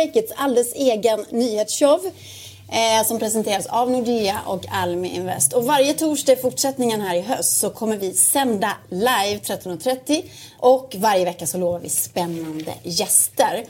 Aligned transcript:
Breakits 0.00 0.32
alldeles 0.36 0.74
egen 0.74 1.26
nyhetsshow 1.30 2.00
eh, 2.68 3.06
som 3.06 3.18
presenteras 3.18 3.66
av 3.66 3.90
Nordea 3.90 4.40
och 4.46 4.64
Almi 4.70 5.08
Invest. 5.14 5.52
Och 5.52 5.64
varje 5.64 5.94
torsdag 5.94 6.32
i 6.32 6.36
fortsättningen 6.36 7.00
här 7.00 7.14
i 7.14 7.20
höst 7.20 7.60
så 7.60 7.70
kommer 7.70 7.96
vi 7.96 8.12
sända 8.12 8.72
live 8.88 9.40
13.30 9.44 10.22
och 10.58 10.96
varje 10.98 11.24
vecka 11.24 11.46
så 11.46 11.58
lovar 11.58 11.78
vi 11.78 11.88
spännande 11.88 12.74
gäster. 12.82 13.64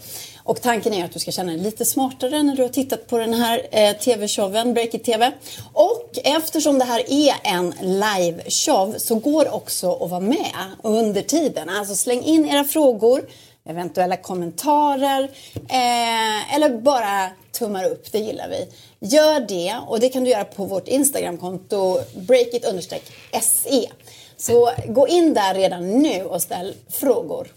Och 0.45 0.60
tanken 0.60 0.95
är 0.95 1.04
att 1.04 1.12
du 1.12 1.18
ska 1.18 1.30
känna 1.30 1.52
dig 1.52 1.60
lite 1.60 1.84
smartare 1.84 2.42
när 2.42 2.56
du 2.56 2.62
har 2.62 2.68
tittat 2.68 3.06
på 3.06 3.18
den 3.18 3.34
här 3.34 3.66
eh, 3.70 3.96
TV-showen, 3.96 4.74
Breakit 4.74 5.04
TV. 5.04 5.32
Och 5.72 6.19
eftersom 6.24 6.78
det 6.78 6.84
här 6.84 7.12
är 7.12 7.34
en 7.42 7.74
live-show 7.80 8.94
så 8.98 9.14
går 9.14 9.55
också 9.55 9.92
att 9.92 10.10
vara 10.10 10.20
med 10.20 10.55
under 10.83 11.22
tiden. 11.22 11.69
Alltså 11.69 11.94
släng 11.94 12.22
in 12.22 12.47
era 12.47 12.64
frågor, 12.64 13.22
eventuella 13.64 14.16
kommentarer 14.16 15.30
eh, 15.55 16.55
eller 16.55 16.78
bara 16.80 17.30
tummar 17.52 17.84
upp, 17.84 18.12
det 18.12 18.19
gillar 18.19 18.48
vi. 18.48 18.69
Gör 19.09 19.41
det 19.41 19.77
och 19.86 20.00
det 20.00 20.09
kan 20.09 20.24
du 20.24 20.30
göra 20.30 20.45
på 20.45 20.64
vårt 20.64 20.88
Instagramkonto 20.88 21.98
breakit-se. 22.14 23.91
Så 24.36 24.70
gå 24.86 25.09
in 25.09 25.34
där 25.34 25.55
redan 25.55 25.88
nu 26.02 26.24
och 26.24 26.42
ställ 26.42 26.74
frågor. 26.88 27.48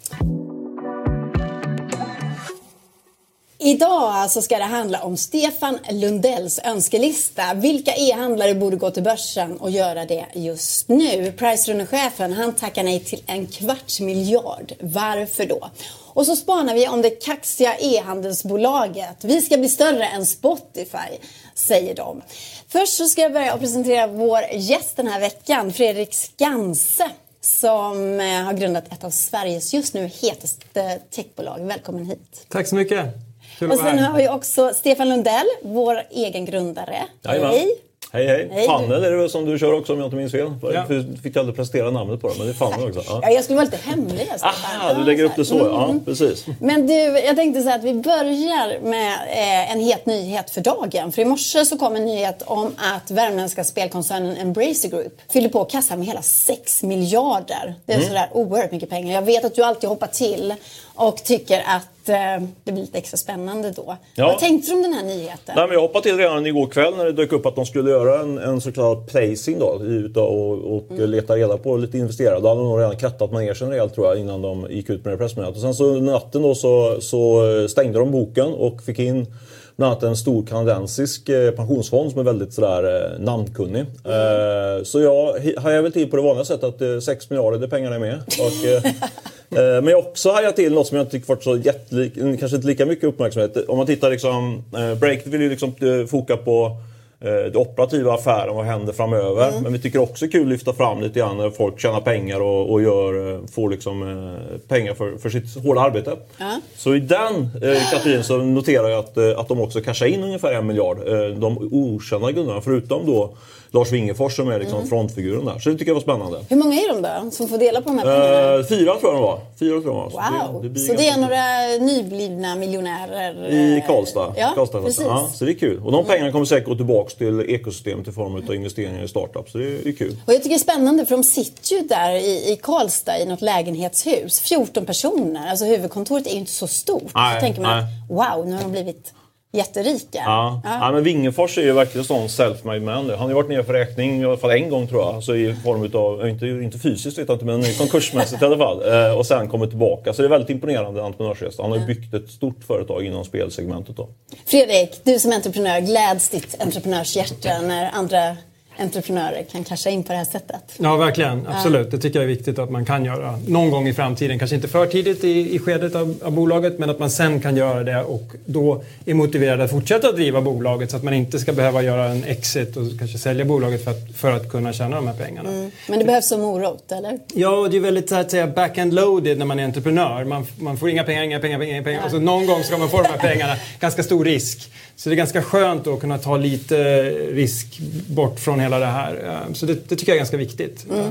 Idag 3.66 4.32
så 4.32 4.42
ska 4.42 4.58
det 4.58 4.64
handla 4.64 5.04
om 5.04 5.18
Stefan 5.18 5.80
Lundells 5.90 6.60
önskelista. 6.64 7.54
Vilka 7.54 7.96
e-handlare 7.96 8.56
borde 8.56 8.76
gå 8.76 8.92
till 8.92 9.04
börsen 9.04 9.58
och 9.58 9.72
göra 9.72 10.06
det 10.06 10.26
just 10.34 10.90
nu? 10.90 11.32
Pricerunner-chefen 11.32 12.34
han 12.34 12.54
tackar 12.54 12.84
nej 12.84 13.00
till 13.00 13.24
en 13.26 13.48
kvarts 13.48 14.00
miljard. 14.00 14.74
Varför 14.80 15.46
då? 15.46 15.70
Och 16.14 16.26
så 16.26 16.36
spanar 16.36 16.74
vi 16.74 16.88
om 16.88 17.02
det 17.02 17.10
kaxiga 17.10 17.76
e-handelsbolaget. 17.80 19.18
Vi 19.22 19.42
ska 19.42 19.58
bli 19.58 19.70
större 19.70 20.06
än 20.06 20.26
Spotify, 20.26 21.18
säger 21.56 21.96
de. 21.96 22.22
Först 22.68 22.94
så 22.94 23.06
ska 23.06 23.22
jag 23.22 23.34
börja 23.34 23.54
och 23.54 23.60
presentera 23.60 24.08
vår 24.08 24.42
gäst 24.54 24.96
den 24.96 25.08
här 25.08 25.20
veckan, 25.20 25.74
Fredrik 25.74 26.14
Skanse 26.14 27.10
som 27.42 28.20
eh, 28.20 28.26
har 28.26 28.54
grundat 28.54 28.94
ett 28.94 29.04
av 29.04 29.10
Sveriges 29.10 29.74
just 29.74 29.94
nu 29.94 30.10
hetaste 30.22 31.00
techbolag. 31.12 31.60
Välkommen 31.60 32.06
hit. 32.06 32.46
Tack 32.50 32.68
så 32.68 32.76
mycket. 32.76 33.33
Kul 33.64 33.72
och 33.72 33.78
sen 33.78 34.00
har 34.00 34.18
vi 34.18 34.30
också 34.30 34.72
Stefan 34.74 35.10
Lundell, 35.10 35.48
vår 35.62 36.02
egen 36.12 36.46
grundare. 36.46 36.98
Hej! 37.26 37.70
Hej 38.14 38.28
hej! 38.28 38.50
hej 38.52 38.68
Funnel 38.68 39.04
är 39.04 39.12
det 39.12 39.18
väl 39.18 39.30
som 39.30 39.46
du 39.46 39.60
kör 39.60 39.74
också 39.74 39.94
om 39.94 40.00
jag 40.00 40.08
inte 40.08 40.16
minns 40.16 40.32
fel? 40.32 40.54
Ja. 40.62 40.86
Du 40.90 41.18
fick 41.24 41.38
aldrig 41.38 41.56
prestera 41.56 41.92
namnet 41.92 42.22
på 42.22 42.30
det, 42.30 42.34
men 42.38 42.48
det 42.48 42.54
är 42.54 42.54
Funnel 42.54 42.88
också. 42.88 43.04
Ja. 43.08 43.20
ja, 43.24 43.30
jag 43.30 43.44
skulle 43.44 43.56
vara 43.56 43.66
lite 43.66 43.90
hemlig. 43.90 44.30
Aha, 44.42 44.94
du 44.94 45.04
lägger 45.04 45.24
upp 45.24 45.32
det 45.36 45.46
så. 45.46 45.60
Mm. 45.60 45.72
Ja, 45.72 45.96
precis. 46.06 46.46
Men 46.60 46.88
du, 46.88 46.94
jag 46.94 47.36
tänkte 47.36 47.62
så 47.62 47.70
att 47.70 47.84
vi 47.84 47.94
börjar 47.94 48.80
med 48.82 49.14
eh, 49.14 49.72
en 49.72 49.80
het 49.80 50.06
nyhet 50.06 50.50
för 50.50 50.62
dagen. 50.62 51.12
För 51.12 51.22
i 51.22 51.26
morse 51.26 51.66
så 51.66 51.78
kom 51.78 51.96
en 51.96 52.06
nyhet 52.06 52.42
om 52.46 52.72
att 52.78 53.12
värmländska 53.12 53.64
spelkoncernen 53.64 54.38
Embracer 54.38 54.90
Group 54.90 55.22
fyller 55.32 55.50
på 55.50 55.66
kassan 55.66 56.00
med 56.00 56.08
hela 56.08 56.22
6 56.22 56.84
miljarder. 56.84 57.76
Det 57.86 57.94
är 57.94 57.98
mm. 57.98 58.08
sådär 58.08 58.30
oerhört 58.32 58.72
mycket 58.72 58.90
pengar. 58.90 59.14
Jag 59.14 59.22
vet 59.22 59.46
att 59.46 59.56
du 59.56 59.64
alltid 59.64 59.90
hoppar 59.90 60.08
till 60.08 60.54
och 60.96 61.18
tycker 61.18 61.64
att 61.66 62.10
eh, 62.10 62.48
det 62.64 62.72
blir 62.72 62.82
lite 62.82 62.98
extra 62.98 63.18
spännande 63.18 63.72
då. 63.72 63.98
Ja. 64.16 64.28
Vad 64.28 64.40
tänkte 64.40 64.72
du 64.72 64.76
om 64.76 64.82
den 64.82 64.94
här 64.94 65.04
nyheten? 65.04 65.56
Nej, 65.56 65.68
men 65.68 65.74
jag 65.74 65.82
hoppade 65.82 66.04
till 66.04 66.18
redan 66.18 66.46
igår 66.46 66.68
kväll 66.68 66.98
när 66.98 67.06
det 67.06 67.12
dök 67.12 67.32
upp 67.32 67.46
att 67.46 67.56
de 67.56 67.66
skulle 67.66 67.90
göra 67.90 68.20
en, 68.20 68.38
en 68.38 68.62
så 68.62 68.72
kallad 68.72 69.08
placing 69.08 69.60
då, 69.60 69.82
ut 69.84 70.18
och, 70.18 70.76
och 70.76 70.92
mm. 70.92 71.10
leta 71.10 71.36
reda 71.36 71.58
på 71.58 71.78
lite 71.78 71.98
investerare. 71.98 72.40
Då 72.40 72.48
hade 72.48 72.62
de 72.62 72.70
nog 72.70 72.80
redan 72.80 72.98
kattat 72.98 73.32
manegen 73.32 73.56
rejält 73.56 73.96
tror 73.96 74.08
jag 74.08 74.20
innan 74.20 74.42
de 74.42 74.68
gick 74.70 74.90
ut 74.90 75.06
med 75.06 75.14
det 75.14 75.18
pressmeddelandet. 75.18 75.56
Och 75.56 75.62
sen 75.62 75.76
så 75.76 75.94
natten 75.94 76.42
då 76.42 76.56
så, 76.56 77.02
så 77.02 77.44
stängde 77.70 78.00
de 78.00 78.12
boken 78.12 78.54
och 78.54 78.82
fick 78.82 79.00
in 79.00 79.28
bland 79.76 79.92
annat 79.92 80.04
en 80.04 80.18
stor 80.18 80.46
kanadensisk 80.46 81.30
eh, 81.30 81.52
pensionsfond 81.52 82.12
som 82.12 82.20
är 82.20 82.24
väldigt 82.24 82.54
sådär 82.54 82.96
eh, 82.96 83.20
namnkunnig. 83.20 83.86
Mm. 84.06 84.86
Så 84.86 85.02
jag 85.02 85.40
hajar 85.58 85.82
väl 85.82 85.92
till 85.92 86.10
på 86.10 86.16
det 86.16 86.22
vanliga 86.22 86.46
sättet 86.46 86.82
att 86.82 87.04
6 87.04 87.30
miljarder, 87.30 87.60
det 87.60 87.68
pengarna 87.68 87.96
är 87.96 88.00
med. 88.00 88.16
Och, 88.40 88.84
Men 89.56 89.88
jag 89.88 90.00
också 90.00 90.32
hajat 90.32 90.56
till 90.56 90.74
något 90.74 90.88
som 90.88 90.98
jag 90.98 91.04
inte 91.04 91.12
tycker 91.12 91.26
fått 91.26 91.44
så 91.44 91.58
jättelik, 91.58 92.14
kanske 92.40 92.56
inte 92.56 92.68
lika 92.68 92.86
mycket 92.86 93.04
uppmärksamhet. 93.04 93.58
Om 93.68 93.78
man 93.78 93.86
tittar 93.86 94.12
liksom, 94.12 94.64
Breakit 95.00 95.28
vill 95.28 95.42
ju 95.42 95.50
liksom 95.50 95.74
foka 96.10 96.38
på 96.38 96.78
det 97.24 97.56
operativa 97.56 98.14
affären, 98.14 98.56
vad 98.56 98.66
händer 98.66 98.94
framöver. 98.94 99.50
Mm. 99.50 99.64
Men 99.64 99.74
vi 99.74 99.80
tycker 99.80 100.00
också 100.00 100.26
det 100.26 100.30
är 100.30 100.32
kul 100.32 100.42
att 100.42 100.48
lyfta 100.48 100.74
fram 100.74 101.02
lite 101.02 101.20
grann 101.20 101.38
när 101.38 101.50
folk 101.50 101.80
tjänar 101.80 102.02
pengar 102.02 102.40
och, 102.40 102.72
och 102.72 102.82
gör, 102.82 103.42
får 103.48 103.70
liksom, 103.70 104.28
pengar 104.68 104.94
för, 104.94 105.18
för 105.18 105.30
sitt 105.30 105.64
hårda 105.64 105.82
arbete. 105.82 106.18
Mm. 106.40 106.62
Så 106.78 106.96
i 106.96 107.00
den 107.00 107.50
eh, 107.62 107.92
kategorin 107.92 108.24
så 108.24 108.38
noterar 108.38 108.90
jag 108.90 109.00
att, 109.00 109.18
att 109.18 109.48
de 109.48 109.62
också 109.62 109.82
cashar 109.82 110.06
in 110.06 110.24
ungefär 110.24 110.54
en 110.54 110.68
miljard. 110.68 110.98
de 111.40 111.70
okända 111.72 112.32
grundarna, 112.32 112.62
förutom 112.62 113.06
då 113.06 113.36
Lars 113.74 113.92
Wingefors 113.92 114.36
som 114.36 114.50
är 114.50 114.60
liksom 114.60 114.78
mm. 114.78 114.90
frontfiguren 114.90 115.46
där. 115.46 115.60
Så 115.60 115.70
det 115.70 115.78
tycker 115.78 115.90
jag 115.90 115.96
var 115.96 116.02
spännande. 116.02 116.46
Hur 116.50 116.58
många 116.58 116.76
är 116.76 116.94
de 116.94 117.02
då 117.02 117.32
som 117.32 117.48
får 117.48 117.58
dela 117.58 117.82
på 117.82 117.90
de 117.90 117.98
här 117.98 118.06
pengarna? 118.06 118.58
Uh, 118.58 118.66
fyra 118.66 119.00
tror 119.00 119.14
jag 119.14 119.14
de 119.14 119.22
var. 119.22 119.40
Fyra 119.60 119.82
tror 119.82 119.86
jag 119.86 119.94
var. 119.94 120.10
Wow! 120.10 120.54
Så 120.54 120.60
det, 120.62 120.70
det 120.70 120.80
så 120.80 120.94
det 120.94 121.08
är 121.08 121.18
några 121.18 121.86
nyblivna 121.86 122.56
miljonärer? 122.56 123.50
I 123.50 123.84
Karlstad. 123.88 124.34
Ja, 124.38 124.52
Karlstad 124.56 124.82
precis. 124.82 125.06
Ja, 125.06 125.30
så 125.34 125.46
det 125.46 125.52
är 125.52 125.56
kul. 125.56 125.82
Och 125.86 125.92
de 125.92 126.06
pengarna 126.06 126.32
kommer 126.32 126.46
säkert 126.46 126.68
gå 126.68 126.76
tillbaka 126.76 127.10
till 127.10 127.40
ekosystemet 127.40 128.08
i 128.08 128.12
form 128.12 128.36
av 128.36 128.56
investeringar 128.56 129.04
i 129.04 129.08
startups. 129.08 129.52
Så 129.52 129.58
det 129.58 129.66
är, 129.66 129.80
det 129.84 129.90
är 129.90 129.94
kul. 129.94 130.16
Och 130.26 130.34
jag 130.34 130.44
tycker 130.44 130.50
det 130.50 130.56
är 130.56 130.60
spännande 130.60 131.06
för 131.06 131.16
de 131.16 131.24
sitter 131.24 131.76
ju 131.76 131.82
där 131.82 132.12
i, 132.12 132.52
i 132.52 132.60
Karlstad 132.64 133.20
i 133.20 133.26
något 133.26 133.42
lägenhetshus. 133.42 134.40
14 134.40 134.86
personer. 134.86 135.50
Alltså 135.50 135.66
huvudkontoret 135.66 136.28
är 136.28 136.32
ju 136.32 136.40
inte 136.40 136.52
så 136.52 136.68
stort. 136.68 137.12
Nej, 137.16 137.36
så 137.36 137.46
tänker 137.46 137.62
man, 137.62 137.78
nej. 137.78 137.86
wow, 138.10 138.48
nu 138.48 138.56
har 138.56 138.62
de 138.62 138.72
blivit 138.72 139.14
jätterika. 139.54 140.18
Ja. 140.26 140.62
Ja. 140.64 140.78
ja. 140.82 140.92
men 140.92 141.04
Wingefors 141.04 141.58
är 141.58 141.62
ju 141.62 141.74
verkligen 141.74 142.06
sån 142.06 142.28
self-made 142.28 142.80
man. 142.80 143.10
Han 143.10 143.20
har 143.20 143.28
ju 143.28 143.34
varit 143.34 143.50
nere 143.50 143.64
för 143.64 143.74
räkning 143.74 144.22
i 144.22 144.26
alla 144.26 144.38
fall 144.38 144.52
en 144.52 144.70
gång 144.70 144.88
tror 144.88 145.02
jag. 145.02 145.16
Alltså 145.16 145.36
i 145.36 145.56
form 145.64 145.92
av, 145.94 146.30
inte, 146.30 146.46
inte 146.48 146.80
fysiskt 146.80 147.18
vet 147.18 147.28
jag 147.28 147.36
inte, 147.36 147.46
men 147.46 147.64
konkursmässigt 147.64 148.42
i 148.42 148.46
alla 148.46 148.58
fall. 148.58 148.94
Eh, 148.94 149.18
och 149.18 149.26
sen 149.26 149.48
kommit 149.48 149.70
tillbaka. 149.70 150.14
Så 150.14 150.22
det 150.22 150.28
är 150.28 150.30
väldigt 150.30 150.50
imponerande 150.50 151.04
entreprenörsresa. 151.04 151.62
Han 151.62 151.72
har 151.72 151.80
ju 151.80 151.86
byggt 151.86 152.14
ett 152.14 152.30
stort 152.30 152.64
företag 152.68 153.06
inom 153.06 153.26
spelsegmentet 153.26 153.98
då. 153.98 154.10
Fredrik, 154.46 155.02
du 155.04 155.20
som 155.20 155.32
entreprenör, 155.32 155.80
gläds 155.80 156.30
ditt 156.30 156.62
entreprenörshjärta 156.62 157.62
när 157.62 157.92
andra 157.94 158.38
entreprenörer 158.78 159.44
kan 159.52 159.64
casha 159.64 159.90
in 159.90 160.04
på 160.04 160.12
det 160.12 160.18
här 160.18 160.26
sättet. 160.26 160.64
Ja, 160.78 160.96
verkligen. 160.96 161.48
Absolut. 161.48 161.92
Det 161.92 161.98
tycker 161.98 162.20
jag 162.20 162.24
är 162.24 162.36
viktigt 162.36 162.60
att 162.60 162.72
man 162.72 162.86
kan 162.86 163.06
göra 163.06 163.40
någon 163.48 163.72
gång 163.72 163.88
i 163.88 163.94
framtiden. 163.94 164.40
Kanske 164.40 164.56
inte 164.56 164.68
för 164.68 164.86
tidigt 164.86 165.24
i, 165.24 165.56
i 165.56 165.60
skedet 165.60 165.96
av, 165.96 166.16
av, 166.24 166.32
bolaget, 166.32 166.80
men 166.80 166.90
att 166.90 167.00
man 167.00 167.10
sen 167.10 167.42
kan 167.42 167.58
göra 167.58 167.84
det 167.84 168.04
och 168.04 168.32
då 168.46 168.84
är 169.06 169.14
motiverad 169.14 169.62
att 169.62 169.72
fortsätta 169.72 170.12
driva 170.12 170.42
bolaget 170.42 170.92
så 170.92 170.98
att 170.98 171.04
man 171.04 171.14
inte 171.14 171.40
ska 171.40 171.54
behöva 171.54 171.82
göra 171.82 172.06
en 172.06 172.24
exit 172.24 172.78
och 172.78 172.84
kanske 173.00 173.18
sälja 173.18 173.46
bolaget 173.46 173.84
för 173.84 173.92
att, 173.92 174.16
för 174.16 174.32
att 174.32 174.50
kunna 174.50 174.74
tjäna 174.74 174.96
de 174.96 175.08
här 175.08 175.14
pengarna. 175.14 175.50
Mm. 175.50 175.72
Men 175.90 176.00
det 176.00 176.06
behövs 176.06 176.28
som 176.28 176.42
morot, 176.42 176.92
eller? 176.92 177.20
Ja, 177.34 177.68
det 177.72 177.78
är 177.78 177.82
väldigt 177.82 178.10
så 178.10 178.16
att 178.16 178.32
säga 178.32 178.48
back-end 178.48 178.94
loaded 178.94 179.38
när 179.38 179.46
man 179.46 179.60
är 179.60 179.64
entreprenör. 179.64 180.24
Man, 180.24 180.48
man 180.60 180.78
får 180.78 180.90
inga 180.90 181.04
pengar, 181.04 181.24
inga 181.24 181.40
pengar, 181.40 181.64
inga 181.64 181.84
pengar. 181.84 182.00
Ja. 182.00 182.06
Och 182.06 182.12
så 182.12 182.20
någon 182.20 182.48
gång 182.48 182.64
ska 182.64 182.78
man 182.78 182.90
få 182.90 183.02
de 183.02 183.10
här 183.10 183.18
pengarna. 183.18 183.56
Ganska 183.80 184.04
stor 184.04 184.26
risk. 184.26 184.70
Så 184.96 185.10
det 185.10 185.16
är 185.16 185.18
ganska 185.18 185.42
skönt 185.42 185.88
att 185.88 186.00
kunna 186.00 186.18
ta 186.18 186.38
lite 186.38 187.04
risk 187.32 187.80
bort 188.08 188.40
från 188.40 188.60
hela 188.64 188.80
det 188.80 188.86
här. 188.86 189.44
Eh, 189.48 189.54
så 189.54 189.66
det, 189.66 189.90
det 189.90 189.96
tycker 189.96 190.12
jag 190.12 190.16
är 190.16 190.20
ganska 190.20 190.38
viktigt. 190.38 190.86
Mm. 190.90 191.00
Eh, 191.00 191.08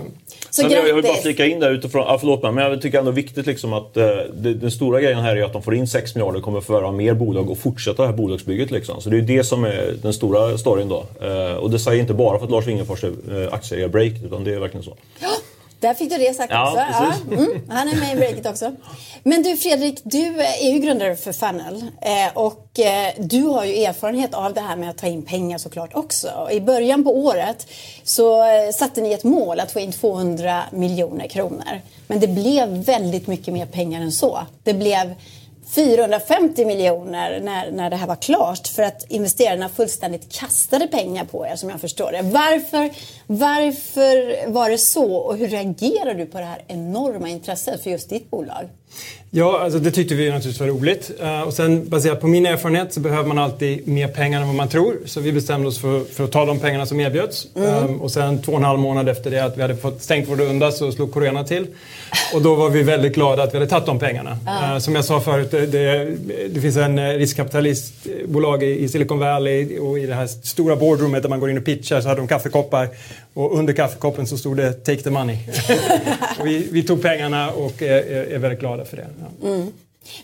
så 0.51 0.63
jag, 0.63 0.89
jag 0.89 0.95
vill 0.95 1.03
bara 1.03 1.17
flika 1.17 1.47
in 1.47 1.61
där 1.61 1.71
utifrån, 1.71 2.05
ja, 2.07 2.19
förlåt 2.19 2.43
mig, 2.43 2.53
men 2.53 2.65
jag 2.65 2.83
tycker 2.83 2.99
ändå 2.99 3.11
viktigt 3.11 3.47
liksom 3.47 3.73
att 3.73 3.97
eh, 3.97 4.07
det, 4.35 4.55
den 4.55 4.71
stora 4.71 5.01
grejen 5.01 5.19
här 5.19 5.37
är 5.37 5.45
att 5.45 5.53
de 5.53 5.63
får 5.63 5.75
in 5.75 5.87
6 5.87 6.15
miljarder 6.15 6.39
och 6.39 6.45
kommer 6.45 6.61
förvärva 6.61 6.93
mer 6.93 7.15
bolag 7.15 7.51
och 7.51 7.59
fortsätta 7.59 8.03
det 8.03 8.09
här 8.09 8.17
bolagsbygget. 8.17 8.71
Liksom. 8.71 9.01
Så 9.01 9.11
det 9.11 9.19
är 9.19 9.23
det 9.23 9.45
som 9.45 9.65
är 9.65 9.95
den 10.03 10.13
stora 10.13 10.59
storyn 10.59 10.89
då. 10.89 11.07
Eh, 11.21 11.55
och 11.55 11.71
det 11.71 11.79
säger 11.79 12.01
inte 12.01 12.15
bara 12.15 12.39
för 12.39 12.45
att 12.45 12.51
Lars 12.51 12.67
Wingefors 12.67 13.05
är 13.05 13.43
eh, 13.43 13.53
aktieägare 13.53 13.89
break, 13.89 14.13
utan 14.25 14.45
det 14.45 14.55
är 14.55 14.61
verkligen 14.61 14.85
så. 14.85 14.97
Där 15.83 15.95
fick 15.95 16.11
du 16.11 16.19
det 16.19 16.35
sagt 16.35 16.53
ja, 16.53 16.65
också. 16.65 16.79
Ja, 17.31 17.37
mm, 17.37 17.63
han 17.69 17.89
är 17.89 17.97
med 17.97 18.13
i 18.13 18.17
breaket 18.17 18.47
också. 18.47 18.73
Men 19.23 19.43
du 19.43 19.57
Fredrik, 19.57 20.01
du 20.05 20.41
är 20.41 20.73
ju 20.73 20.79
grundare 20.79 21.17
för 21.17 21.33
Funnel 21.33 21.85
eh, 22.01 22.13
och 22.35 22.81
eh, 22.81 23.13
du 23.19 23.43
har 23.43 23.65
ju 23.65 23.85
erfarenhet 23.85 24.35
av 24.35 24.55
det 24.55 24.61
här 24.61 24.77
med 24.77 24.91
att 24.91 24.99
ta 24.99 25.07
in 25.07 25.23
pengar 25.23 25.59
såklart 25.59 25.95
också. 25.95 26.49
I 26.51 26.61
början 26.61 27.05
på 27.05 27.17
året 27.17 27.67
så 28.05 28.43
eh, 28.43 28.71
satte 28.75 29.01
ni 29.01 29.13
ett 29.13 29.25
mål 29.25 29.61
att 29.61 29.73
få 29.73 29.81
in 29.81 29.93
200 29.93 30.63
miljoner 30.71 31.29
kronor. 31.29 31.81
Men 32.07 32.21
det 32.21 32.29
blev 32.29 32.69
väldigt 32.69 33.27
mycket 33.27 33.55
mer 33.55 33.67
pengar 33.67 34.01
än 34.01 34.13
så. 34.13 34.39
Det 34.63 34.75
blev 34.75 35.15
450 35.75 36.65
miljoner 36.65 37.41
när, 37.41 37.71
när 37.71 37.91
det 37.91 37.97
här 37.97 38.07
var 38.07 38.17
klart 38.17 38.69
för 38.69 38.83
att 38.83 39.07
investerarna 39.09 39.69
fullständigt 39.69 40.33
kastade 40.33 40.87
pengar 40.87 41.25
på 41.25 41.47
er 41.47 41.57
som 41.57 41.71
jag 41.71 41.81
förstår 41.81 42.13
det. 42.13 42.23
Varför, 42.23 42.91
varför 43.27 44.47
var 44.51 44.71
det 44.71 44.79
så 44.79 45.15
och 45.15 45.37
hur 45.37 45.49
reagerar 45.49 46.15
du 46.15 46.27
på 46.27 46.39
det 46.39 46.45
här 46.45 46.63
enorma 46.69 47.29
intresset 47.29 47.83
för 47.83 47.91
just 47.91 48.11
ditt 48.11 48.31
bolag? 48.31 48.69
Ja, 49.35 49.61
alltså 49.61 49.79
det 49.79 49.91
tyckte 49.91 50.15
vi 50.15 50.25
naturligtvis 50.25 50.61
var 50.61 50.67
roligt. 50.67 51.11
Uh, 51.23 51.41
och 51.41 51.53
sen 51.53 51.89
baserat 51.89 52.21
på 52.21 52.27
min 52.27 52.47
erfarenhet 52.47 52.93
så 52.93 53.01
behöver 53.01 53.29
man 53.29 53.39
alltid 53.39 53.89
mer 53.89 54.09
pengar 54.09 54.41
än 54.41 54.47
vad 54.47 54.57
man 54.57 54.69
tror. 54.69 54.97
Så 55.05 55.21
vi 55.21 55.33
bestämde 55.33 55.69
oss 55.69 55.81
för, 55.81 56.05
för 56.05 56.25
att 56.25 56.33
ta 56.33 56.45
de 56.45 56.59
pengarna 56.59 56.87
som 56.87 57.01
erbjöds. 57.01 57.47
Mm. 57.57 57.85
Um, 57.85 58.01
och 58.01 58.11
sen 58.11 58.43
två 58.43 58.53
och 58.53 58.59
en 58.59 58.65
halv 58.65 58.79
månad 58.79 59.09
efter 59.09 59.31
det 59.31 59.45
att 59.45 59.57
vi 59.57 59.63
hade 59.63 59.77
fått 59.77 60.03
stängt 60.03 60.29
vår 60.29 60.37
runda 60.37 60.73
så 60.73 60.93
slog 60.93 61.13
corona 61.13 61.45
till. 61.45 61.67
Och 62.35 62.43
då 62.43 62.55
var 62.55 62.71
vi 62.71 62.83
väldigt 62.83 63.15
glada 63.15 63.43
att 63.43 63.55
vi 63.55 63.59
hade 63.59 63.71
tagit 63.71 63.87
de 63.87 63.99
pengarna. 63.99 64.31
Uh, 64.31 64.79
som 64.79 64.95
jag 64.95 65.05
sa 65.05 65.21
förut, 65.21 65.51
det, 65.51 65.67
det, 65.67 66.17
det 66.49 66.61
finns 66.61 66.77
en 66.77 67.19
riskkapitalistbolag 67.19 68.63
i, 68.63 68.83
i 68.83 68.89
Silicon 68.89 69.19
Valley 69.19 69.79
och 69.79 69.99
i 69.99 70.07
det 70.07 70.15
här 70.15 70.27
stora 70.27 70.77
boardroomet 70.77 71.23
där 71.23 71.29
man 71.29 71.41
går 71.41 71.51
in 71.51 71.59
och 71.59 71.65
pitchar 71.65 72.01
så 72.01 72.09
hade 72.09 72.21
de 72.21 72.29
kaffekoppar. 72.29 72.89
Och 73.35 73.59
under 73.59 73.73
kaffekoppen 73.73 74.27
så 74.27 74.39
stod 74.39 74.57
det 74.57 74.73
“Take 74.73 75.03
the 75.03 75.11
money”. 75.11 75.39
vi, 76.45 76.69
vi, 76.71 76.83
tog 76.83 77.03
pengarna 77.03 77.51
och 77.51 77.83
är, 77.83 78.33
är 78.33 78.39
väldigt 78.39 78.61
glada 78.61 78.82
för 78.85 78.97
det. 78.97 79.07
Ja. 79.21 79.49
Mm. 79.49 79.73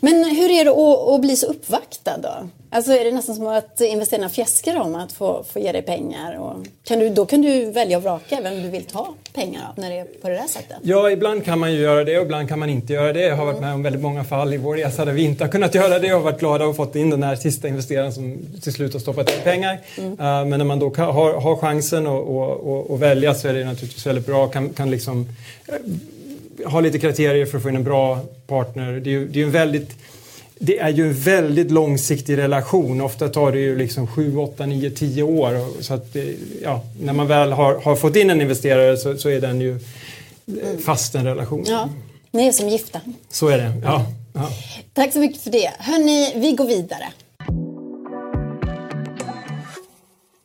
Men 0.01 0.25
hur 0.25 0.51
är 0.51 0.65
det 0.65 0.71
att, 0.71 1.15
att, 1.15 1.21
bli 1.21 1.37
så 1.37 1.47
uppvaktad 1.47 2.19
då? 2.19 2.49
Alltså 2.71 2.93
är 2.93 3.05
det 3.05 3.13
nästan 3.13 3.35
som 3.35 3.47
att 3.47 3.81
investerarna 3.81 4.29
fjäskar 4.29 4.81
om 4.81 4.95
att 4.95 5.13
få, 5.13 5.45
få 5.53 5.59
ge 5.59 5.73
dig 5.73 5.83
pengar? 5.83 6.39
Och 6.39 6.67
kan 6.85 6.99
du, 6.99 7.09
då 7.09 7.27
kan 7.27 7.43
du 7.43 7.71
välja 7.71 7.97
och 7.97 8.03
vraka 8.03 8.41
vem 8.43 8.63
du 8.63 8.69
vill 8.69 8.85
ta 8.85 9.15
pengar 9.35 9.61
av 9.69 9.83
när 9.83 9.91
det 9.91 9.99
är 9.99 10.05
på 10.05 10.29
det 10.29 10.35
där 10.35 10.47
sättet? 10.47 10.77
Ja, 10.83 11.11
ibland 11.11 11.45
kan 11.45 11.59
man 11.59 11.73
ju 11.73 11.81
göra 11.81 12.05
det 12.05 12.19
och 12.19 12.25
ibland 12.25 12.49
kan 12.49 12.59
man 12.59 12.71
inte 12.71 12.93
göra 12.93 13.13
det. 13.13 13.21
Jag 13.21 13.37
har 13.37 13.47
varit 13.47 13.61
med 13.61 13.75
om 13.75 13.83
väldigt 13.83 14.03
många 14.03 14.25
fall 14.25 14.55
i 14.55 14.57
vår 14.57 14.77
resa 14.77 15.05
där 15.05 15.13
vi 15.13 15.25
inte 15.25 15.45
har 15.45 15.51
kunnat 15.51 15.75
göra 15.75 15.99
det 15.99 16.15
och 16.15 16.23
varit 16.23 16.41
glada 16.41 16.67
och 16.67 16.77
fått 16.77 16.97
in 16.97 17.11
den 17.11 17.23
här 17.23 17.37
sista 17.37 17.69
investeraren 17.69 18.13
som 18.13 18.39
till 18.63 18.73
slut 18.73 18.93
har 18.93 19.01
stoppat 19.01 19.31
in 19.31 19.43
pengar. 19.45 19.79
Mm. 19.99 20.11
Uh, 20.11 20.17
men 20.19 20.51
när 20.51 20.65
man 20.65 20.79
då 20.79 20.95
har, 20.95 21.41
har 21.41 21.57
chansen 21.57 22.07
att 22.07 23.01
välja 23.01 23.35
så 23.35 23.49
är 23.49 23.55
det 23.55 23.65
naturligtvis 23.65 24.07
väldigt 24.07 24.27
bra. 24.27 24.49
Kan, 24.49 24.69
kan 24.69 24.91
liksom 24.91 25.29
ha 26.67 26.81
lite 26.81 26.99
kriterier 26.99 27.47
för 27.47 27.57
att 27.57 27.63
få 27.63 27.69
in 27.69 27.77
en 27.77 27.85
bra 27.85 28.21
partner. 28.47 28.93
Det 28.93 29.11
är 29.11 29.13
ju, 29.13 29.29
det 29.29 29.41
är 29.41 29.45
en 29.45 29.51
väldigt 29.51 29.97
det 30.61 30.79
är 30.79 30.89
ju 30.89 31.07
en 31.07 31.15
väldigt 31.15 31.71
långsiktig 31.71 32.39
relation. 32.39 33.01
Ofta 33.01 33.29
tar 33.29 33.53
det 33.53 33.59
ju 33.59 33.79
liksom 33.79 34.07
7, 34.07 34.37
8, 34.37 34.67
9, 34.67 34.91
10 34.91 35.23
år. 35.23 35.83
Så 35.83 35.95
att, 35.95 36.17
ja, 36.63 36.85
när 37.01 37.13
man 37.13 37.27
väl 37.27 37.53
har, 37.53 37.75
har 37.81 37.97
fått 37.97 38.17
in 38.17 38.31
en 38.31 38.41
investerare 38.41 38.97
så, 38.97 39.19
så 39.19 39.29
är 39.29 39.41
den 39.41 39.61
ju 39.61 39.79
fast 40.85 41.15
en 41.15 41.25
relation. 41.25 41.65
Ja, 41.69 41.89
ni 42.31 42.47
är 42.47 42.53
som 42.53 42.69
gifta. 42.69 43.01
Så 43.31 43.49
är 43.49 43.59
det, 43.59 43.73
ja. 43.85 44.07
ja. 44.33 44.51
Tack 44.95 45.13
så 45.13 45.19
mycket 45.19 45.43
för 45.43 45.51
det. 45.51 45.71
Hörni, 45.79 46.33
vi 46.37 46.53
går 46.53 46.67
vidare. 46.67 47.09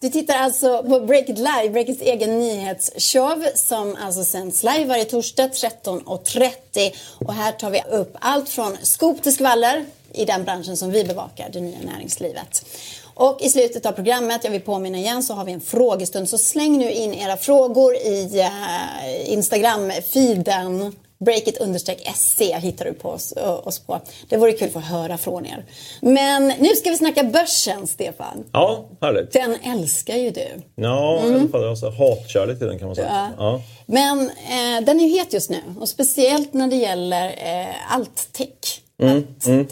Du 0.03 0.09
tittar 0.09 0.35
alltså 0.35 0.83
på 0.83 0.99
Breakit 0.99 1.37
Live, 1.37 1.69
Breakits 1.69 2.01
egen 2.01 2.39
nyhetsshow 2.39 3.45
som 3.55 3.97
alltså 4.01 4.23
sänds 4.23 4.63
live 4.63 4.85
varje 4.85 5.05
torsdag 5.05 5.47
13.30. 5.47 6.93
Och 7.25 7.33
här 7.33 7.51
tar 7.51 7.69
vi 7.69 7.81
upp 7.91 8.17
allt 8.19 8.49
från 8.49 8.77
skop 8.81 9.23
till 9.23 9.33
skvaller 9.33 9.85
i 10.13 10.25
den 10.25 10.43
branschen 10.43 10.77
som 10.77 10.91
vi 10.91 11.03
bevakar, 11.03 11.49
det 11.53 11.59
nya 11.59 11.77
näringslivet. 11.85 12.65
Och 13.13 13.41
i 13.41 13.49
slutet 13.49 13.85
av 13.85 13.91
programmet, 13.91 14.43
jag 14.43 14.51
vill 14.51 14.61
påminna 14.61 14.97
igen, 14.97 15.23
så 15.23 15.33
har 15.33 15.45
vi 15.45 15.51
en 15.51 15.61
frågestund. 15.61 16.29
Så 16.29 16.37
släng 16.37 16.77
nu 16.77 16.91
in 16.91 17.13
era 17.13 17.37
frågor 17.37 17.95
i 17.95 18.39
eh, 18.39 19.33
Instagram-feeden 19.33 20.95
breakit-se 21.23 22.59
hittar 22.59 22.85
du 22.85 22.93
på 22.93 23.09
oss, 23.09 23.33
oss, 23.63 23.79
på. 23.79 24.01
Det 24.29 24.37
vore 24.37 24.51
kul 24.51 24.67
att 24.67 24.73
få 24.73 24.79
höra 24.79 25.17
från 25.17 25.45
er. 25.45 25.65
Men 26.01 26.47
nu 26.47 26.75
ska 26.75 26.89
vi 26.89 26.97
snacka 26.97 27.23
börsen, 27.23 27.87
Stefan. 27.87 28.43
Ja, 28.51 28.85
härligt. 29.01 29.31
Den 29.31 29.55
älskar 29.63 30.15
ju 30.15 30.31
du. 30.31 30.47
Ja, 30.75 31.19
mm. 31.19 31.35
i 31.35 31.39
alla 31.39 31.49
fall 31.49 31.69
alltså, 31.69 31.89
hatkärlek 31.89 32.59
till 32.59 32.67
den 32.67 32.79
kan 32.79 32.87
man 32.87 32.95
säga. 32.95 33.31
Ja. 33.37 33.43
ja. 33.43 33.61
Men 33.85 34.21
eh, 34.29 34.85
den 34.85 34.99
är 34.99 35.07
ju 35.07 35.19
het 35.19 35.33
just 35.33 35.49
nu 35.49 35.61
och 35.79 35.89
speciellt 35.89 36.53
när 36.53 36.67
det 36.67 36.75
gäller 36.75 37.27
eh, 37.27 37.93
allt 37.93 38.33
tech. 38.33 38.81
Mm. 39.01 39.15
Allt 39.15 39.45
mm. 39.47 39.65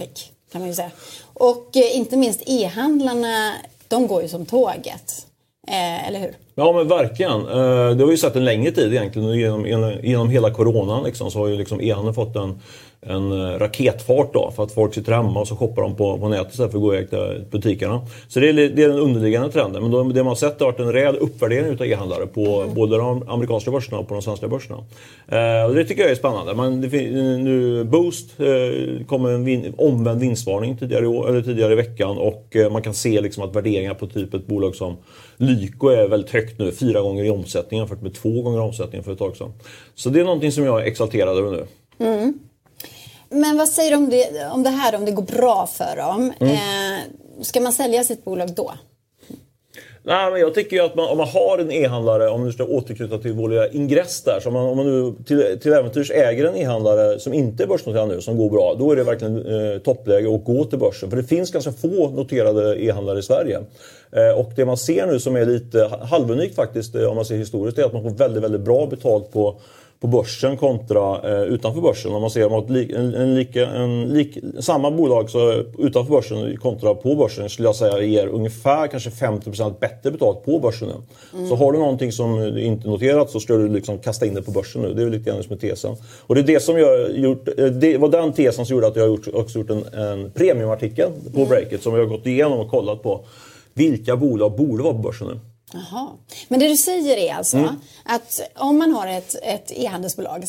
kan 0.52 0.62
man 0.62 0.68
ju 0.68 0.74
säga. 0.74 0.92
Och 1.34 1.78
eh, 1.78 1.98
inte 1.98 2.18
minst 2.18 2.42
e-handlarna, 2.46 3.54
de 3.88 4.08
går 4.08 4.22
ju 4.22 4.28
som 4.28 4.46
tåget. 4.46 5.28
Eh, 5.72 6.08
eller 6.08 6.20
hur? 6.20 6.34
Ja 6.56 6.72
men 6.72 6.88
verkligen. 6.88 7.42
Eh, 7.42 7.90
det 7.96 8.04
har 8.04 8.06
vi 8.06 8.12
ju 8.12 8.18
sett 8.18 8.36
en 8.36 8.46
längre 8.46 8.72
tid 8.72 8.94
egentligen. 8.94 9.34
Genom, 9.34 9.66
genom 10.04 10.30
hela 10.30 10.52
coronan 10.52 11.04
liksom, 11.04 11.32
så 11.32 11.40
har 11.40 11.48
ju 11.48 11.58
liksom 11.58 11.82
e-handeln 11.82 12.14
fått 12.14 12.36
en, 12.36 12.60
en 13.06 13.32
eh, 13.32 13.60
raketfart 13.60 14.34
då 14.34 14.52
för 14.56 14.64
att 14.64 14.72
folk 14.72 14.94
sitter 14.94 15.12
hemma 15.12 15.40
och 15.40 15.48
så 15.48 15.56
shoppar 15.56 15.82
de 15.82 15.96
på, 15.96 16.18
på 16.18 16.28
nätet 16.28 16.52
istället 16.52 16.72
för 16.72 16.78
att 16.78 16.84
gå 16.84 16.96
iväg 16.96 17.10
till 17.10 17.46
butikerna. 17.52 18.08
Så 18.28 18.40
det 18.40 18.50
är, 18.50 18.54
det 18.54 18.84
är 18.84 18.88
den 18.88 19.00
underliggande 19.00 19.52
trenden. 19.52 19.82
Men 19.82 19.92
då, 19.92 20.04
det 20.04 20.24
man 20.24 20.28
har 20.28 20.36
sett 20.36 20.60
har 20.60 20.68
varit 20.68 20.80
en 20.80 20.94
rejäl 20.94 21.18
uppvärdering 21.18 21.72
av 21.72 21.86
e-handlare 21.86 22.28
på 22.28 22.62
mm. 22.62 22.76
både 22.76 22.98
de 22.98 23.30
amerikanska 23.30 23.72
börserna 23.72 24.00
och 24.00 24.08
på 24.08 24.14
de 24.14 24.22
svenska 24.22 24.48
börserna. 24.48 24.78
Eh, 25.28 25.66
och 25.70 25.76
det 25.76 25.86
tycker 25.86 26.02
jag 26.02 26.12
är 26.12 26.16
spännande. 26.16 26.88
Det, 26.88 27.12
nu 27.38 27.84
Boost 27.84 28.40
eh, 28.40 29.06
kom 29.06 29.26
en 29.26 29.46
vin, 29.46 29.74
omvänd 29.78 30.20
vinstvarning 30.20 30.78
tidigare, 30.78 31.08
år, 31.08 31.30
eller 31.30 31.42
tidigare 31.42 31.74
i 31.74 31.76
veckan 31.76 32.18
och 32.18 32.56
eh, 32.56 32.72
man 32.72 32.82
kan 32.82 32.94
se 32.94 33.22
liksom 33.22 33.44
att 33.44 33.56
värderingar 33.56 33.94
på 33.94 34.08
typ 34.08 34.34
ett 34.34 34.48
bolag 34.48 34.76
som 34.76 34.98
Lyko 35.38 35.88
är 35.88 36.08
väldigt 36.08 36.32
högt 36.32 36.60
nu, 36.60 36.72
fyra 36.72 37.02
gånger 37.02 37.24
i 37.24 37.30
omsättning 37.30 37.80
jämfört 37.80 38.02
med 38.02 38.14
två 38.14 38.42
gånger 38.42 38.60
omsättningen 38.60 39.04
för 39.04 39.12
ett 39.12 39.20
tag 39.20 39.38
sedan. 39.38 39.54
Så 39.96 40.10
det 40.10 40.20
är 40.20 40.24
någonting 40.24 40.52
som 40.52 40.64
jag 40.64 40.82
är 40.82 40.86
exalterad 40.86 41.38
över 41.38 41.52
nu. 41.52 41.66
Mm. 42.06 42.34
Men 43.32 43.58
vad 43.58 43.70
säger 43.70 43.92
du 43.92 43.98
om 43.98 44.10
det, 44.10 44.50
om 44.52 44.64
det 44.64 44.70
här 44.70 44.96
om 44.96 45.06
det 45.06 45.12
går 45.12 45.24
bra 45.24 45.68
för 45.68 45.96
dem? 45.96 46.34
Mm. 46.40 46.54
Eh, 46.54 47.00
ska 47.42 47.62
man 47.62 47.74
sälja 47.74 48.04
sitt 48.04 48.26
bolag 48.26 48.54
då? 48.56 48.72
Nej, 50.04 50.32
men 50.32 50.42
jag 50.42 50.54
tycker 50.54 50.76
ju 50.76 50.82
att 50.82 50.96
man, 50.96 51.10
om 51.10 51.18
man 51.18 51.28
har 51.28 51.58
en 51.58 51.72
e-handlare, 51.72 52.30
om 52.30 52.46
du 52.46 52.52
ska 52.52 52.64
återknyta 52.64 53.18
till 53.18 53.34
vår 53.34 53.50
lilla 53.50 53.68
ingress 53.68 54.24
där, 54.24 54.40
så 54.40 54.50
om 54.50 54.54
man, 54.54 54.66
om 54.66 54.78
man 54.78 54.86
nu 54.86 55.14
till, 55.26 55.60
till 55.60 55.74
äventyrs 55.74 56.12
äger 56.12 56.46
en 56.46 56.56
e-handlare 56.56 57.20
som 57.20 57.34
inte 57.34 57.64
är 57.64 57.68
börsnoterad 57.68 58.08
nu, 58.08 58.22
som 58.22 58.38
går 58.38 58.50
bra, 58.50 58.76
då 58.80 58.92
är 58.92 58.96
det 58.96 59.04
verkligen 59.04 59.38
eh, 59.38 59.80
toppläge 59.80 60.36
att 60.36 60.44
gå 60.44 60.66
till 60.66 60.80
börsen. 60.80 61.10
För 61.10 61.18
det 61.18 61.24
finns 61.24 61.52
ganska 61.52 61.72
få 61.72 62.10
noterade 62.10 62.84
e-handlare 62.84 63.20
i 63.20 63.24
Sverige. 63.24 63.60
Eh, 64.12 64.40
och 64.40 64.52
det 64.56 64.66
man 64.66 64.78
ser 64.78 65.08
nu 65.08 65.20
som 65.20 65.36
är 65.36 65.46
lite 65.46 65.92
halvunikt 66.02 66.56
faktiskt, 66.56 66.96
eh, 66.96 67.04
om 67.04 67.16
man 67.16 67.26
ser 67.26 67.38
historiskt, 67.38 67.78
är 67.78 67.84
att 67.84 67.94
man 67.94 68.04
får 68.04 68.10
väldigt, 68.10 68.44
väldigt 68.44 68.62
bra 68.62 68.88
betalt 68.88 69.32
på 69.32 69.60
på 70.02 70.08
börsen 70.08 70.58
kontra 70.58 71.32
eh, 71.32 71.44
utanför 71.44 71.82
börsen. 71.82 72.14
Om 72.14 72.22
man 72.22 72.32
ser 72.32 72.50
mot 72.50 72.70
li, 72.70 72.94
en, 72.96 73.14
en, 73.14 73.36
lika, 73.36 73.68
en 73.68 74.04
lik, 74.04 74.38
samma 74.60 74.92
bolag 74.92 75.30
så 75.30 75.64
utanför 75.78 76.12
börsen 76.12 76.58
kontra 76.58 76.96
på 76.96 77.16
börsen 77.16 77.50
skulle 77.50 77.68
jag 77.68 77.76
säga 77.76 78.02
ger 78.02 78.28
ungefär 78.28 78.88
kanske 78.88 79.10
50% 79.10 79.80
bättre 79.80 80.12
betalt 80.12 80.46
på 80.46 80.60
börsen 80.60 80.88
nu. 80.88 80.94
Mm. 81.38 81.50
Så 81.50 81.56
har 81.56 81.72
du 81.72 81.80
någonting 81.80 82.12
som 82.12 82.58
inte 82.58 82.88
noterat 82.88 83.30
så 83.30 83.40
ska 83.40 83.58
du 83.58 83.70
liksom 83.70 84.00
kasta 84.00 84.26
in 84.26 84.34
det 84.34 84.42
på 84.42 84.52
börsen 84.52 84.82
nu. 84.82 84.94
Det 84.94 85.04
är 85.04 85.10
lite 85.10 85.30
grann 85.30 85.44
som 85.44 85.54
är 85.54 85.58
tesen. 85.58 85.96
Och 86.28 86.36
det 86.36 86.42
är 86.42 86.46
det 86.46 86.60
som 86.60 86.78
jag 86.78 87.18
gjort, 87.18 87.48
eh, 87.58 87.66
det 87.66 87.98
var 87.98 88.10
den 88.10 88.34
tesen 88.34 88.66
som 88.66 88.76
gjorde 88.76 88.88
att 88.88 88.96
jag 88.96 89.08
gjort, 89.08 89.28
också 89.34 89.60
gjort 89.60 89.70
en, 89.70 89.86
en 89.94 90.32
premiumartikel 90.32 91.10
på 91.34 91.38
mm. 91.38 91.50
Breakit 91.50 91.84
som 91.84 91.94
jag 91.94 92.02
har 92.02 92.18
gått 92.18 92.26
igenom 92.26 92.60
och 92.60 92.70
kollat 92.70 93.04
på. 93.04 93.26
Vilka 93.74 94.16
bolag 94.16 94.58
borde 94.58 94.84
vara 94.84 94.94
på 94.94 95.00
börsen 95.00 95.28
nu? 95.28 95.40
Jaha. 95.74 96.08
Men 96.48 96.60
det 96.60 96.68
du 96.68 96.78
säger 96.78 97.18
är 97.18 97.34
alltså 97.34 97.58
mm. 97.58 97.76
att 98.06 98.42
om 98.56 98.78
man 98.78 98.92
har 98.92 99.08
ett, 99.08 99.36
ett 99.44 99.72
e-handelsbolag 99.72 100.48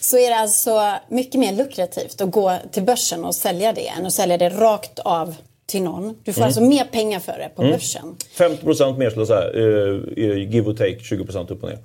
så 0.00 0.18
är 0.18 0.30
det 0.30 0.36
alltså 0.36 0.92
mycket 1.08 1.40
mer 1.40 1.52
lukrativt 1.52 2.20
att 2.20 2.30
gå 2.30 2.58
till 2.72 2.82
börsen 2.82 3.24
och 3.24 3.34
sälja 3.34 3.72
det 3.72 3.88
än 3.88 4.06
att 4.06 4.12
sälja 4.12 4.38
det 4.38 4.48
rakt 4.48 4.98
av 4.98 5.34
till 5.66 5.82
någon. 5.82 6.16
Du 6.24 6.32
får 6.32 6.40
mm. 6.40 6.46
alltså 6.46 6.60
mer 6.60 6.84
pengar 6.84 7.20
för 7.20 7.32
det 7.32 7.50
på 7.56 7.62
mm. 7.62 7.72
börsen. 7.72 8.16
50% 8.36 8.98
mer 8.98 9.10
skulle 9.10 9.26
jag 9.26 9.28
säga, 9.28 9.52
uh, 9.52 10.52
give 10.54 10.70
or 10.70 10.74
take, 10.74 10.96
20% 10.96 11.52
upp 11.52 11.62
och 11.62 11.68
ner. 11.68 11.78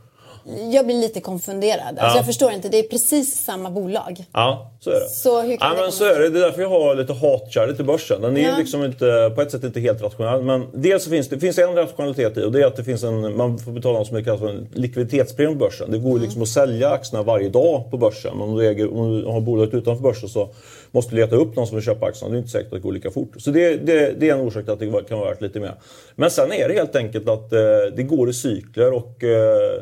Jag 0.72 0.86
blir 0.86 0.96
lite 0.96 1.22
konfunderad. 1.22 1.88
Alltså 1.88 2.06
ja. 2.06 2.16
Jag 2.16 2.26
förstår 2.26 2.52
inte, 2.52 2.70
det 2.70 2.80
är 2.80 2.84
precis 2.84 3.44
samma 3.46 3.70
bolag. 3.70 4.26
Ja, 4.34 4.72
så 4.80 4.90
är 4.90 5.00
det. 5.00 5.10
Så 5.10 5.42
hur 5.42 5.58
kan 5.58 5.76
ja, 5.76 5.82
men 5.82 5.92
så 5.92 6.06
är 6.06 6.20
det. 6.20 6.30
det 6.30 6.40
är 6.40 6.44
därför 6.44 6.62
jag 6.62 6.70
har 6.70 6.96
lite 6.96 7.14
hatkärlek 7.14 7.76
till 7.76 7.86
börsen. 7.86 8.22
Den 8.22 8.38
är 8.38 8.50
ja. 8.50 8.58
liksom 8.58 8.84
inte, 8.84 9.32
på 9.36 9.42
ett 9.42 9.52
sätt 9.52 9.64
inte 9.64 9.80
helt 9.80 10.02
rationell. 10.02 10.42
Men 10.42 10.68
dels 10.74 11.04
så 11.04 11.10
finns 11.10 11.30
det 11.30 11.40
finns 11.40 11.58
en 11.58 11.76
rationalitet 11.76 12.38
i 12.38 12.44
och 12.44 12.52
det 12.52 12.62
är 12.62 12.66
att 12.66 12.76
det 12.76 12.84
finns 12.84 13.04
en, 13.04 13.38
man 13.38 13.60
får 13.60 13.72
betala 13.72 14.00
något 14.00 14.08
som 14.08 14.24
kallas 14.24 14.40
för 14.40 14.50
en 14.50 14.68
likviditetspremie 14.74 15.56
på 15.56 15.60
börsen. 15.60 15.92
Det 15.92 15.98
går 15.98 16.10
mm. 16.10 16.22
liksom 16.22 16.42
att 16.42 16.48
sälja 16.48 16.90
aktierna 16.90 17.24
varje 17.24 17.50
dag 17.50 17.92
på 17.92 17.98
börsen. 17.98 18.38
Men 18.38 18.50
om 18.50 18.58
du, 18.58 18.68
äger, 18.68 18.94
om 18.94 19.22
du 19.22 19.26
har 19.26 19.42
bolaget 19.42 19.74
utanför 19.74 20.04
börsen 20.04 20.30
så 20.30 20.50
måste 20.92 21.16
du 21.16 21.22
leta 21.22 21.36
upp 21.36 21.56
någon 21.56 21.68
som 21.68 21.76
vill 21.76 21.86
köpa 21.86 22.06
aktierna. 22.06 22.32
Det 22.32 22.38
är 22.38 22.40
inte 22.40 22.52
säkert 22.52 22.68
att 22.68 22.74
det 22.74 22.80
går 22.80 22.94
lika 22.94 23.12
fort. 23.12 23.34
Så 23.38 23.52
det, 23.52 23.76
det, 23.76 24.20
det 24.20 24.30
är 24.30 24.34
en 24.34 24.42
orsak 24.42 24.64
till 24.64 24.74
att 24.74 24.80
det 24.80 25.04
kan 25.10 25.20
vara 25.20 25.30
värt 25.30 25.42
lite 25.42 25.60
mer. 25.60 25.74
Men 26.16 26.32
sen 26.32 26.52
är 26.52 26.68
det 26.68 26.74
helt 26.74 26.96
enkelt 26.96 27.30
att 27.30 27.54
eh, 27.54 27.60
det 27.96 28.04
går 28.04 28.30
i 28.30 28.34
cykler 28.34 28.94
och 28.94 29.24
eh, 29.24 29.82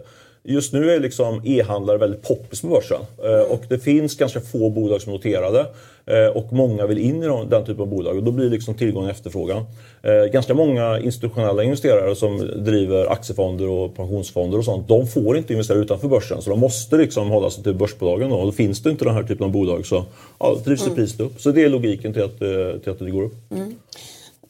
Just 0.49 0.73
nu 0.73 0.91
är 0.91 0.99
liksom 0.99 1.41
e-handlare 1.45 1.97
väldigt 1.97 2.21
poppis 2.21 2.61
på 2.61 2.67
börsen. 2.67 3.01
Mm. 3.23 3.45
Och 3.45 3.63
det 3.69 3.79
finns 3.79 4.17
ganska 4.17 4.41
få 4.41 4.69
bolag 4.69 5.01
som 5.01 5.13
är 5.13 5.17
noterade. 5.17 5.65
Eh, 6.05 6.37
och 6.37 6.53
många 6.53 6.87
vill 6.87 6.97
in 6.97 7.23
i 7.23 7.27
den 7.49 7.65
typen 7.65 7.81
av 7.81 7.87
bolag. 7.87 8.17
Och 8.17 8.23
då 8.23 8.31
blir 8.31 8.49
liksom 8.49 8.73
tillgång 8.73 9.03
och 9.03 9.09
efterfrågan. 9.09 9.65
Eh, 10.03 10.31
ganska 10.31 10.53
många 10.53 10.99
institutionella 10.99 11.63
investerare 11.63 12.15
som 12.15 12.37
driver 12.55 13.11
aktiefonder 13.11 13.69
och 13.69 13.95
pensionsfonder 13.95 14.57
och 14.57 14.65
sånt. 14.65 14.87
De 14.87 15.07
får 15.07 15.37
inte 15.37 15.53
investera 15.53 15.77
utanför 15.77 16.07
börsen. 16.07 16.41
Så 16.41 16.49
de 16.49 16.59
måste 16.59 16.97
liksom 16.97 17.29
hålla 17.29 17.49
sig 17.49 17.63
till 17.63 17.73
börsbolagen. 17.73 18.31
Och 18.31 18.45
då 18.45 18.51
finns 18.51 18.83
det 18.83 18.89
inte 18.89 19.05
den 19.05 19.13
här 19.13 19.23
typen 19.23 19.45
av 19.45 19.51
bolag 19.51 19.85
så 19.85 20.05
ja, 20.39 20.57
drivs 20.65 20.83
mm. 20.83 20.95
priset 20.95 21.19
upp. 21.19 21.41
Så 21.41 21.51
det 21.51 21.63
är 21.63 21.69
logiken 21.69 22.13
till 22.13 22.23
att, 22.23 22.39
till 22.83 22.91
att 22.91 22.99
det 22.99 23.11
går 23.11 23.23
upp. 23.23 23.51
Mm. 23.51 23.75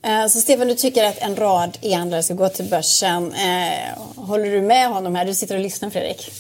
Eh, 0.08 0.28
så 0.28 0.40
Stefan, 0.40 0.68
du 0.68 0.76
tycker 0.76 1.04
att 1.04 1.18
en 1.18 1.36
rad 1.36 1.78
e-handlare 1.82 2.24
ska 2.24 2.34
gå 2.34 2.50
till 2.50 2.66
börsen. 2.66 3.34
Eh, 3.34 4.02
håller 4.16 4.52
du 4.52 4.62
med 4.62 4.90
honom 4.90 5.16
här? 5.16 5.26
Du 5.26 5.34
sitter 5.34 5.56
och 5.56 5.62
lyssnar 5.62 5.90
Fredrik. 5.90 6.32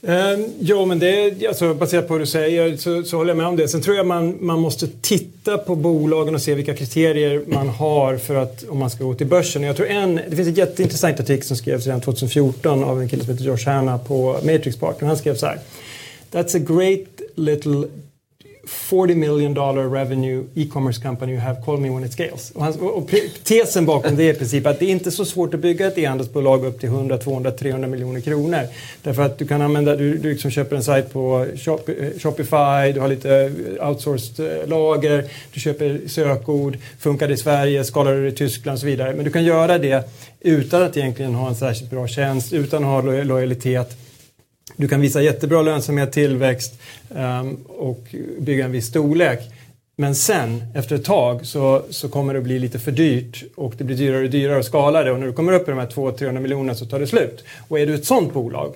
Um, 0.00 0.88
men 0.88 0.98
det, 0.98 1.46
alltså, 1.46 1.74
baserat 1.74 2.08
på 2.08 2.14
vad 2.14 2.20
du 2.20 2.26
säger 2.26 2.76
så, 2.76 3.02
så 3.02 3.16
håller 3.16 3.30
jag 3.30 3.36
med 3.36 3.46
om 3.46 3.56
det. 3.56 3.68
Sen 3.68 3.82
tror 3.82 3.96
jag 3.96 4.06
man, 4.06 4.36
man 4.40 4.60
måste 4.60 4.88
titta 5.00 5.58
på 5.58 5.74
bolagen 5.74 6.34
och 6.34 6.42
se 6.42 6.54
vilka 6.54 6.74
kriterier 6.74 7.42
man 7.46 7.68
har 7.68 8.16
för 8.16 8.34
att 8.34 8.68
om 8.68 8.78
man 8.78 8.90
ska 8.90 9.04
gå 9.04 9.14
till 9.14 9.26
börsen. 9.26 9.62
Jag 9.62 9.76
tror 9.76 9.88
en, 9.88 10.20
det 10.28 10.36
finns 10.36 10.48
en 10.48 10.54
jätteintressant 10.54 11.20
artikel 11.20 11.46
som 11.46 11.56
skrevs 11.56 11.86
redan 11.86 12.00
2014 12.00 12.84
av 12.84 13.00
en 13.00 13.08
kille 13.08 13.24
som 13.24 13.32
heter 13.32 13.44
Josh 13.44 13.66
Hanna 13.66 13.98
på 13.98 14.32
Matrix 14.42 14.76
Partner. 14.76 15.08
Han 15.08 15.16
skrev 15.16 15.34
så 15.34 15.46
här. 15.46 15.58
That's 16.32 16.56
a 16.56 16.58
great 16.58 17.08
little 17.34 17.88
40 18.66 19.14
million 19.14 19.54
dollar 19.54 19.88
revenue 19.88 20.44
e-commerce 20.54 21.02
company 21.02 21.32
you 21.32 21.40
have, 21.40 21.62
call 21.64 21.76
me 21.76 21.90
when 21.90 22.04
it 22.04 22.12
scales. 22.12 22.50
Och, 22.50 22.64
hans, 22.64 22.76
och 22.76 23.10
tesen 23.42 23.86
bakom 23.86 24.16
det 24.16 24.22
är 24.22 24.34
i 24.34 24.36
princip 24.36 24.66
att 24.66 24.78
det 24.78 24.84
är 24.84 24.90
inte 24.90 25.10
så 25.10 25.24
svårt 25.24 25.54
att 25.54 25.60
bygga 25.60 25.86
ett 25.86 25.98
e-handelsbolag 25.98 26.64
upp 26.64 26.80
till 26.80 26.88
100, 26.88 27.18
200, 27.18 27.50
300 27.50 27.88
miljoner 27.88 28.20
kronor. 28.20 28.60
Därför 29.02 29.22
att 29.22 29.38
du 29.38 29.46
kan 29.46 29.62
använda, 29.62 29.96
du, 29.96 30.18
du 30.18 30.30
liksom 30.30 30.50
köper 30.50 30.76
en 30.76 30.84
sajt 30.84 31.12
på 31.12 31.46
Shop, 31.56 31.80
eh, 31.86 32.18
Shopify, 32.18 32.92
du 32.94 33.00
har 33.00 33.08
lite 33.08 33.52
eh, 33.78 33.88
outsourced 33.88 34.60
eh, 34.62 34.68
lager, 34.68 35.24
du 35.52 35.60
köper 35.60 36.00
sökord, 36.06 36.78
funkar 36.98 37.28
det 37.28 37.34
i 37.34 37.36
Sverige, 37.36 37.84
skalar 37.84 38.12
det 38.12 38.28
i 38.28 38.32
Tyskland 38.32 38.74
och 38.74 38.80
så 38.80 38.86
vidare. 38.86 39.14
Men 39.14 39.24
du 39.24 39.30
kan 39.30 39.44
göra 39.44 39.78
det 39.78 40.04
utan 40.40 40.82
att 40.82 40.96
egentligen 40.96 41.34
ha 41.34 41.48
en 41.48 41.54
särskilt 41.54 41.90
bra 41.90 42.08
tjänst, 42.08 42.52
utan 42.52 42.84
att 42.84 42.90
ha 42.90 43.12
lojalitet 43.22 43.96
du 44.76 44.88
kan 44.88 45.00
visa 45.00 45.22
jättebra 45.22 45.62
lönsamhet, 45.62 46.12
tillväxt 46.12 46.80
ehm, 47.14 47.56
och 47.66 48.14
bygga 48.38 48.64
en 48.64 48.72
viss 48.72 48.86
storlek. 48.86 49.40
Men 49.96 50.14
sen, 50.14 50.62
efter 50.74 50.94
ett 50.94 51.04
tag, 51.04 51.46
så, 51.46 51.82
så 51.90 52.08
kommer 52.08 52.32
det 52.32 52.38
att 52.38 52.44
bli 52.44 52.58
lite 52.58 52.78
för 52.78 52.92
dyrt 52.92 53.44
och 53.54 53.74
det 53.78 53.84
blir 53.84 53.96
dyrare 53.96 54.24
och 54.24 54.30
dyrare 54.30 54.58
att 54.58 54.64
skala 54.64 55.02
det 55.02 55.12
och 55.12 55.18
när 55.20 55.26
du 55.26 55.32
kommer 55.32 55.52
upp 55.52 55.68
i 55.68 55.70
de 55.70 55.78
här 55.78 55.86
200-300 55.86 56.40
miljonerna 56.40 56.74
så 56.74 56.86
tar 56.86 57.00
det 57.00 57.06
slut. 57.06 57.44
Och 57.68 57.80
är 57.80 57.86
du 57.86 57.94
ett 57.94 58.04
sånt 58.04 58.32
bolag 58.32 58.74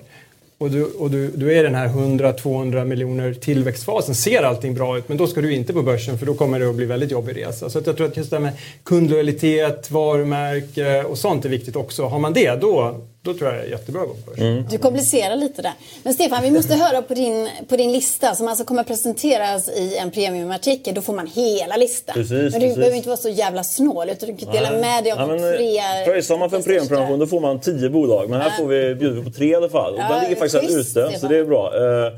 och 0.61 0.71
du, 0.71 0.83
och 0.83 1.11
du, 1.11 1.27
du 1.27 1.53
är 1.53 1.59
i 1.59 1.63
den 1.63 1.75
här 1.75 1.87
100-200 1.87 2.85
miljoner 2.85 3.33
tillväxtfasen, 3.33 4.15
ser 4.15 4.43
allting 4.43 4.73
bra 4.73 4.97
ut, 4.97 5.09
men 5.09 5.17
då 5.17 5.27
ska 5.27 5.41
du 5.41 5.53
inte 5.53 5.73
på 5.73 5.81
börsen 5.81 6.17
för 6.17 6.25
då 6.25 6.33
kommer 6.33 6.59
det 6.59 6.69
att 6.69 6.75
bli 6.75 6.85
väldigt 6.85 7.11
jobbig 7.11 7.37
resa. 7.37 7.69
Så 7.69 7.81
jag 7.85 7.97
tror 7.97 8.07
att 8.07 8.17
just 8.17 8.29
det 8.29 8.35
här 8.35 8.41
med 8.41 8.53
kundlojalitet, 8.83 9.91
varumärke 9.91 11.03
och 11.03 11.17
sånt 11.17 11.45
är 11.45 11.49
viktigt 11.49 11.75
också. 11.75 12.05
Har 12.05 12.19
man 12.19 12.33
det, 12.33 12.61
då, 12.61 13.01
då 13.23 13.33
tror 13.33 13.49
jag 13.49 13.59
det 13.59 13.65
är 13.67 13.69
jättebra 13.69 14.01
att 14.01 14.07
gå 14.07 14.15
börsen. 14.25 14.45
Mm. 14.45 14.65
Du 14.69 14.77
komplicerar 14.77 15.35
lite 15.35 15.61
där. 15.61 15.73
Men 16.03 16.13
Stefan, 16.13 16.43
vi 16.43 16.51
måste 16.51 16.75
höra 16.75 17.01
på 17.01 17.13
din, 17.13 17.49
på 17.67 17.77
din 17.77 17.91
lista 17.91 18.35
som 18.35 18.47
alltså 18.47 18.63
kommer 18.63 18.83
presenteras 18.83 19.69
i 19.69 19.97
en 19.97 20.11
premiumartikel. 20.11 20.95
Då 20.95 21.01
får 21.01 21.13
man 21.13 21.27
hela 21.27 21.77
listan. 21.77 22.13
Precis, 22.13 22.31
men 22.31 22.51
du 22.51 22.59
precis. 22.59 22.75
behöver 22.75 22.97
inte 22.97 23.09
vara 23.09 23.17
så 23.17 23.29
jävla 23.29 23.63
snål 23.63 24.09
utan 24.09 24.29
du 24.29 24.37
kan 24.37 24.53
dela 24.53 24.71
med 24.71 25.03
dig 25.03 25.11
av 25.11 25.19
ja, 25.19 25.37
tre... 25.37 26.05
Pröjsar 26.05 26.37
man 26.37 26.49
för 26.49 26.57
en 26.57 26.63
premiumprenumeration 26.63 27.19
då 27.19 27.27
får 27.27 27.39
man 27.39 27.59
tio 27.59 27.89
bolag. 27.89 28.29
Men 28.29 28.41
här 28.41 28.49
får 28.49 28.67
vi, 28.67 28.95
bjuder 28.95 29.19
vi 29.19 29.23
på 29.23 29.31
tre 29.31 29.47
i 29.47 29.55
alla 29.55 29.69
fall. 29.69 29.93
Och 29.93 29.99
Ja, 29.99 30.13
den 30.13 30.23
ligger 30.23 30.35
faktiskt 30.35 30.63
ute, 30.63 30.83
Stefan. 30.83 31.19
så 31.19 31.27
det 31.27 31.37
är 31.37 31.45
bra. 31.45 31.73
Eh, 31.75 32.13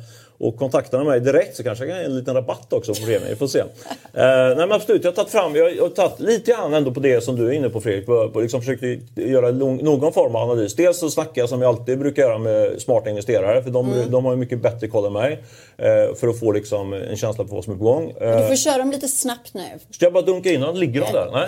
och 0.48 0.58
kontaktar 0.58 1.04
mig 1.04 1.20
direkt 1.20 1.56
så 1.58 1.64
kanske 1.64 1.86
jag 1.86 1.92
kan 1.94 2.00
ge 2.00 2.06
en 2.06 2.16
liten 2.16 2.36
rabatt 2.36 2.74
också 2.74 2.94
på 2.94 3.00
premien. 3.00 3.22
Vi 3.30 3.36
får 3.36 3.48
se. 3.48 3.60
Eh, 3.60 3.66
nej 4.14 4.56
men 4.56 4.72
absolut, 4.72 5.04
jag 5.04 5.12
har 5.12 5.16
tagit 5.16 5.32
fram, 5.32 5.56
jag 5.56 5.82
har 5.82 5.90
tagit 5.90 6.20
lite 6.20 6.52
grann 6.52 6.74
ändå 6.74 6.92
på 6.92 7.00
det 7.00 7.22
som 7.24 7.36
du 7.36 7.48
är 7.48 7.52
inne 7.52 7.70
på 7.70 7.82
Fredrik. 7.82 8.06
På, 8.06 8.30
på 8.30 8.40
liksom 8.42 8.62
försökt 8.62 8.84
göra 9.18 9.52
någon 9.52 10.14
form 10.14 10.36
av 10.36 10.50
analys. 10.52 10.76
Dels 10.76 11.00
så 11.00 11.10
snackar 11.10 11.42
jag 11.42 11.50
som 11.50 11.62
jag 11.62 11.70
alltid 11.70 12.00
brukar 12.00 12.24
göra 12.24 12.38
med 12.38 12.82
smarta 12.82 13.10
investerare. 13.10 13.64
För 13.64 13.70
de, 13.70 13.94
Mm. 13.94 14.12
de 14.12 14.26
har 14.26 14.32
ju 14.34 14.38
mycket 14.38 14.62
bättre 14.62 14.88
koll 14.88 15.06
än 15.06 15.14
mig. 15.14 15.44
Eh, 15.78 16.16
för 16.16 16.28
att 16.28 16.40
få 16.40 16.52
liksom 16.52 16.94
en 16.94 17.18
känsla 17.18 17.44
på 17.44 17.56
vad 17.56 17.64
som 17.64 17.74
är 17.74 17.78
på 17.78 17.84
gång. 17.84 18.14
Eh, 18.22 18.38
Du 18.42 18.48
får 18.48 18.56
köra 18.56 18.78
dem 18.78 18.92
lite 18.92 19.08
snabbt 19.08 19.54
nu. 19.54 19.62
ska 19.92 20.06
jag 20.06 20.14
bara 20.14 20.24
dunka 20.24 20.52
in 20.52 20.62
den? 20.62 20.80
Ligger 20.80 21.02
de 21.02 21.12
där? 21.12 21.30
Nej? 21.32 21.48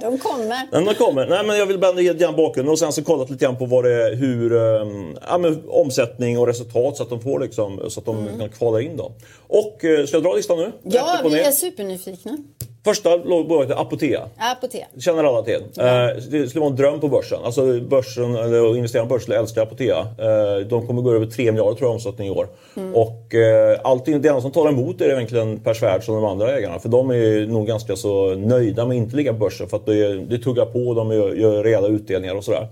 De 0.00 0.18
kommer. 0.18 0.68
Nej, 0.72 0.84
men 0.84 0.94
kommer. 0.94 1.26
Nej, 1.26 1.44
men 1.46 1.58
jag 1.58 1.66
vill 1.66 1.78
bara 1.78 2.00
ge 2.00 2.12
lite 2.12 2.24
grann 2.24 2.36
bakgrunden 2.36 2.72
och 2.72 2.78
sen 2.78 2.92
så 2.92 3.02
kollat 3.04 3.30
lite 3.30 3.44
grann 3.44 3.56
på 3.56 3.66
vad 3.66 3.84
det 3.84 3.92
är, 3.92 4.14
hur 4.14 4.52
um, 4.52 5.16
ja, 5.28 5.38
men 5.38 5.62
omsättning 5.68 6.38
och 6.38 6.46
resultat 6.46 6.96
så 6.96 7.02
att 7.02 7.10
de 7.10 7.20
får 7.20 7.40
liksom, 7.40 7.90
så 7.96 8.00
att 8.00 8.06
de 8.06 8.38
kan 8.38 8.48
kvala 8.48 8.80
in 8.80 8.96
då. 8.96 9.12
Och 9.48 9.84
eh, 9.84 10.06
ska 10.06 10.16
jag 10.16 10.24
dra 10.24 10.34
listan 10.34 10.58
nu? 10.58 10.64
Mm. 10.64 10.76
Ja, 10.82 11.20
vi 11.24 11.40
är 11.40 11.50
supernyfikna. 11.50 12.38
Första 12.86 13.18
bolaget 13.18 13.70
är 13.70 13.80
Apotea. 13.80 14.20
Apotek. 14.36 14.84
Det 14.94 15.00
känner 15.00 15.24
alla 15.24 15.42
till. 15.42 15.54
Eh, 15.78 15.84
det 16.30 16.48
skulle 16.48 16.60
vara 16.60 16.70
en 16.70 16.76
dröm 16.76 17.00
på 17.00 17.08
börsen. 17.08 17.38
Alltså 17.44 17.80
börsen, 17.80 18.34
eller 18.36 18.70
att 18.70 18.76
investera 18.76 19.02
på 19.02 19.08
börsen 19.08 19.34
älskar 19.34 19.62
Apotea. 19.62 19.98
Eh, 19.98 20.66
de 20.68 20.86
kommer 20.86 21.02
gå 21.02 21.12
över 21.14 21.26
3 21.26 21.52
miljarder 21.52 21.74
tror 21.76 21.88
jag 21.88 21.94
omsättning 21.94 22.28
i 22.28 22.30
år. 22.30 22.46
Och 22.94 23.34
eh, 23.34 23.78
allting, 23.84 24.20
det 24.22 24.28
enda 24.28 24.40
som 24.40 24.50
talar 24.50 24.70
emot 24.70 25.00
är 25.00 25.10
egentligen 25.14 25.58
Per 25.60 25.74
Svärd 25.74 26.00
och 26.08 26.14
de 26.14 26.24
andra 26.24 26.56
ägarna. 26.58 26.78
För 26.78 26.88
de 26.88 27.10
är 27.10 27.46
nog 27.46 27.66
ganska 27.66 27.96
så 27.96 28.34
nöjda 28.34 28.86
med 28.86 28.96
att 28.96 29.02
inte 29.02 29.16
ligga 29.16 29.32
på 29.32 29.38
börsen. 29.38 29.68
För 29.68 29.76
att 29.76 29.86
det, 29.86 30.14
det 30.18 30.38
tuggar 30.38 30.64
på 30.66 30.78
och 30.78 30.94
de 30.94 31.12
gör, 31.12 31.34
gör 31.34 31.62
rejäla 31.64 31.86
utdelningar 31.88 32.34
och 32.34 32.44
sådär. 32.44 32.68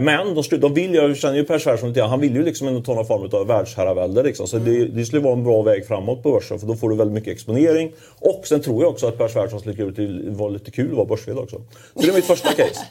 Men 0.00 0.34
de, 0.34 0.42
skulle- 0.44 0.60
de 0.60 0.74
vill, 0.74 0.94
jag 0.94 1.16
känner 1.16 1.36
ju 1.36 1.44
Per 1.44 1.58
Svärd 1.58 1.78
som 1.78 1.88
lite 1.88 2.02
han 2.02 2.20
vill 2.20 2.34
ju 2.36 2.42
liksom 2.44 2.68
ändå 2.68 2.80
ta 2.80 2.94
någon 2.94 3.06
form 3.06 3.28
av 3.32 3.46
världsherravälde. 3.46 4.22
Liksom. 4.22 4.46
Så 4.46 4.58
det, 4.58 4.84
det 4.84 5.04
skulle 5.04 5.22
vara 5.22 5.32
en 5.32 5.44
bra 5.44 5.62
väg 5.62 5.86
framåt 5.86 6.22
på 6.22 6.30
börsen. 6.32 6.58
För 6.58 6.66
då 6.66 6.74
får 6.74 6.90
du 6.90 6.96
väldigt 6.96 7.14
mycket 7.14 7.32
exponering. 7.32 7.92
Och 8.20 8.42
sen 8.46 8.60
tror 8.62 8.82
jag 8.82 8.90
också 8.90 9.06
att 9.06 9.18
Per 9.18 9.28
Svärd 9.28 9.39
skulle 9.48 9.72
tycka 9.72 9.84
det 10.02 10.30
var 10.30 10.50
lite 10.50 10.70
kul 10.70 10.90
att 10.90 10.96
vara 10.96 11.06
börs 11.06 11.28
också. 11.28 11.56
Så 11.94 12.00
det 12.00 12.08
är 12.08 12.12
mitt 12.12 12.24
första 12.24 12.52
case. 12.52 12.86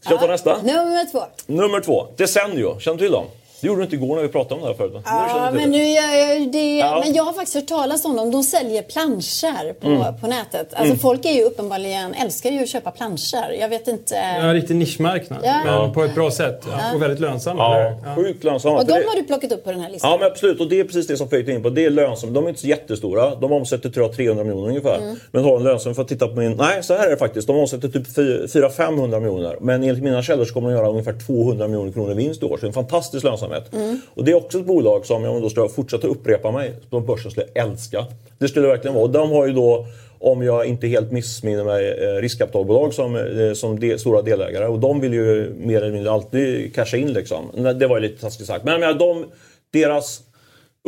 Ska 0.00 0.10
jag 0.10 0.20
ta 0.20 0.26
nästa? 0.26 0.56
Nummer 0.62 1.10
två. 1.10 1.22
Nummer 1.46 1.80
två, 1.80 2.06
Desenio. 2.16 2.78
Känner 2.80 2.98
du 2.98 3.04
till 3.04 3.12
dem? 3.12 3.26
Det 3.60 3.66
gjorde 3.66 3.80
du 3.80 3.84
inte 3.84 3.96
igår 3.96 4.16
när 4.16 4.22
vi 4.22 4.28
pratade 4.28 4.54
om 4.54 4.60
det 4.60 4.66
här 4.66 4.74
förut. 4.74 4.92
Ja, 5.04 5.50
men, 5.54 5.70
nu 5.70 5.84
jag 5.88 6.52
det. 6.52 6.76
Ja. 6.78 7.02
men 7.04 7.14
jag 7.14 7.24
har 7.24 7.32
faktiskt 7.32 7.54
hört 7.54 7.66
talas 7.66 8.04
om 8.04 8.16
dem. 8.16 8.30
De 8.30 8.42
säljer 8.42 8.82
planscher 8.82 9.72
på, 9.72 9.86
Mm. 9.88 10.20
på 10.20 10.26
nätet. 10.26 10.74
Alltså, 10.74 10.96
Folk 10.96 11.24
är 11.24 11.32
ju 11.32 11.42
uppenbarligen, 11.42 12.14
älskar 12.14 12.50
ju 12.50 12.62
att 12.62 12.68
köpa 12.68 12.90
planscher. 12.90 13.56
Jag 13.60 13.68
vet 13.68 13.88
inte. 13.88 14.16
En 14.16 14.54
riktig 14.54 14.76
nischmarknad, 14.76 15.38
Ja. 15.44 15.60
men 15.64 15.92
på 15.92 16.04
ett 16.04 16.14
bra 16.14 16.30
sätt. 16.30 16.62
Ja. 16.70 16.94
Och 16.94 17.02
väldigt 17.02 17.20
lönsam. 17.20 17.56
eller 17.60 17.84
Ja? 17.84 17.94
Ja. 18.04 18.14
sjukt 18.14 18.44
lönsamma. 18.44 18.78
Och 18.78 18.86
de 18.86 18.92
har 18.92 19.16
du 19.16 19.22
plockat 19.22 19.52
upp 19.52 19.64
på 19.64 19.70
den 19.70 19.80
här 19.80 19.90
listan. 19.90 20.10
Ja 20.10 20.18
men 20.20 20.26
absolut 20.26 20.60
och 20.60 20.68
det 20.68 20.80
är 20.80 20.84
precis 20.84 21.06
det 21.06 21.16
som 21.16 21.28
Fredrik 21.28 21.48
är 21.48 21.52
inne 21.52 21.62
på. 21.62 21.70
Det 21.70 21.84
är 21.84 21.90
lönsamt. 21.90 22.34
De 22.34 22.44
är 22.44 22.48
inte 22.48 22.60
så 22.60 22.66
jättestora. 22.66 23.34
De 23.34 23.52
omsätter 23.52 23.90
tror 23.90 24.06
jag 24.06 24.16
300 24.16 24.44
miljoner 24.44 24.68
ungefär. 24.68 24.98
Mm. 24.98 25.16
Men 25.32 25.44
har 25.44 25.56
en 25.56 25.62
lönsamhet 25.62 25.96
för 25.96 26.02
att 26.02 26.08
titta 26.08 26.28
på 26.28 26.34
min... 26.34 26.52
Nej 26.52 26.82
så 26.82 26.94
här 26.94 27.06
är 27.06 27.10
det 27.10 27.16
faktiskt. 27.16 27.46
De 27.46 27.56
omsätter 27.56 27.88
typ 27.88 28.06
400-500 28.16 29.20
miljoner. 29.20 29.56
Men 29.60 29.82
enligt 29.84 30.02
mina 30.04 30.22
källor 30.22 30.44
så 30.44 30.54
kommer 30.54 30.68
de 30.70 30.76
göra 30.76 30.88
ungefär 30.88 31.14
200 31.26 31.66
miljoner 31.68 31.92
kronor 31.92 32.10
i 32.12 32.14
vinst 32.14 32.42
i 32.42 32.46
år. 32.46 32.56
Så 32.56 32.60
det 32.60 32.64
är 32.64 32.68
en 32.68 32.72
fantastisk 32.72 33.24
lönsamhet. 33.48 33.74
Mm. 33.74 34.00
Och 34.14 34.24
det 34.24 34.30
är 34.30 34.34
också 34.34 34.58
ett 34.58 34.66
bolag 34.66 35.06
som, 35.06 35.16
om 35.16 35.24
jag 35.24 35.42
då 35.42 35.50
ska 35.50 35.68
fortsätta 35.68 36.06
upprepa 36.06 36.50
mig, 36.50 36.74
på 36.90 37.00
börsen 37.00 37.30
skulle 37.30 37.46
jag 37.54 37.68
älska. 37.68 38.06
Det 38.38 38.48
skulle 38.48 38.66
det 38.66 38.72
verkligen 38.72 38.94
vara. 38.94 39.04
Och 39.04 39.10
de 39.10 39.30
har 39.30 39.46
ju 39.46 39.52
då 39.52 39.86
om 40.20 40.42
jag 40.42 40.66
inte 40.66 40.86
helt 40.86 41.12
missminner 41.12 41.64
mig, 41.64 41.88
eh, 41.88 42.20
riskkapitalbolag 42.20 42.94
som, 42.94 43.16
eh, 43.16 43.52
som 43.52 43.80
de, 43.80 43.98
stora 43.98 44.22
delägare. 44.22 44.66
Och 44.66 44.78
de 44.78 45.00
vill 45.00 45.14
ju 45.14 45.54
mer 45.58 45.82
eller 45.82 45.92
mindre 45.92 46.12
alltid 46.12 46.74
casha 46.74 46.96
in 46.96 47.12
liksom. 47.12 47.44
Det 47.78 47.86
var 47.86 47.96
ju 47.96 48.02
lite 48.02 48.20
taskigt 48.20 48.46
sagt. 48.46 48.64
Men 48.64 48.72
jag 48.72 48.80
menar, 48.80 48.94
de, 48.94 49.24
deras 49.70 50.20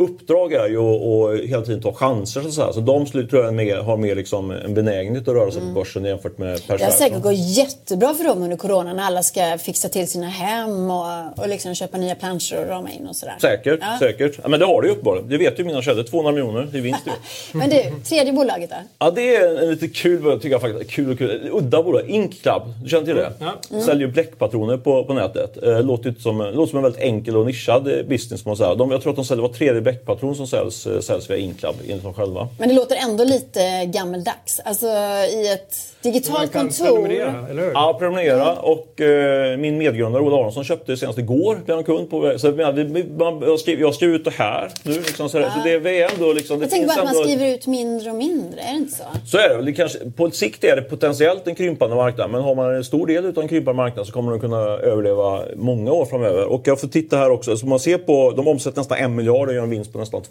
uppdrag 0.01 0.53
är 0.53 0.67
ju 0.67 0.77
att, 0.79 1.49
hela 1.49 1.61
tiden 1.61 1.81
ta 1.81 1.93
chanser. 1.93 2.41
Så, 2.41 2.51
säga. 2.51 2.73
så 2.73 2.79
de 2.79 3.05
skulle, 3.05 3.27
tror 3.27 3.43
jag 3.45 3.53
mer, 3.53 3.77
har 3.77 3.97
mer 3.97 4.15
liksom 4.15 4.51
en 4.51 4.73
benägenhet 4.73 5.27
att 5.27 5.33
röra 5.35 5.51
sig 5.51 5.61
på 5.61 5.67
börsen 5.67 6.05
jämfört 6.05 6.37
med 6.37 6.67
Per 6.67 6.77
Det 6.77 6.83
har 6.83 6.91
säkert 6.91 7.21
gått 7.21 7.37
jättebra 7.37 8.13
för 8.13 8.23
dem 8.23 8.43
under 8.43 8.57
corona 8.57 8.93
när 8.93 9.03
alla 9.03 9.23
ska 9.23 9.57
fixa 9.57 9.89
till 9.89 10.07
sina 10.07 10.27
hem 10.29 10.91
och, 10.91 11.39
och 11.39 11.49
liksom 11.49 11.75
köpa 11.75 11.97
nya 11.97 12.15
planscher 12.15 12.59
och 12.61 12.67
rama 12.67 12.91
in 12.91 13.07
och 13.07 13.15
sådär. 13.15 13.35
Säkert, 13.41 13.79
Ja. 13.81 13.97
säkert. 13.99 14.39
Ja, 14.43 14.49
men 14.49 14.59
det 14.59 14.65
har 14.65 14.81
det 14.81 14.87
ju 14.87 14.91
uppenbarligen. 14.93 15.29
Det 15.29 15.37
vet 15.37 15.59
ju 15.59 15.63
mina 15.63 15.81
källor. 15.81 16.03
200 16.03 16.31
miljoner 16.31 16.75
i 16.75 16.79
vinst. 16.79 17.01
Men 17.51 17.69
du, 17.69 17.83
tredje 18.09 18.33
bolaget 18.33 18.69
då? 18.69 18.75
Ja, 18.99 19.11
det 19.11 19.35
är 19.35 19.63
en 19.63 19.69
lite 19.69 19.87
kul 19.87 20.21
bolag, 20.21 20.41
tycker 20.41 20.51
jag 20.55 20.61
faktiskt. 20.61 20.91
Kul 20.91 21.11
och 21.11 21.17
kul. 21.17 21.49
Udda 21.51 21.83
bolag. 21.83 22.09
Ink 22.09 22.41
Club, 22.41 22.61
du 22.83 22.89
känner 22.89 23.05
till 23.05 23.15
det? 23.15 23.33
Ja. 23.39 23.81
Säljer 23.81 24.07
ju 24.07 24.13
bläckpatroner 24.13 24.77
på, 24.77 25.03
på 25.03 25.13
nätet. 25.13 25.63
Eh, 25.63 25.83
låter, 25.83 26.15
som, 26.19 26.37
låter 26.37 26.69
som 26.69 26.77
en 26.77 26.83
väldigt 26.83 27.01
enkel 27.01 27.37
och 27.37 27.45
nischad 27.45 27.83
business. 28.09 28.45
Man 28.45 28.57
säga. 28.57 28.75
De, 28.75 28.91
jag 28.91 29.01
tror 29.01 29.09
att 29.09 29.15
de 29.15 29.25
säljer 29.25 29.41
var 29.41 29.53
tredje 29.53 29.81
bläckpatron 29.95 30.35
som 30.35 30.47
säljs, 30.47 30.87
eh, 30.87 30.99
säljs 30.99 31.29
via 31.29 31.37
Ink 31.37 31.59
Club, 31.59 31.75
enligt 31.87 32.03
dem 32.03 32.13
själva. 32.13 32.47
Men 32.59 32.69
det 32.69 32.75
låter 32.75 32.95
ändå 32.95 33.23
lite 33.23 33.85
gammeldags. 33.85 34.59
Alltså 34.65 34.85
i 35.33 35.47
ett 35.53 35.75
digitalt 36.01 36.51
kan 36.51 36.61
kontor. 36.61 36.85
prenumerera, 36.85 37.45
eller 37.49 37.61
hur? 37.63 37.71
Ja, 37.73 37.95
prenumerera. 37.99 38.53
Och 38.53 39.01
eh, 39.01 39.57
min 39.57 39.77
medgrundare 39.77 40.23
Ola 40.23 40.35
Aronsson 40.35 40.63
köpte 40.63 40.97
senast 40.97 41.17
igår. 41.19 41.57
Blev 41.65 41.75
han 41.77 41.83
kund 41.83 42.09
på 42.09 42.33
så, 42.39 42.47
jag, 42.57 42.71
vi- 42.73 43.05
man, 43.17 43.41
jag, 43.41 43.59
skriver, 43.59 43.81
jag 43.81 43.95
skriver 43.95 44.15
ut 44.15 44.25
det 44.25 44.31
här 44.33 44.69
nu. 44.83 44.93
Liksom, 44.93 45.29
så, 45.29 45.37
så 45.41 45.59
det, 45.63 45.71
är 46.01 46.09
ändå, 46.13 46.33
liksom, 46.33 46.59
det 46.59 46.63
Jag 46.65 46.71
tänker 46.71 46.87
bara 46.87 46.97
att 46.99 47.05
man 47.05 47.07
ändå- 47.15 47.23
skriver 47.23 47.47
ut 47.53 47.67
mindre 47.67 48.09
och 48.09 48.15
mindre, 48.15 48.61
är 48.61 48.71
det 48.71 48.77
inte 48.77 48.93
så? 48.97 49.03
Så 49.27 49.37
är 49.37 49.49
det 49.49 49.55
väl. 49.55 49.65
Det 49.65 49.73
kanske, 49.73 49.99
på 50.17 50.31
sikt 50.31 50.63
är 50.63 50.75
det 50.75 50.81
potentiellt 50.81 51.47
en 51.47 51.55
krympande 51.55 51.95
marknad. 51.95 52.29
Men 52.31 52.41
har 52.41 52.55
man 52.55 52.75
en 52.75 52.83
stor 52.83 53.07
del 53.07 53.25
utav 53.25 53.43
en 53.43 53.49
krympande 53.49 53.77
marknad 53.77 54.05
så 54.07 54.13
kommer 54.13 54.31
de 54.31 54.39
kunna 54.39 54.57
överleva 54.61 55.41
många 55.55 55.91
år 55.91 56.05
framöver. 56.05 56.45
Och 56.45 56.61
jag 56.65 56.79
får 56.79 56.87
titta 56.87 57.17
här 57.17 57.29
också. 57.29 57.57
Så 57.57 57.65
man 57.67 57.79
ser 57.79 57.97
på, 57.97 58.31
de 58.35 58.47
omsätter 58.47 58.77
nästan 58.77 58.97
en 58.97 59.15
miljard 59.15 59.47
och 59.47 59.53
gör 59.53 59.63
en 59.63 59.69
vinst 59.71 59.93
på 59.93 59.99
nästan 59.99 60.21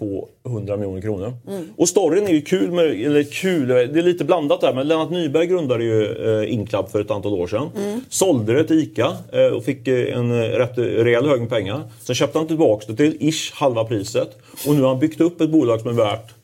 200 0.42 0.76
miljoner 0.76 1.00
kronor. 1.00 1.32
Och 1.76 1.88
storyn 1.88 2.26
är 2.26 2.32
ju 2.32 2.42
kul, 2.42 2.70
med, 2.70 2.84
eller 2.84 3.22
kul, 3.22 3.68
det 3.68 3.80
är 3.80 4.02
lite 4.02 4.24
blandat 4.24 4.60
där. 4.60 4.74
Men 4.74 4.88
Lennart 4.88 5.10
Nyberg 5.10 5.46
grundade 5.46 5.84
ju 5.84 6.06
eh, 6.42 6.52
Inclub 6.52 6.88
för 6.88 7.00
ett 7.00 7.10
antal 7.10 7.32
år 7.32 7.46
sedan. 7.46 7.68
Sålde 8.08 8.54
det 8.54 8.64
till 8.64 8.78
ICA 8.78 9.16
eh, 9.32 9.46
och 9.46 9.64
fick 9.64 9.88
eh, 9.88 10.18
en 10.18 10.30
eh, 10.30 10.36
rätt 10.36 10.78
rejäl 10.78 11.26
hög 11.26 11.40
med 11.40 11.50
pengar. 11.50 11.82
Sen 12.02 12.14
köpte 12.14 12.38
han 12.38 12.46
tillbaka 12.46 12.84
det 12.88 12.96
till 12.96 13.16
ish 13.28 13.52
halva 13.54 13.84
priset. 13.84 14.38
Och 14.66 14.74
nu 14.74 14.82
har 14.82 14.88
han 14.88 14.98
byggt 14.98 15.20
upp 15.20 15.40
ett 15.40 15.50
bolag 15.50 15.80
som 15.80 15.90
är 15.90 15.94
värt 15.94 16.34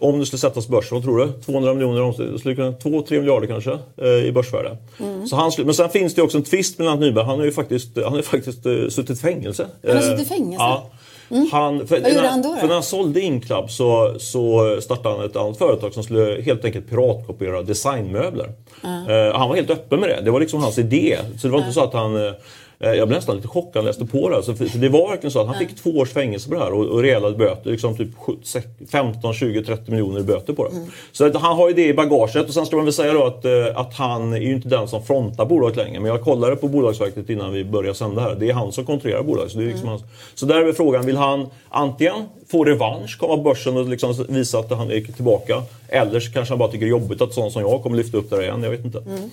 om 0.00 0.18
det 0.18 0.26
skulle 0.26 0.40
sättas 0.40 0.66
på 0.66 0.72
börsen, 0.72 0.94
vad 0.96 1.04
tror 1.04 1.18
du? 1.18 1.32
200 1.44 1.74
miljoner, 1.74 2.02
om 2.02 2.14
det 2.32 2.38
skulle 2.38 2.54
kunna 2.54 2.70
2-3 2.70 3.18
miljarder 3.18 3.46
kanske 3.46 3.78
eh, 3.96 4.08
i 4.08 4.32
börsvärde. 4.32 4.76
Så 5.30 5.36
han, 5.36 5.52
men 5.64 5.74
sen 5.74 5.88
finns 5.90 6.14
det 6.14 6.22
också 6.22 6.38
en 6.38 6.44
twist 6.44 6.78
med 6.78 6.84
Lennart 6.84 7.00
Nyberg. 7.00 7.24
Han 7.24 7.38
har 7.38 7.44
ju 7.44 7.52
faktiskt, 7.52 7.96
han 8.04 8.12
har 8.12 8.22
faktiskt 8.22 8.66
eh, 8.66 8.88
suttit 8.88 9.10
i 9.10 9.20
fängelse. 9.20 9.66
Han 9.82 9.96
har 9.96 10.02
Eh, 10.02 10.08
suttit 10.08 10.26
i 10.26 10.28
fängelse? 10.28 10.56
Ja. 10.58 10.90
Mm. 11.30 11.48
Han, 11.52 11.86
för, 11.86 12.00
Vad 12.00 12.12
gjorde 12.12 12.28
han 12.28 12.42
då, 12.42 12.48
då? 12.48 12.56
För 12.56 12.66
när 12.66 12.74
han 12.74 12.82
sålde 12.82 13.20
Inclub 13.20 13.70
så, 13.70 14.14
så 14.18 14.76
startade 14.80 15.16
han 15.16 15.24
ett 15.24 15.36
annat 15.36 15.58
företag 15.58 15.94
som 15.94 16.02
skulle 16.02 16.42
helt 16.42 16.64
enkelt 16.64 16.90
piratkopiera 16.90 17.62
designmöbler. 17.62 18.52
Mm. 18.84 19.08
Uh, 19.08 19.34
han 19.34 19.48
var 19.48 19.56
helt 19.56 19.70
öppen 19.70 20.00
med 20.00 20.08
det. 20.08 20.20
Det 20.20 20.30
var 20.30 20.40
liksom 20.40 20.62
hans 20.62 20.78
idé. 20.78 21.18
Så 21.38 21.46
det 21.46 21.52
var 21.52 21.58
inte 21.58 21.72
så 21.72 21.84
att 21.84 21.92
han 21.92 22.16
Eh, 22.16 22.32
jag 22.84 23.08
blev 23.08 23.18
nästan 23.18 23.36
lite 23.36 23.48
chockad 23.48 23.74
när 23.74 23.82
jag 23.82 23.86
läste 23.86 24.06
på 24.06 24.28
det. 24.28 24.36
Alltså, 24.36 24.54
för 24.54 24.78
det 24.78 24.88
var 24.88 25.10
verkligen 25.10 25.30
så 25.30 25.40
att 25.40 25.46
han 25.46 25.58
fick 25.58 25.76
två 25.76 25.90
års 25.90 26.10
fängelse 26.10 26.48
på 26.48 26.54
det 26.54 26.60
här 26.60 26.72
och, 26.72 26.86
och 26.86 27.02
rejäla 27.02 27.30
böter. 27.30 27.70
Liksom 27.70 27.96
typ 27.96 28.08
15, 28.90 29.34
20, 29.34 29.64
30 29.64 29.90
miljoner 29.90 30.22
böter 30.22 30.52
på 30.52 30.64
det. 30.64 30.76
Mm. 30.76 30.88
Så 31.12 31.26
att 31.26 31.36
han 31.36 31.56
har 31.56 31.68
ju 31.68 31.74
det 31.74 31.86
i 31.86 31.94
bagaget. 31.94 32.48
Och 32.48 32.54
sen 32.54 32.66
ska 32.66 32.76
man 32.76 32.84
väl 32.84 32.94
säga 32.94 33.12
då 33.12 33.24
att, 33.24 33.44
eh, 33.44 33.52
att 33.74 33.94
han 33.94 34.32
är 34.32 34.38
ju 34.38 34.54
inte 34.54 34.68
den 34.68 34.88
som 34.88 35.02
frontar 35.02 35.44
bolaget 35.44 35.76
längre. 35.76 36.00
Men 36.00 36.10
jag 36.10 36.22
kollade 36.22 36.56
på 36.56 36.68
Bolagsverket 36.68 37.30
innan 37.30 37.52
vi 37.52 37.64
började 37.64 37.98
sända 37.98 38.22
här. 38.22 38.34
Det 38.34 38.50
är 38.50 38.54
han 38.54 38.72
som 38.72 38.86
kontrollerar 38.86 39.22
bolaget. 39.22 39.52
Så, 39.52 39.58
det 39.58 39.64
är 39.64 39.66
liksom 39.66 39.88
mm. 39.88 40.00
hans... 40.00 40.02
så 40.34 40.46
där 40.46 40.56
är 40.56 40.64
väl 40.64 40.74
frågan, 40.74 41.06
vill 41.06 41.16
han 41.16 41.46
antingen 41.68 42.24
få 42.48 42.64
revansch, 42.64 43.18
komma 43.20 43.36
börsen 43.36 43.76
och 43.76 43.88
liksom 43.88 44.26
visa 44.28 44.58
att 44.58 44.70
han 44.70 44.90
är 44.90 45.00
tillbaka. 45.00 45.62
Eller 45.88 46.20
så 46.20 46.32
kanske 46.32 46.52
han 46.52 46.58
bara 46.58 46.68
tycker 46.68 46.86
det 46.86 46.88
är 46.88 47.00
jobbigt 47.00 47.20
att 47.20 47.34
sån 47.34 47.50
som 47.50 47.62
jag 47.62 47.82
kommer 47.82 47.96
lyfta 47.96 48.18
upp 48.18 48.30
det 48.30 48.42
igen. 48.42 48.62
Jag 48.62 48.70
vet 48.70 48.84
inte. 48.84 48.98
Mm. 48.98 49.30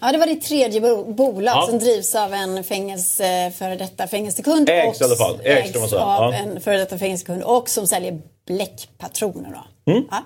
Ja, 0.00 0.12
det 0.12 0.18
var 0.18 0.26
ditt 0.26 0.44
tredje 0.44 0.80
bolag 1.06 1.56
ja. 1.56 1.66
som 1.66 1.78
drivs 1.78 2.14
av 2.14 2.34
en 2.34 2.64
fängelse, 2.64 3.52
före 3.58 3.76
detta 3.76 4.06
fängelsekund. 4.06 4.68
Ägs 4.68 5.00
i 5.00 5.04
alla 5.04 5.16
fall. 5.16 5.40
Ägs, 5.44 5.76
ägs 5.76 5.92
av 5.92 5.98
ja. 5.98 6.34
en 6.34 6.60
före 6.60 6.76
detta 6.76 6.98
fängelsekund 6.98 7.42
och 7.42 7.68
som 7.68 7.86
säljer 7.86 8.20
bläckpatroner. 8.46 9.50
Då. 9.50 9.92
Mm. 9.92 10.04
Ja. 10.10 10.24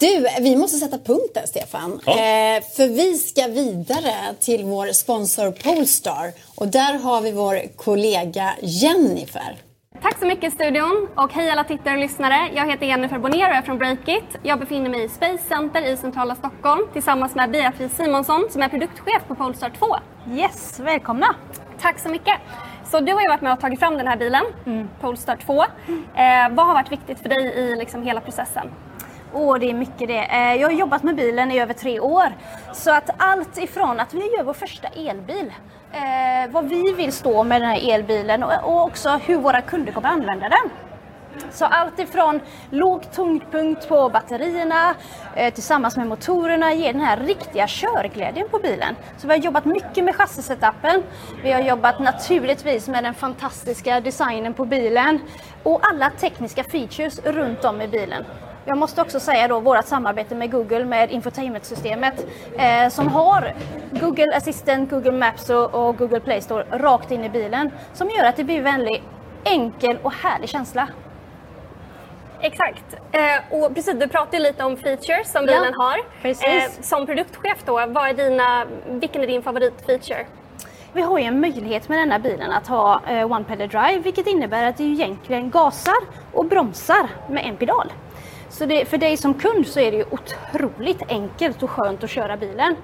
Du, 0.00 0.28
vi 0.40 0.56
måste 0.56 0.78
sätta 0.78 0.98
punkt 0.98 1.34
där 1.34 1.46
Stefan. 1.46 2.00
Ja. 2.06 2.12
Eh, 2.12 2.62
för 2.76 2.88
vi 2.88 3.18
ska 3.18 3.46
vidare 3.46 4.14
till 4.40 4.64
vår 4.64 4.92
sponsor 4.92 5.50
Polestar. 5.50 6.32
Och 6.54 6.68
där 6.68 6.94
har 6.94 7.20
vi 7.20 7.32
vår 7.32 7.76
kollega 7.76 8.54
Jennifer. 8.62 9.56
Tack 10.02 10.18
så 10.18 10.26
mycket 10.26 10.52
studion 10.52 11.08
och 11.14 11.32
hej 11.32 11.50
alla 11.50 11.64
tittare 11.64 11.94
och 11.94 12.00
lyssnare. 12.00 12.50
Jag 12.54 12.66
heter 12.66 12.86
Jennifer 12.86 13.18
Bonnier 13.18 13.50
och 13.50 13.56
är 13.56 13.62
från 13.62 13.78
Breakit. 13.78 14.38
Jag 14.42 14.58
befinner 14.58 14.90
mig 14.90 15.04
i 15.04 15.08
Space 15.08 15.38
Center 15.38 15.92
i 15.92 15.96
centrala 15.96 16.34
Stockholm 16.34 16.88
tillsammans 16.92 17.34
med 17.34 17.50
Beatrice 17.50 17.96
Simonsson 17.96 18.46
som 18.50 18.62
är 18.62 18.68
produktchef 18.68 19.22
på 19.28 19.34
Polestar 19.34 19.70
2. 19.78 19.86
Yes, 20.32 20.80
välkomna! 20.80 21.34
Tack 21.80 21.98
så 21.98 22.08
mycket! 22.08 22.34
Så 22.84 23.00
du 23.00 23.12
har 23.12 23.20
ju 23.20 23.28
varit 23.28 23.40
med 23.40 23.52
och 23.52 23.60
tagit 23.60 23.80
fram 23.80 23.96
den 23.96 24.06
här 24.06 24.16
bilen, 24.16 24.44
mm. 24.66 24.88
Polestar 25.00 25.36
2. 25.36 25.62
Eh, 25.62 25.66
vad 26.50 26.66
har 26.66 26.74
varit 26.74 26.92
viktigt 26.92 27.18
för 27.18 27.28
dig 27.28 27.52
i 27.54 27.76
liksom 27.76 28.02
hela 28.02 28.20
processen? 28.20 28.70
Åh, 29.32 29.58
det 29.58 29.70
är 29.70 29.74
mycket 29.74 30.08
det. 30.08 30.24
Eh, 30.24 30.54
jag 30.54 30.68
har 30.68 30.74
jobbat 30.74 31.02
med 31.02 31.16
bilen 31.16 31.52
i 31.52 31.60
över 31.60 31.74
tre 31.74 32.00
år. 32.00 32.32
Så 32.72 32.90
att 32.90 33.10
allt 33.16 33.58
ifrån 33.58 34.00
att 34.00 34.14
vi 34.14 34.36
gör 34.36 34.42
vår 34.42 34.52
första 34.52 34.88
elbil, 34.88 35.52
eh, 35.92 36.50
vad 36.50 36.68
vi 36.68 36.92
vill 36.92 37.12
stå 37.12 37.44
med 37.44 37.60
den 37.60 37.70
här 37.70 37.94
elbilen 37.94 38.42
och 38.42 38.82
också 38.82 39.10
hur 39.10 39.36
våra 39.36 39.60
kunder 39.60 39.92
kommer 39.92 40.08
använda 40.08 40.48
den. 40.48 40.70
Så 41.50 41.64
allt 41.64 41.98
ifrån 41.98 42.40
låg 42.70 43.12
tyngdpunkt 43.12 43.88
på 43.88 44.08
batterierna 44.08 44.94
eh, 45.36 45.54
tillsammans 45.54 45.96
med 45.96 46.06
motorerna 46.06 46.72
ger 46.72 46.92
den 46.92 47.02
här 47.02 47.16
riktiga 47.16 47.66
körglädjen 47.68 48.48
på 48.48 48.58
bilen. 48.58 48.96
Så 49.16 49.26
vi 49.26 49.32
har 49.32 49.40
jobbat 49.40 49.64
mycket 49.64 50.04
med 50.04 50.16
chassisetappen. 50.16 51.02
Vi 51.42 51.52
har 51.52 51.60
jobbat 51.60 52.00
naturligtvis 52.00 52.88
med 52.88 53.04
den 53.04 53.14
fantastiska 53.14 54.00
designen 54.00 54.54
på 54.54 54.64
bilen 54.64 55.20
och 55.62 55.80
alla 55.90 56.10
tekniska 56.10 56.64
features 56.64 57.20
runt 57.24 57.64
om 57.64 57.80
i 57.82 57.88
bilen. 57.88 58.24
Jag 58.68 58.78
måste 58.78 59.02
också 59.02 59.20
säga 59.20 59.48
då 59.48 59.60
vårt 59.60 59.84
samarbete 59.84 60.34
med 60.34 60.50
Google 60.50 60.84
med 60.84 61.10
infotainmentsystemet 61.10 62.26
eh, 62.58 62.88
som 62.88 63.08
har 63.08 63.54
Google 63.90 64.36
Assistant, 64.36 64.90
Google 64.90 65.12
Maps 65.12 65.50
och, 65.50 65.74
och, 65.74 65.98
Google 65.98 66.20
Play 66.20 66.40
Store 66.40 66.64
rakt 66.70 67.10
in 67.10 67.24
i 67.24 67.28
bilen 67.28 67.70
som 67.92 68.10
gör 68.10 68.24
att 68.24 68.36
det 68.36 68.44
blir 68.44 68.62
väldigt 68.62 69.02
enkel 69.44 69.98
och 70.02 70.12
härlig 70.12 70.48
känsla. 70.48 70.88
Exakt. 72.40 72.96
Eh, 73.12 73.60
och 73.62 73.74
precis, 73.74 73.94
du 74.00 74.08
pratade 74.08 74.38
lite 74.38 74.64
om 74.64 74.76
features 74.76 75.32
som 75.32 75.46
bilen 75.46 75.72
ja, 75.76 75.84
har. 75.84 76.22
Precis. 76.22 76.78
Eh, 76.78 76.82
som 76.82 77.06
produktchef 77.06 77.58
då, 77.64 77.72
vad 77.72 78.08
är 78.08 78.14
dina, 78.14 78.66
vilken 78.86 79.22
är 79.22 79.26
din 79.26 79.42
favoritfeature? 79.42 80.26
Vi 80.92 81.02
har 81.02 81.18
ju 81.18 81.24
en 81.24 81.40
möjlighet 81.40 81.88
med 81.88 81.98
denna 81.98 82.18
bilen 82.18 82.50
att 82.50 82.66
ha 82.66 83.00
eh, 83.08 83.32
One 83.32 83.44
Pedal 83.44 83.68
Drive 83.68 83.98
vilket 83.98 84.26
innebär 84.26 84.64
att 84.68 84.76
du 84.76 84.84
egentligen 84.84 85.50
gasar 85.50 85.98
och 86.32 86.44
bromsar 86.44 87.08
med 87.28 87.46
en 87.46 87.56
pedal. 87.56 87.92
Så 88.48 88.66
det, 88.66 88.84
för 88.84 88.98
dig 88.98 89.16
som 89.16 89.34
kund 89.34 89.66
så 89.66 89.80
är 89.80 89.90
det 89.90 89.96
ju 89.96 90.04
otroligt 90.10 91.02
enkelt 91.08 91.62
och 91.62 91.70
skönt 91.70 92.04
att 92.04 92.10
köra 92.10 92.36
bilen. 92.36 92.76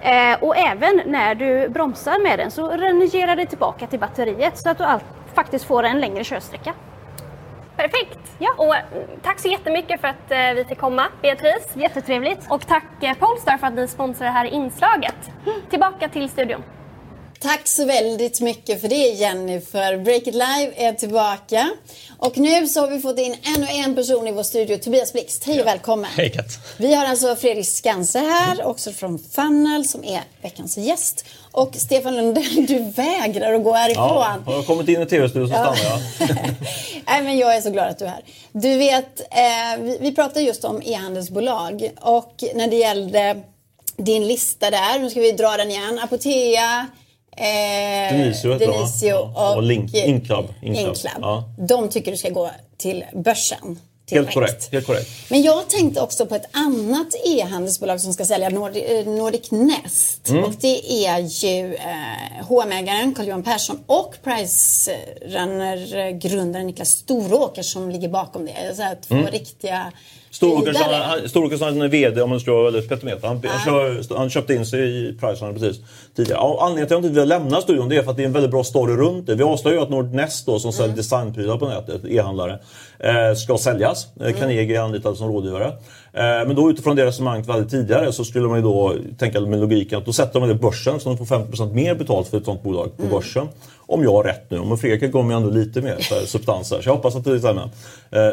Eh, 0.00 0.42
och 0.42 0.56
även 0.56 1.02
när 1.06 1.34
du 1.34 1.68
bromsar 1.68 2.22
med 2.22 2.38
den 2.38 2.50
så 2.50 2.68
renigerar 2.68 3.36
det 3.36 3.46
tillbaka 3.46 3.86
till 3.86 3.98
batteriet 3.98 4.58
så 4.58 4.70
att 4.70 4.78
du 4.78 4.84
all, 4.84 5.00
faktiskt 5.34 5.64
får 5.64 5.82
en 5.82 6.00
längre 6.00 6.24
körsträcka. 6.24 6.74
Perfekt! 7.76 8.18
Ja. 8.38 8.54
Och 8.56 8.74
mm, 8.74 9.08
tack 9.22 9.38
så 9.38 9.48
jättemycket 9.48 10.00
för 10.00 10.08
att 10.08 10.30
eh, 10.30 10.54
vi 10.54 10.64
fick 10.64 10.78
komma, 10.78 11.06
Beatrice. 11.22 11.76
Jättetrevligt. 11.76 12.46
Och 12.50 12.66
tack 12.66 12.84
eh, 13.00 13.14
Polestar 13.14 13.58
för 13.58 13.66
att 13.66 13.74
ni 13.74 13.88
sponsrar 13.88 14.26
det 14.26 14.32
här 14.32 14.44
inslaget. 14.44 15.30
Mm. 15.46 15.60
Tillbaka 15.70 16.08
till 16.08 16.28
studion. 16.28 16.62
Tack 17.42 17.68
så 17.68 17.84
väldigt 17.84 18.40
mycket 18.40 18.80
för 18.80 18.88
det 18.88 18.94
Jennifer. 18.96 19.96
Break 19.96 20.26
It 20.26 20.34
Live 20.34 20.72
är 20.76 20.92
tillbaka. 20.92 21.70
Och 22.18 22.38
nu 22.38 22.66
så 22.66 22.80
har 22.80 22.88
vi 22.88 23.00
fått 23.00 23.18
in 23.18 23.36
ännu 23.56 23.66
en 23.66 23.94
person 23.94 24.28
i 24.28 24.32
vår 24.32 24.42
studio, 24.42 24.78
Tobias 24.78 25.12
Blixt. 25.12 25.44
Hej 25.44 25.60
och 25.60 25.66
välkommen. 25.66 26.10
Hej 26.16 26.30
Kat. 26.30 26.46
Vi 26.78 26.94
har 26.94 27.04
alltså 27.04 27.36
Fredrik 27.36 27.66
Skanse 27.66 28.18
här, 28.18 28.64
också 28.66 28.92
från 28.92 29.18
Funnel, 29.18 29.84
som 29.84 30.04
är 30.04 30.20
veckans 30.42 30.78
gäst. 30.78 31.24
Och 31.52 31.74
Stefan 31.74 32.16
Lundell, 32.16 32.66
du 32.66 32.78
vägrar 32.78 33.52
att 33.52 33.64
gå 33.64 33.72
härifrån. 33.72 34.04
Ja, 34.04 34.38
jag 34.46 34.52
har 34.52 34.62
kommit 34.62 34.88
in 34.88 35.02
i 35.02 35.06
tv-studion 35.06 35.48
så 35.48 35.54
stannar 35.54 35.78
jag. 35.84 36.28
Nej, 37.06 37.22
men 37.22 37.38
jag 37.38 37.56
är 37.56 37.60
så 37.60 37.70
glad 37.70 37.88
att 37.88 37.98
du 37.98 38.04
är 38.04 38.08
här. 38.08 38.24
Du 38.52 38.76
vet, 38.78 39.20
eh, 39.20 39.82
vi, 39.82 39.98
vi 40.00 40.14
pratade 40.14 40.40
just 40.40 40.64
om 40.64 40.82
e-handelsbolag 40.82 41.90
och 42.00 42.44
när 42.54 42.66
det 42.66 42.76
gällde 42.76 43.42
din 43.96 44.28
lista 44.28 44.70
där, 44.70 44.98
nu 44.98 45.10
ska 45.10 45.20
vi 45.20 45.32
dra 45.32 45.56
den 45.56 45.70
igen. 45.70 45.98
Apotea, 45.98 46.86
Eh, 47.36 48.16
Denisio 48.16 48.58
Denisio 48.58 49.12
och, 49.12 49.56
och 49.56 49.62
Link, 49.62 49.94
Inclub. 49.94 50.44
Inclub. 50.62 50.96
Ja. 51.20 51.44
De 51.68 51.88
tycker 51.88 52.10
du 52.10 52.16
ska 52.16 52.30
gå 52.30 52.50
till 52.76 53.04
börsen. 53.12 53.78
Helt 54.10 54.34
korrekt, 54.34 54.72
helt 54.72 54.86
korrekt. 54.86 55.10
Men 55.30 55.42
jag 55.42 55.68
tänkte 55.68 56.00
också 56.00 56.26
på 56.26 56.34
ett 56.34 56.46
annat 56.52 57.14
e-handelsbolag 57.24 58.00
som 58.00 58.12
ska 58.12 58.24
sälja, 58.24 58.48
Nordic, 58.48 58.84
eh, 58.84 59.06
Nordic 59.06 59.50
Nest. 59.50 60.28
Mm. 60.28 60.44
Och 60.44 60.52
det 60.60 61.06
är 61.06 61.44
ju 61.44 61.74
eh, 61.74 62.44
H&M-ägaren 62.48 63.14
Carl-Johan 63.14 63.42
Persson 63.42 63.78
och 63.86 64.14
Pricerunner-grundaren 64.24 66.66
Niklas 66.66 66.90
Storåker 66.90 67.62
som 67.62 67.90
ligger 67.90 68.08
bakom 68.08 68.46
det. 68.46 68.76
Så 68.76 68.82
här, 68.82 68.98
två 69.08 69.14
mm. 69.14 69.30
riktiga 69.30 69.92
Storåkersson 70.30 71.82
är 71.82 71.88
VD 71.88 72.22
om 72.22 72.30
man 72.30 72.40
vara 72.46 72.64
väldigt 72.64 72.88
petimeter. 72.88 73.28
Han, 73.28 73.42
han, 73.44 74.18
han 74.18 74.30
köpte 74.30 74.54
in 74.54 74.66
sig 74.66 74.80
i 74.80 75.12
Pricerunner 75.12 75.52
precis 75.58 75.82
tidigare. 76.16 76.40
Och 76.40 76.64
anledningen 76.64 76.88
till 76.88 76.96
att 76.96 77.02
jag 77.02 77.08
inte 77.10 77.20
vill 77.20 77.28
lämna 77.28 77.60
studion 77.60 77.88
det 77.88 77.96
är 77.96 78.02
för 78.02 78.10
att 78.10 78.16
det 78.16 78.22
är 78.22 78.26
en 78.26 78.32
väldigt 78.32 78.50
bra 78.50 78.64
story 78.64 78.96
runt 78.96 79.26
det. 79.26 79.34
Vi 79.34 79.42
avslöjar 79.42 79.78
ju 79.78 79.82
att 79.82 79.90
Nordnest 79.90 80.46
då, 80.46 80.58
som 80.58 80.72
säljer 80.72 80.88
mm. 80.88 80.96
designprylar 80.96 81.58
på 81.58 81.68
nätet, 81.68 82.04
e-handlare, 82.04 82.58
eh, 82.98 83.34
ska 83.34 83.58
säljas. 83.58 84.06
Eh, 84.20 84.26
mm. 84.26 84.40
Carnegie 84.40 84.76
är 84.76 84.82
anlitad 84.82 85.16
som 85.16 85.28
rådgivare. 85.28 85.66
Eh, 86.12 86.22
men 86.22 86.54
då 86.54 86.70
utifrån 86.70 86.96
det 86.96 87.06
resonemanget 87.06 87.48
vi 87.48 87.52
hade 87.52 87.64
tidigare 87.64 88.12
så 88.12 88.24
skulle 88.24 88.48
man 88.48 88.56
ju 88.56 88.62
då 88.62 88.94
tänka 89.18 89.40
med 89.40 89.60
logiken 89.60 89.98
att 89.98 90.06
då 90.06 90.12
sätter 90.12 90.40
man 90.40 90.48
det 90.48 90.54
på 90.54 90.60
börsen 90.60 91.00
så 91.00 91.08
de 91.08 91.18
får 91.18 91.36
50% 91.36 91.72
mer 91.72 91.94
betalt 91.94 92.28
för 92.28 92.38
ett 92.38 92.44
sånt 92.44 92.62
bolag 92.62 92.96
på 92.96 93.02
mm. 93.02 93.14
börsen. 93.14 93.48
Om 93.90 94.02
jag 94.02 94.12
har 94.12 94.24
rätt 94.24 94.50
nu. 94.50 94.58
Om 94.58 94.78
Fredrik 94.78 95.12
kommer 95.12 95.34
ändå 95.34 95.50
lite 95.50 95.80
mer 95.80 95.96
så 96.00 96.26
substanser. 96.26 96.80
Så 96.82 96.88
jag 96.88 96.94
hoppas 96.94 97.16
att 97.16 97.24
det 97.24 97.38
stämmer. 97.38 97.62
Eh, 97.62 97.68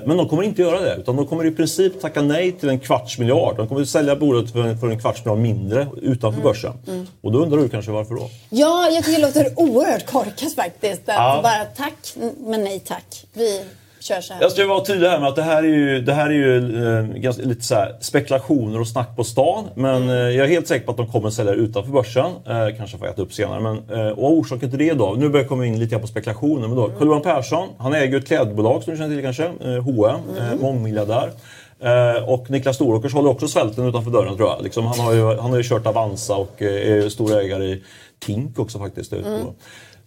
men 0.05 0.17
de 0.17 0.29
kommer 0.29 0.43
inte 0.43 0.61
göra 0.61 0.81
det. 0.81 0.95
Utan 0.95 1.15
de 1.15 1.27
kommer 1.27 1.45
i 1.45 1.51
princip 1.51 2.01
tacka 2.01 2.21
nej 2.21 2.51
till 2.51 2.69
en 2.69 2.79
kvarts 2.79 3.19
miljard. 3.19 3.57
De 3.57 3.67
kommer 3.67 3.85
sälja 3.85 4.15
bolaget 4.15 4.51
för 4.51 4.59
en, 4.59 4.77
för 4.77 4.87
en 4.87 4.99
kvarts 4.99 5.25
miljard 5.25 5.39
mindre 5.39 5.87
utanför 6.01 6.39
mm. 6.39 6.43
börsen. 6.43 6.73
Mm. 6.87 7.07
Och 7.21 7.31
då 7.31 7.39
undrar 7.39 7.57
du 7.57 7.69
kanske 7.69 7.91
varför 7.91 8.15
då? 8.15 8.29
Ja, 8.49 8.89
jag 8.89 9.05
tycker 9.05 9.19
det 9.19 9.27
låter 9.27 9.53
oerhört 9.55 10.05
korkat 10.05 10.53
faktiskt. 10.55 11.01
Att 11.09 11.15
ja. 11.15 11.39
bara 11.43 11.65
tack, 11.65 12.15
men 12.37 12.63
nej 12.63 12.79
tack. 12.79 13.25
Vi 13.33 13.63
kör 14.07 14.21
så 14.21 14.33
här. 14.33 14.41
Jag 14.41 14.51
ska 14.51 14.67
vara 14.67 14.85
tydlig 14.85 15.07
här 15.07 15.19
med 15.19 15.29
att 15.29 15.35
det 15.35 15.41
här 15.41 15.63
är 15.63 15.67
ju, 15.67 16.01
det 16.01 16.13
här 16.13 16.25
är 16.25 16.33
ju 16.33 16.57
eh, 16.85 17.05
ganska, 17.05 17.43
lite 17.43 17.61
så 17.61 17.75
här, 17.75 17.95
spekulationer 17.99 18.79
och 18.79 18.87
snack 18.87 19.15
på 19.15 19.23
stan. 19.23 19.69
Men 19.75 20.09
eh, 20.09 20.15
jag 20.15 20.45
är 20.45 20.47
helt 20.47 20.67
säker 20.67 20.85
på 20.85 20.91
att 20.91 20.97
de 20.97 21.07
kommer 21.07 21.29
sälja 21.29 21.53
utanför 21.53 21.91
börsen. 21.91 22.31
Eh, 22.45 22.77
kanske 22.77 22.97
får 22.97 23.07
äta 23.07 23.21
upp 23.21 23.33
senare. 23.33 23.59
Men, 23.59 23.99
eh, 23.99 24.11
och 24.11 24.31
orsaken 24.31 24.69
till 24.69 24.79
det 24.79 24.93
då, 24.93 25.15
nu 25.17 25.29
börjar 25.29 25.43
jag 25.43 25.49
komma 25.49 25.65
in 25.65 25.79
lite 25.79 25.99
på 25.99 26.07
spekulationer. 26.07 26.67
Men 26.67 26.75
då, 26.75 26.85
mm. 26.85 26.97
Carl-Johan 26.97 27.21
Persson, 27.21 27.69
han 27.77 27.93
äger 27.93 28.17
ett 28.17 28.27
klädbolag 28.27 28.83
som 28.83 28.91
du 28.91 28.97
känner 28.97 29.15
till 29.15 29.23
kanske, 29.23 29.45
eh, 29.45 29.83
H&M, 29.83 30.19
mm. 30.37 30.53
eh, 30.53 30.59
mångmiljardär. 30.59 31.31
Eh, 31.79 32.29
och 32.29 32.49
Niklas 32.49 32.75
Storåkers 32.75 33.13
håller 33.13 33.29
också 33.29 33.47
svälten 33.47 33.87
utanför 33.87 34.11
dörren 34.11 34.37
tror 34.37 34.49
jag. 34.49 34.63
Liksom, 34.63 34.85
han, 34.85 34.99
har 34.99 35.13
ju, 35.13 35.25
han 35.25 35.51
har 35.51 35.57
ju 35.57 35.63
kört 35.63 35.87
Avanza 35.87 36.35
och 36.35 36.61
eh, 36.61 37.05
är 37.05 37.09
stor 37.09 37.39
ägare 37.39 37.65
i 37.65 37.83
Tink 38.19 38.59
också 38.59 38.79
faktiskt. 38.79 39.13
Mm. 39.13 39.41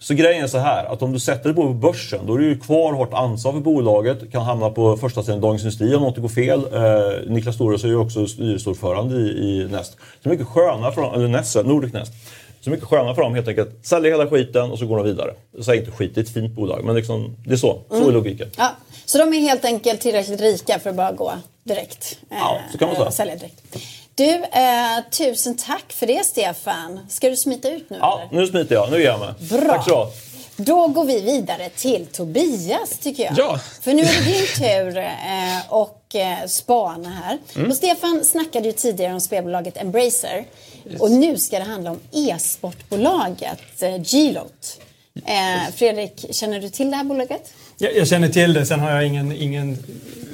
Så 0.02 0.14
grejen 0.14 0.44
är 0.44 0.48
så 0.48 0.58
här, 0.58 0.84
att 0.84 1.02
om 1.02 1.12
du 1.12 1.20
sätter 1.20 1.48
det 1.48 1.54
på 1.54 1.68
börsen, 1.68 2.26
då 2.26 2.34
är 2.34 2.38
du 2.38 2.44
ju 2.48 2.58
kvar 2.58 2.92
hårt 2.92 3.12
ansvar 3.14 3.52
för 3.52 3.60
bolaget. 3.60 4.32
Kan 4.32 4.42
hamna 4.42 4.70
på 4.70 4.96
första 4.96 5.22
sidan 5.22 5.40
Dagens 5.40 5.62
Industri 5.62 5.94
om 5.94 6.02
något 6.02 6.16
går 6.16 6.28
fel. 6.28 6.60
Eh, 6.74 7.30
Niklas 7.32 7.54
Storus 7.54 7.84
är 7.84 7.88
ju 7.88 7.96
också 7.96 8.26
styrelseordförande 8.26 9.16
i, 9.16 9.28
i 9.28 9.68
Nest. 9.70 9.96
Så 10.22 10.28
mycket 10.28 10.46
skönare 10.46 10.92
från, 10.92 11.14
eller 11.14 11.28
Nest, 11.28 11.56
Nordic 11.64 11.92
Nest. 11.92 12.12
Så 12.60 12.70
mycket 12.70 12.84
skönare 12.86 13.14
för 13.14 13.22
dem 13.22 13.34
helt 13.34 13.48
enkelt. 13.48 13.86
Sälja 13.86 14.10
hela 14.10 14.26
skiten 14.30 14.70
och 14.70 14.78
så 14.78 14.86
går 14.86 14.96
de 14.96 15.06
vidare. 15.06 15.30
Jag 15.56 15.64
säger 15.64 15.80
inte 15.80 15.92
skit, 15.96 16.14
det 16.14 16.20
är 16.20 16.24
ett 16.24 16.30
fint 16.34 16.52
bolag. 16.52 16.84
Men 16.84 16.94
liksom, 16.94 17.36
det 17.46 17.52
är 17.52 17.56
så. 17.56 17.78
Så 17.88 18.08
är 18.08 18.12
logiken. 18.12 18.48
Ja, 18.56 18.70
så 19.04 19.18
de 19.18 19.34
är 19.34 19.40
helt 19.40 19.64
enkelt 19.64 20.00
tillräckligt 20.00 20.40
rika 20.40 20.78
för 20.78 20.90
att 20.90 20.96
bara 20.96 21.12
gå 21.12 21.32
direkt. 21.64 22.18
Ja, 22.30 22.58
så 22.72 22.78
kan 22.78 22.88
man 22.88 22.96
säga. 22.96 23.06
eh, 23.06 23.12
Sälja 23.12 23.36
direkt. 23.36 23.76
Du, 24.14 24.30
eh, 24.34 25.04
tusen 25.10 25.56
tack 25.56 25.92
för 25.92 26.06
det 26.06 26.26
Stefan. 26.26 27.00
Ska 27.08 27.30
du 27.30 27.36
smita 27.36 27.70
ut 27.70 27.90
nu 27.90 27.96
Ja, 28.00 28.20
eller? 28.30 28.40
nu 28.40 28.46
smiter 28.46 28.74
jag. 28.74 28.90
Nu 28.90 28.98
ger 28.98 29.06
jag 29.06 29.20
mig. 29.20 29.34
Bra. 29.50 29.74
Tack 29.74 29.84
så. 29.88 30.08
Då 30.56 30.86
går 30.88 31.04
vi 31.04 31.20
vidare 31.20 31.68
till 31.68 32.06
Tobias 32.06 32.98
tycker 33.02 33.22
jag. 33.24 33.32
Ja. 33.36 33.58
För 33.82 33.94
nu 33.94 34.02
är 34.02 34.06
det 34.24 34.32
din 34.32 34.46
tur 34.58 34.96
eh, 34.98 35.08
och 35.68 36.14
eh, 36.14 36.46
spana 36.46 37.08
här. 37.08 37.38
Mm. 37.56 37.70
Och 37.70 37.76
Stefan 37.76 38.24
snackade 38.24 38.66
ju 38.66 38.72
tidigare 38.72 39.14
om 39.14 39.20
spelbolaget 39.20 39.76
Embracer. 39.76 40.44
Och 40.98 41.10
nu 41.10 41.38
ska 41.38 41.58
det 41.58 41.64
handla 41.64 41.90
om 41.90 42.00
e-sportbolaget 42.12 43.82
eh, 43.82 43.96
G-Lot. 43.96 44.80
Eh, 45.26 45.72
Fredrik, 45.74 46.26
känner 46.34 46.60
du 46.60 46.68
till 46.68 46.90
det 46.90 46.96
här 46.96 47.04
bolaget? 47.04 47.52
Jag, 47.78 47.96
jag 47.96 48.08
känner 48.08 48.28
till 48.28 48.52
det, 48.52 48.66
sen 48.66 48.80
har 48.80 48.90
jag 48.90 49.06
ingen, 49.06 49.32
ingen 49.32 49.78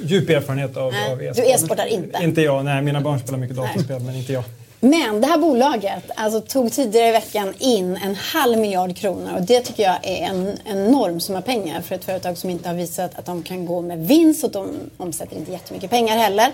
djup 0.03 0.29
erfarenhet 0.29 0.77
av, 0.77 0.91
Nej, 0.91 1.11
av 1.11 1.17
du 1.17 1.25
e-sport. 1.27 1.45
e-sportar 1.45 1.85
inte? 1.85 2.23
Inte 2.23 2.41
jag, 2.41 2.65
nej. 2.65 2.81
Mina 2.81 3.01
barn 3.01 3.19
spelar 3.19 3.37
mycket 3.39 3.57
datorspel, 3.57 4.01
men 4.01 4.15
inte 4.15 4.33
jag. 4.33 4.43
Men 4.79 5.21
det 5.21 5.27
här 5.27 5.37
bolaget 5.37 6.03
alltså, 6.15 6.41
tog 6.41 6.71
tidigare 6.71 7.07
i 7.09 7.11
veckan 7.11 7.53
in 7.59 7.97
en 8.03 8.15
halv 8.15 8.57
miljard 8.57 8.97
kronor 8.97 9.35
och 9.35 9.41
det 9.41 9.61
tycker 9.61 9.83
jag 9.83 9.95
är 10.03 10.25
en 10.25 10.57
enorm 10.65 11.19
summa 11.19 11.41
pengar 11.41 11.81
för 11.81 11.95
ett 11.95 12.03
företag 12.05 12.37
som 12.37 12.49
inte 12.49 12.69
har 12.69 12.75
visat 12.75 13.19
att 13.19 13.25
de 13.25 13.43
kan 13.43 13.65
gå 13.65 13.81
med 13.81 14.07
vinst 14.07 14.43
och 14.43 14.51
de 14.51 14.69
omsätter 14.97 15.37
inte 15.37 15.51
jättemycket 15.51 15.89
pengar 15.89 16.17
heller. 16.17 16.47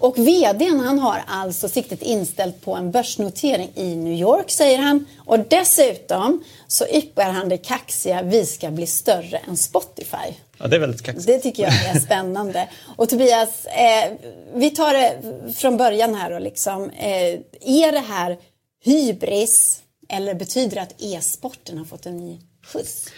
Och 0.00 0.18
VDn 0.18 0.80
han 0.80 0.98
har 0.98 1.22
alltså 1.26 1.68
siktet 1.68 2.02
inställt 2.02 2.60
på 2.64 2.74
en 2.74 2.90
börsnotering 2.90 3.70
i 3.74 3.96
New 3.96 4.12
York 4.12 4.50
säger 4.50 4.78
han 4.78 5.06
och 5.18 5.38
dessutom 5.38 6.44
så 6.68 6.86
yppar 6.86 7.30
han 7.30 7.48
det 7.48 7.58
kaxiga 7.58 8.22
vi 8.22 8.46
ska 8.46 8.70
bli 8.70 8.86
större 8.86 9.38
än 9.48 9.56
Spotify. 9.56 10.34
Ja, 10.58 10.66
det 10.66 10.76
är 10.76 10.80
väldigt 10.80 11.02
kaxigt. 11.02 11.26
Det 11.26 11.38
tycker 11.38 11.62
jag 11.62 11.72
är 11.72 12.00
spännande. 12.00 12.68
Och 12.96 13.08
Tobias, 13.08 13.66
eh, 13.66 14.12
vi 14.54 14.70
tar 14.70 14.92
det 14.92 15.18
från 15.52 15.76
början 15.76 16.14
här 16.14 16.32
och 16.32 16.40
liksom. 16.40 16.90
Eh, 16.90 17.38
är 17.60 17.92
det 17.92 18.04
här 18.08 18.38
hybris 18.84 19.80
eller 20.08 20.34
betyder 20.34 20.74
det 20.74 20.82
att 20.82 21.02
e-sporten 21.02 21.78
har 21.78 21.84
fått 21.84 22.06
en 22.06 22.16
ny 22.16 22.40
skjuts? 22.66 23.08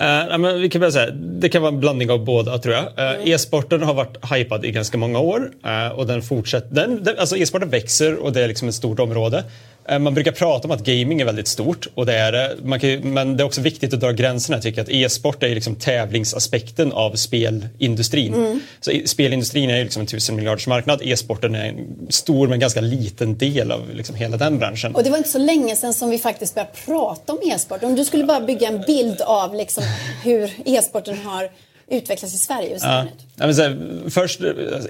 Uh, 0.00 0.38
men 0.38 0.60
vi 0.60 0.68
kan 0.68 0.80
börja 0.80 0.92
säga, 0.92 1.10
det 1.10 1.48
kan 1.48 1.62
vara 1.62 1.72
en 1.72 1.80
blandning 1.80 2.10
av 2.10 2.24
båda 2.24 2.58
tror 2.58 2.74
jag. 2.74 2.84
Uh, 2.84 3.28
E-sporten 3.28 3.82
har 3.82 3.94
varit 3.94 4.32
hypad 4.32 4.64
i 4.64 4.70
ganska 4.70 4.98
många 4.98 5.18
år 5.18 5.50
uh, 5.66 5.98
och 5.98 6.06
den 6.06 6.22
fortsätter. 6.22 6.74
Den, 6.74 7.04
den, 7.04 7.18
alltså 7.18 7.36
e-sporten 7.36 7.70
växer 7.70 8.16
och 8.16 8.32
det 8.32 8.42
är 8.42 8.48
liksom 8.48 8.68
ett 8.68 8.74
stort 8.74 9.00
område. 9.00 9.44
Uh, 9.92 9.98
man 9.98 10.14
brukar 10.14 10.32
prata 10.32 10.68
om 10.68 10.72
att 10.72 10.84
gaming 10.84 11.20
är 11.20 11.24
väldigt 11.24 11.48
stort 11.48 11.86
och 11.94 12.06
det 12.06 12.14
är 12.14 12.32
det. 12.32 12.56
Man 12.64 12.80
kan, 12.80 12.90
ju- 12.90 13.00
men 13.02 13.36
det 13.36 13.42
är 13.42 13.44
också 13.44 13.60
viktigt 13.60 13.94
att 13.94 14.00
dra 14.00 14.12
gränserna. 14.12 14.56
Jag 14.56 14.62
tycker 14.62 14.82
att 14.82 14.88
e-sport 14.88 15.42
är 15.42 15.54
liksom 15.54 15.74
tävlingsaspekten 15.76 16.92
av 16.92 17.14
spelindustrin. 17.16 18.60
Så 18.80 18.90
i- 18.90 19.06
spelindustrin 19.06 19.70
är 19.70 19.84
liksom 19.84 20.00
en 20.00 20.06
tusen 20.06 20.36
miljarders 20.36 20.66
marknad. 20.66 21.00
E-sporten 21.04 21.54
är 21.54 21.64
en 21.68 22.06
stor 22.08 22.48
men 22.48 22.60
ganska 22.60 22.80
liten 22.80 23.38
del 23.38 23.72
av 23.72 23.94
liksom 23.94 24.14
hela 24.14 24.36
den 24.36 24.58
branschen. 24.58 24.94
Och 24.94 25.04
det 25.04 25.10
var 25.10 25.16
inte 25.18 25.30
så 25.30 25.38
länge 25.38 25.76
sedan 25.76 25.94
som 25.94 26.10
vi 26.10 26.18
faktiskt 26.18 26.54
började 26.54 26.72
prata 26.86 27.32
om 27.32 27.38
e-sport. 27.52 27.82
Om 27.84 27.94
du 27.94 28.04
skulle 28.04 28.24
bara 28.24 28.40
bygga 28.40 28.68
en 28.68 28.80
bild 28.86 29.20
av 29.20 29.54
liksom 29.54 29.84
hur 30.24 30.50
e-sporten 30.64 31.18
har 31.24 31.50
utvecklats 31.90 32.34
i 32.34 32.38
Sverige. 32.38 32.76
Ut? 32.76 32.82
Ja, 32.82 33.06
men 33.36 33.54
så 33.54 33.62
här, 33.62 34.00
först 34.10 34.40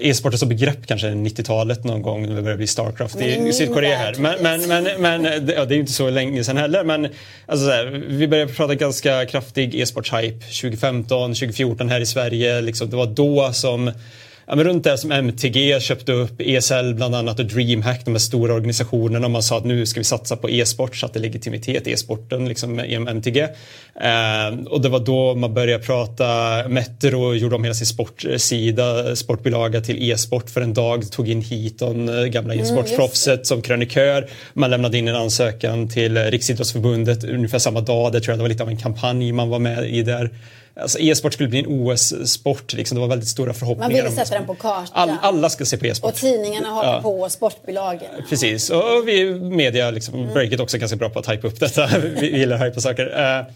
e-sporten 0.01 0.39
som 0.39 0.49
begrepp 0.49 0.87
kanske 0.87 1.09
90-talet 1.09 1.85
någon 1.85 2.03
gång 2.03 2.27
när 2.27 2.37
det 2.37 2.43
började 2.43 2.57
bli 2.57 2.67
Starcraft 2.67 3.15
Men 3.15 3.47
i 3.47 3.53
Sydkorea 3.53 3.97
här. 3.97 4.15
Men, 4.19 4.43
men, 4.43 4.69
men, 4.69 5.01
men 5.01 5.47
det, 5.47 5.53
ja, 5.53 5.65
det 5.65 5.75
är 5.75 5.77
ju 5.77 5.81
inte 5.81 5.93
så 5.93 6.11
länge 6.11 6.45
sedan 6.45 6.57
heller. 6.57 6.85
Men 6.85 7.05
alltså 7.47 7.67
så 7.67 7.71
här, 7.71 7.87
vi 8.09 8.29
började 8.29 8.53
prata 8.53 8.75
ganska 8.75 9.27
kraftig 9.27 9.75
e-sportshype 9.75 10.41
2015, 10.41 11.35
2014 11.35 11.89
här 11.89 12.01
i 12.01 12.07
Sverige. 12.07 12.61
Liksom, 12.61 12.91
det 12.91 12.97
var 12.97 13.07
då 13.07 13.53
som 13.53 13.93
Ja, 14.51 14.57
men 14.57 14.65
runt 14.65 14.85
det 14.85 14.99
som 14.99 15.13
MTG 15.13 15.81
köpte 15.81 16.13
upp 16.13 16.41
ESL 16.41 16.95
bland 16.95 17.15
annat 17.15 17.39
och 17.39 17.47
DreamHack, 17.47 18.05
de 18.05 18.11
här 18.11 18.19
stora 18.19 18.55
organisationerna. 18.55 19.29
Man 19.29 19.43
sa 19.43 19.59
att 19.59 19.65
nu 19.65 19.87
ska 19.87 20.01
vi 20.01 20.05
satsa 20.05 20.37
på 20.37 20.51
e-sport, 20.51 20.97
satte 20.97 21.19
legitimitet 21.19 21.87
i 21.87 21.93
e-sporten 21.93 22.49
liksom, 22.49 22.83
genom 22.87 23.09
MTG. 23.09 23.41
Eh, 23.41 24.59
och 24.67 24.81
det 24.81 24.89
var 24.89 25.01
då 25.01 25.35
man 25.35 25.55
började 25.55 25.85
prata, 25.85 26.25
Metro 26.69 27.35
gjorde 27.35 27.55
om 27.55 27.65
hela 27.65 27.75
sin 27.75 27.87
sportsida, 27.87 29.17
sportbilaga 29.17 29.81
till 29.81 30.11
e-sport 30.11 30.51
för 30.51 30.61
en 30.61 30.75
dag, 30.75 31.13
tog 31.13 31.29
in 31.29 31.43
Heaton, 31.43 32.09
eh, 32.09 32.25
gamla 32.25 32.55
e-sportproffset 32.55 33.47
som 33.47 33.63
krönikör. 33.63 34.29
Man 34.53 34.71
lämnade 34.71 34.99
in 34.99 35.09
en 35.09 35.17
ansökan 35.17 35.89
till 35.89 36.19
Riksidrottsförbundet 36.19 37.25
ungefär 37.25 37.59
samma 37.59 37.81
dag. 37.81 38.13
Det 38.13 38.21
tror 38.21 38.33
jag 38.33 38.39
det 38.39 38.43
var 38.43 38.49
lite 38.49 38.63
av 38.63 38.69
en 38.69 38.77
kampanj 38.77 39.33
man 39.33 39.49
var 39.49 39.59
med 39.59 39.91
i 39.91 40.03
där. 40.03 40.31
Alltså 40.83 40.99
e-sport 40.99 41.33
skulle 41.35 41.49
bli 41.49 41.59
en 41.59 41.66
OS-sport, 41.69 42.73
liksom. 42.73 42.95
det 42.95 43.01
var 43.01 43.09
väldigt 43.09 43.29
stora 43.29 43.53
förhoppningar. 43.55 43.88
Man 43.88 43.97
ville 44.11 44.11
sätta 44.25 44.35
den 44.38 44.47
på 44.47 44.55
kartan. 44.55 44.87
All, 44.93 45.11
alla 45.23 45.51
ska 45.51 45.64
se 45.64 45.77
på 45.77 45.87
e-sport. 45.87 46.11
Och 46.12 46.16
tidningarna 46.16 46.69
hakar 46.69 46.93
Ja. 46.95 47.03
på, 47.03 47.29
sportbolagen. 47.31 48.11
Precis, 48.29 48.71
och 48.71 48.83
vi 49.07 49.35
media, 49.40 49.90
liksom, 49.90 50.27
Breakit 50.35 50.61
också 50.61 50.79
ganska 50.79 50.97
bra 50.97 51.09
på 51.11 51.19
att 51.19 51.29
hypa 51.31 51.47
upp 51.47 51.61
detta. 51.61 51.87
vi, 52.03 52.09
vi 52.31 52.38
gillar 52.38 52.57
att 52.57 52.62
hypa 52.62 52.81
saker. 52.81 53.37
Eh, 53.38 53.47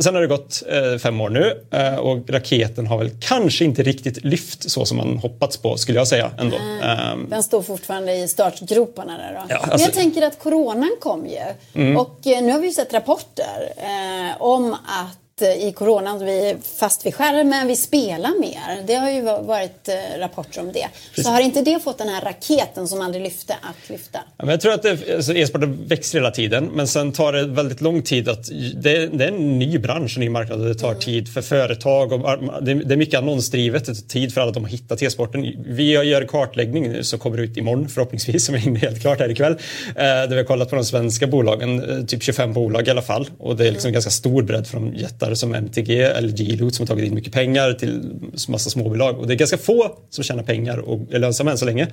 sen 0.00 0.14
har 0.14 0.20
det 0.20 0.26
gått 0.26 0.62
eh, 0.68 0.98
fem 0.98 1.20
år 1.20 1.30
nu 1.30 1.62
eh, 1.70 1.94
och 1.96 2.30
raketen 2.30 2.86
har 2.86 2.98
väl 2.98 3.10
kanske 3.20 3.64
inte 3.64 3.82
riktigt 3.82 4.24
lyft 4.24 4.70
så 4.70 4.84
som 4.84 4.96
man 4.96 5.18
hoppats 5.18 5.56
på 5.56 5.76
skulle 5.76 5.98
jag 5.98 6.08
säga 6.08 6.30
ändå. 6.38 6.56
Ehm, 6.82 7.26
Den 7.30 7.42
står 7.42 7.62
fortfarande 7.62 8.14
i 8.14 8.28
startgroparna 8.28 9.16
där 9.18 9.32
då. 9.32 9.40
Ja, 9.48 9.58
Men 9.62 9.70
alltså- 9.70 9.86
jag 9.86 9.94
tänker 9.94 10.22
att 10.26 10.38
coronan 10.38 10.96
kom 11.00 11.26
ju. 11.26 11.96
Och 11.96 12.26
eh, 12.26 12.42
nu 12.42 12.52
har 12.52 12.58
vi 12.60 12.72
sett 12.72 12.92
rapporter 12.94 13.72
eh, 13.76 14.42
om 14.42 14.72
att 14.72 15.18
i 15.42 15.72
coronan 15.72 16.24
vi 16.24 16.50
är 16.50 16.56
fast 16.78 17.06
vid 17.06 17.14
skärmen, 17.14 17.66
vi 17.68 17.76
spelar 17.76 18.40
mer. 18.40 18.86
Det 18.86 18.94
har 18.94 19.10
ju 19.10 19.20
va- 19.22 19.40
varit 19.42 19.88
eh, 19.88 20.18
rapporter 20.18 20.60
om 20.60 20.72
det. 20.72 20.86
Så 21.22 21.28
har 21.30 21.40
inte 21.40 21.62
det 21.62 21.80
fått 21.84 21.98
den 21.98 22.08
här 22.08 22.20
raketen 22.24 22.88
som 22.88 23.00
aldrig 23.00 23.22
lyfte 23.24 23.54
att 23.62 23.90
lyfta? 23.90 24.18
Ja, 24.38 24.50
jag 24.50 24.60
tror 24.60 24.72
att 24.72 24.82
det- 24.82 25.14
alltså, 25.16 25.34
e-sporten 25.34 25.86
växer 25.86 26.18
hela 26.18 26.30
tiden 26.30 26.70
men 26.74 26.88
sen 26.88 27.12
tar 27.12 27.32
det 27.32 27.46
väldigt 27.46 27.80
lång 27.80 28.02
tid 28.02 28.28
att 28.28 28.44
det, 28.74 29.06
det 29.06 29.24
är 29.24 29.28
en 29.28 29.58
ny 29.58 29.78
bransch, 29.78 30.16
en 30.16 30.20
ny 30.20 30.28
marknad 30.28 30.60
och 30.60 30.66
det 30.68 30.74
tar 30.74 30.94
tid 30.94 31.28
för 31.32 31.42
företag 31.42 32.12
och 32.12 32.20
det, 32.64 32.74
det 32.74 32.94
är 32.94 32.96
mycket 32.96 33.18
annonsdrivet, 33.18 33.84
det 33.86 33.94
tar 33.94 34.02
tid 34.08 34.34
för 34.34 34.40
alla 34.40 34.52
de 34.52 34.62
har 34.64 34.70
hittat 34.70 35.02
e-sporten. 35.02 35.64
Vi 35.66 35.90
gör 35.92 36.24
kartläggning 36.24 36.92
nu 36.92 37.04
som 37.04 37.18
kommer 37.18 37.38
ut 37.38 37.56
imorgon 37.56 37.88
förhoppningsvis 37.88 38.44
som 38.46 38.54
är 38.54 38.66
inne 38.66 38.78
helt 38.78 39.00
klart 39.00 39.18
här 39.20 39.30
ikväll. 39.30 39.52
Eh, 39.52 39.94
där 39.96 40.28
vi 40.28 40.36
har 40.36 40.44
kollat 40.44 40.70
på 40.70 40.76
de 40.76 40.84
svenska 40.84 41.26
bolagen, 41.26 41.98
eh, 41.98 42.04
typ 42.06 42.22
25 42.22 42.52
bolag 42.52 42.88
i 42.88 42.90
alla 42.90 43.02
fall 43.02 43.28
och 43.38 43.56
det 43.56 43.66
är 43.68 43.72
liksom 43.72 43.88
en 43.88 43.92
ganska 43.92 44.10
stor 44.10 44.42
bredd 44.42 44.66
från 44.66 44.94
jättar 45.24 45.34
som 45.34 45.54
MTG 45.54 46.02
eller 46.02 46.28
G-Loot 46.28 46.74
som 46.74 46.82
har 46.82 46.86
tagit 46.86 47.08
in 47.08 47.14
mycket 47.14 47.32
pengar 47.32 47.72
till 47.72 48.02
massa 48.48 48.70
småbolag 48.70 49.18
och 49.18 49.26
det 49.26 49.34
är 49.34 49.38
ganska 49.38 49.58
få 49.58 49.96
som 50.10 50.24
tjänar 50.24 50.42
pengar 50.42 50.78
och 50.78 51.00
är 51.12 51.18
lönsamma 51.18 51.50
än 51.50 51.58
så 51.58 51.64
länge. 51.64 51.86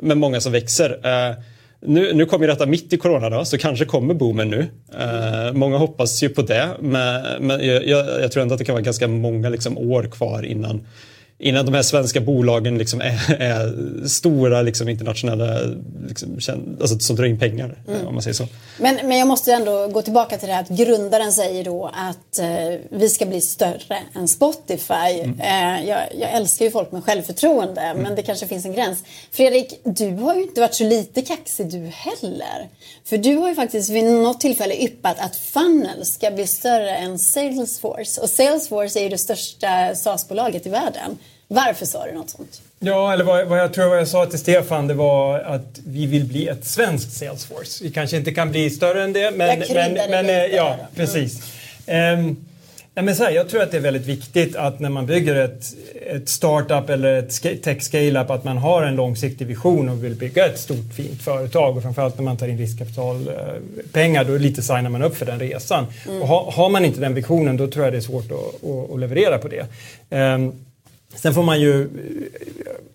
Men 0.00 0.18
många 0.18 0.40
som 0.40 0.52
växer. 0.52 1.00
Eh, 1.04 1.36
nu, 1.80 2.12
nu 2.14 2.26
kommer 2.26 2.46
detta 2.46 2.66
mitt 2.66 2.92
i 2.92 2.96
corona 2.96 3.30
då, 3.30 3.44
så 3.44 3.58
kanske 3.58 3.84
kommer 3.84 4.14
boomen 4.14 4.50
nu. 4.50 4.66
Eh, 4.98 5.52
många 5.52 5.78
hoppas 5.78 6.22
ju 6.22 6.28
på 6.28 6.42
det, 6.42 6.68
men, 6.80 7.22
men 7.40 7.66
jag, 7.66 7.86
jag, 7.86 8.20
jag 8.22 8.32
tror 8.32 8.42
ändå 8.42 8.54
att 8.54 8.58
det 8.58 8.64
kan 8.64 8.74
vara 8.74 8.82
ganska 8.82 9.08
många 9.08 9.48
liksom, 9.48 9.78
år 9.78 10.02
kvar 10.10 10.42
innan, 10.42 10.86
innan 11.40 11.66
de 11.66 11.74
här 11.74 11.82
svenska 11.82 12.20
bolagen 12.20 12.78
liksom 12.78 13.00
är, 13.00 13.34
är 13.40 14.08
stora 14.08 14.62
liksom, 14.62 14.88
internationella, 14.88 15.60
liksom, 16.08 16.40
alltså, 16.80 16.98
som 16.98 17.16
drar 17.16 17.24
in 17.24 17.38
pengar, 17.38 17.76
om 18.06 18.14
man 18.14 18.22
säger 18.22 18.34
så. 18.34 18.46
Men, 18.78 18.98
men 19.04 19.18
jag 19.18 19.28
måste 19.28 19.52
ändå 19.52 19.88
gå 19.88 20.02
tillbaka 20.02 20.38
till 20.38 20.48
det 20.48 20.54
här 20.54 20.62
att 20.62 20.68
grundaren 20.68 21.32
säger 21.32 21.64
då 21.64 21.90
att 21.94 22.38
eh, 22.38 22.80
vi 22.90 23.08
ska 23.08 23.26
bli 23.26 23.40
större 23.40 23.98
än 24.14 24.28
Spotify. 24.28 25.34
Eh, 25.40 25.88
jag, 25.88 25.98
jag 26.18 26.30
älskar 26.32 26.64
ju 26.64 26.70
folk 26.70 26.92
med 26.92 27.04
självförtroende 27.04 27.94
men 27.96 28.14
det 28.14 28.22
kanske 28.22 28.46
finns 28.46 28.64
en 28.64 28.72
gräns. 28.72 29.02
Fredrik, 29.30 29.80
du 29.84 30.10
har 30.10 30.34
ju 30.34 30.42
inte 30.42 30.60
varit 30.60 30.74
så 30.74 30.84
lite 30.84 31.22
kaxig 31.22 31.70
du 31.70 31.78
heller. 31.94 32.68
För 33.04 33.18
du 33.18 33.36
har 33.36 33.48
ju 33.48 33.54
faktiskt 33.54 33.90
vid 33.90 34.04
något 34.04 34.40
tillfälle 34.40 34.82
yppat 34.82 35.16
att 35.18 35.36
Funnel 35.36 36.06
ska 36.06 36.30
bli 36.30 36.46
större 36.46 36.96
än 36.96 37.18
Salesforce. 37.18 38.20
Och 38.20 38.28
Salesforce 38.28 38.98
är 38.98 39.02
ju 39.02 39.08
det 39.08 39.18
största 39.18 39.94
SaaS-bolaget 39.94 40.66
i 40.66 40.70
världen. 40.70 41.18
Varför 41.48 41.86
sa 41.86 42.06
du 42.06 42.12
något 42.12 42.30
sånt? 42.30 42.62
Ja, 42.78 43.12
eller 43.12 43.24
vad, 43.24 43.46
vad 43.46 43.58
jag 43.58 43.72
tror 43.72 43.88
vad 43.88 43.98
jag 43.98 44.08
sa 44.08 44.26
till 44.26 44.38
Stefan 44.38 44.86
det 44.86 44.94
var 44.94 45.40
att 45.40 45.80
vi 45.86 46.06
vill 46.06 46.24
bli 46.24 46.48
ett 46.48 46.64
svenskt 46.64 47.12
Salesforce. 47.12 47.84
Vi 47.84 47.90
kanske 47.90 48.16
inte 48.16 48.34
kan 48.34 48.50
bli 48.50 48.70
större 48.70 49.04
än 49.04 49.12
det, 49.12 49.30
men... 49.36 49.60
Jag 49.60 49.74
men, 49.74 50.10
men 50.10 50.26
eh, 50.28 50.36
ja, 50.36 50.76
då. 50.78 50.86
precis. 50.96 51.52
Ehm, 51.86 52.36
nej, 52.94 53.04
men 53.04 53.16
så 53.16 53.24
här, 53.24 53.30
jag 53.30 53.48
tror 53.48 53.62
att 53.62 53.70
det 53.70 53.76
är 53.76 53.80
väldigt 53.80 54.06
viktigt 54.06 54.56
att 54.56 54.80
när 54.80 54.88
man 54.88 55.06
bygger 55.06 55.34
ett, 55.34 55.64
ett 56.10 56.28
startup 56.28 56.90
eller 56.90 57.14
ett 57.14 57.62
tech 57.62 57.82
scale-up 57.82 58.30
att 58.30 58.44
man 58.44 58.58
har 58.58 58.82
en 58.82 58.96
långsiktig 58.96 59.46
vision 59.46 59.88
och 59.88 60.04
vill 60.04 60.14
bygga 60.14 60.46
ett 60.46 60.58
stort 60.58 60.94
fint 60.96 61.22
företag 61.22 61.76
och 61.76 61.82
framförallt 61.82 62.16
när 62.16 62.24
man 62.24 62.36
tar 62.36 62.48
in 62.48 62.58
riskkapitalpengar 62.58 64.24
då 64.24 64.36
lite 64.36 64.62
signar 64.62 64.88
man 64.88 65.02
upp 65.02 65.16
för 65.16 65.26
den 65.26 65.38
resan. 65.38 65.86
Och 66.20 66.28
ha, 66.28 66.50
har 66.50 66.68
man 66.68 66.84
inte 66.84 67.00
den 67.00 67.14
visionen 67.14 67.56
då 67.56 67.66
tror 67.66 67.84
jag 67.84 67.94
det 67.94 67.98
är 67.98 68.00
svårt 68.00 68.32
att, 68.32 68.68
att, 68.70 68.90
att 68.90 69.00
leverera 69.00 69.38
på 69.38 69.48
det. 69.48 69.66
Ehm, 70.10 70.52
Sen 71.22 71.34
får 71.34 71.42
man 71.42 71.60
ju 71.60 71.88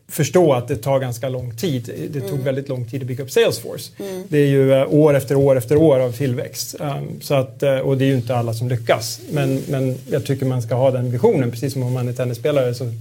förstå 0.08 0.54
att 0.54 0.68
det 0.68 0.76
tar 0.76 1.00
ganska 1.00 1.30
lång 1.30 1.56
tid. 1.58 2.10
Det 2.12 2.20
tog 2.20 2.30
mm. 2.30 2.44
väldigt 2.44 2.70
lång 2.70 2.86
tid 2.86 3.02
att 3.02 3.08
bygga 3.08 3.24
upp 3.24 3.32
Salesforce. 3.32 3.92
Mm. 4.00 4.24
Det 4.30 4.38
är 4.38 4.48
ju 4.48 4.86
år 4.86 5.14
efter 5.14 5.36
år 5.36 5.56
efter 5.56 5.76
år 5.76 6.00
av 6.00 6.12
tillväxt. 6.12 6.76
Um, 6.80 7.22
så 7.22 7.34
att, 7.34 7.64
och 7.84 7.98
det 7.98 8.06
är 8.06 8.08
ju 8.08 8.16
inte 8.16 8.36
alla 8.36 8.54
som 8.54 8.70
lyckas. 8.70 9.22
Men, 9.32 9.62
men 9.70 9.96
jag 10.12 10.26
tycker 10.26 10.46
man 10.46 10.62
ska 10.62 10.76
ha 10.76 10.92
den 10.92 11.12
visionen, 11.12 11.52
precis 11.52 11.74
som 11.74 11.84
om 11.84 11.94
man 11.94 12.08
är 12.08 12.14
tennisspelare. 12.14 12.74
Så 12.74 12.92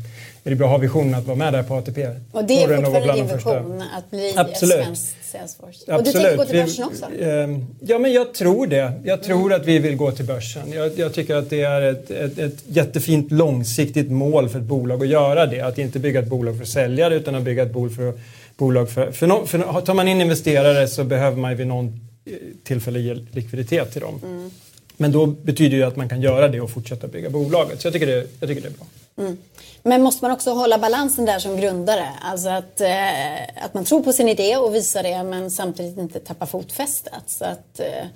är 0.45 0.51
det 0.51 0.57
bra 0.57 0.67
att 0.67 0.71
ha 0.71 0.79
visionen 0.79 1.15
att 1.15 1.25
vara 1.25 1.37
med 1.37 1.53
där 1.53 1.63
på 1.63 1.75
ATP. 1.75 2.09
Och 2.33 2.45
det 2.45 2.63
är 2.63 2.77
fortfarande 2.77 3.13
din 3.13 3.37
vision, 3.37 3.83
att 3.97 4.11
bli 4.11 4.35
Absolut. 4.37 4.77
ett 4.77 4.85
svenskt 4.85 5.17
Salesforce? 5.33 5.97
Och 5.97 6.05
du 6.05 6.13
tänker 6.13 6.37
gå 6.37 6.45
till 6.45 6.61
börsen 6.61 6.85
också? 6.85 7.07
Vi, 7.19 7.25
eh, 7.25 7.59
ja, 7.81 7.99
men 7.99 8.13
jag 8.13 8.35
tror 8.35 8.67
det. 8.67 8.93
Jag 9.05 9.23
tror 9.23 9.47
mm. 9.47 9.61
att 9.61 9.67
vi 9.67 9.79
vill 9.79 9.97
gå 9.97 10.11
till 10.11 10.25
börsen. 10.25 10.73
Jag, 10.73 10.99
jag 10.99 11.15
tycker 11.15 11.35
att 11.35 11.51
det 11.51 11.63
är 11.63 11.83
ett, 11.83 12.11
ett, 12.11 12.39
ett, 12.39 12.65
jättefint 12.67 13.33
långsiktigt 13.33 14.11
mål 14.11 14.49
för 14.49 14.59
ett 14.59 14.65
bolag 14.65 15.03
att 15.03 15.09
göra 15.09 15.47
det. 15.47 15.61
Att 15.61 15.79
inte 15.79 15.99
bygga 15.99 16.21
ett 16.21 16.29
bolag 16.29 16.57
för 16.57 16.63
att 16.63 16.69
sälja 16.69 17.09
det 17.09 17.17
utan 17.17 17.35
att 17.35 17.43
bygga 17.43 17.63
ett 17.63 17.73
bolag 17.73 17.95
för, 17.95 18.13
bolag 18.57 18.91
för, 18.91 19.11
för, 19.11 19.27
no, 19.27 19.47
för 19.47 19.81
Tar 19.81 19.95
man 19.95 20.09
in 20.09 20.21
investerare 20.21 20.89
så 20.89 21.05
behöver 21.05 21.37
man 21.37 21.57
vid 21.57 21.67
någon 21.67 22.01
eh, 22.25 22.33
tillfälle 22.65 23.01
ge 23.01 23.15
likviditet 23.15 23.93
till 23.93 24.01
dem. 24.01 24.21
Mm. 24.25 24.51
Men 24.97 25.13
då 25.13 25.27
betyder 25.27 25.79
det 25.79 25.87
att 25.87 25.97
man 25.97 26.09
kan 26.09 26.23
göra 26.23 26.49
det 26.49 26.61
och 26.61 26.71
fortsätta 26.71 27.07
bygga 27.07 27.31
bolaget. 27.31 27.81
Så 27.81 27.87
jag 27.87 27.93
tycker 27.93 28.07
det, 28.07 28.27
jag 28.41 28.49
tycker 28.49 28.63
det 28.63 28.69
är 28.69 28.73
bra. 28.73 28.87
Mm. 29.23 29.39
Men 29.83 30.03
måste 30.03 30.25
man 30.25 30.33
också 30.33 30.51
hålla 30.51 30.79
balansen 30.79 31.25
där 31.25 31.39
som 31.39 31.57
grundare? 31.57 32.09
Alltså 32.23 32.49
att, 32.49 32.81
eh, 32.81 33.65
att 33.65 33.75
man 33.75 33.85
tror 33.85 34.03
på 34.03 34.13
sin 34.13 34.29
idé 34.29 34.57
och 34.57 34.75
visar 34.75 35.03
det 35.03 35.23
men 35.23 35.51
samtidigt 35.51 35.99
inte 35.99 36.21
tappar 36.21 36.47
fotfästet. 36.47 37.23
Så 37.27 37.45
att, 37.45 37.81
eh, 37.81 38.07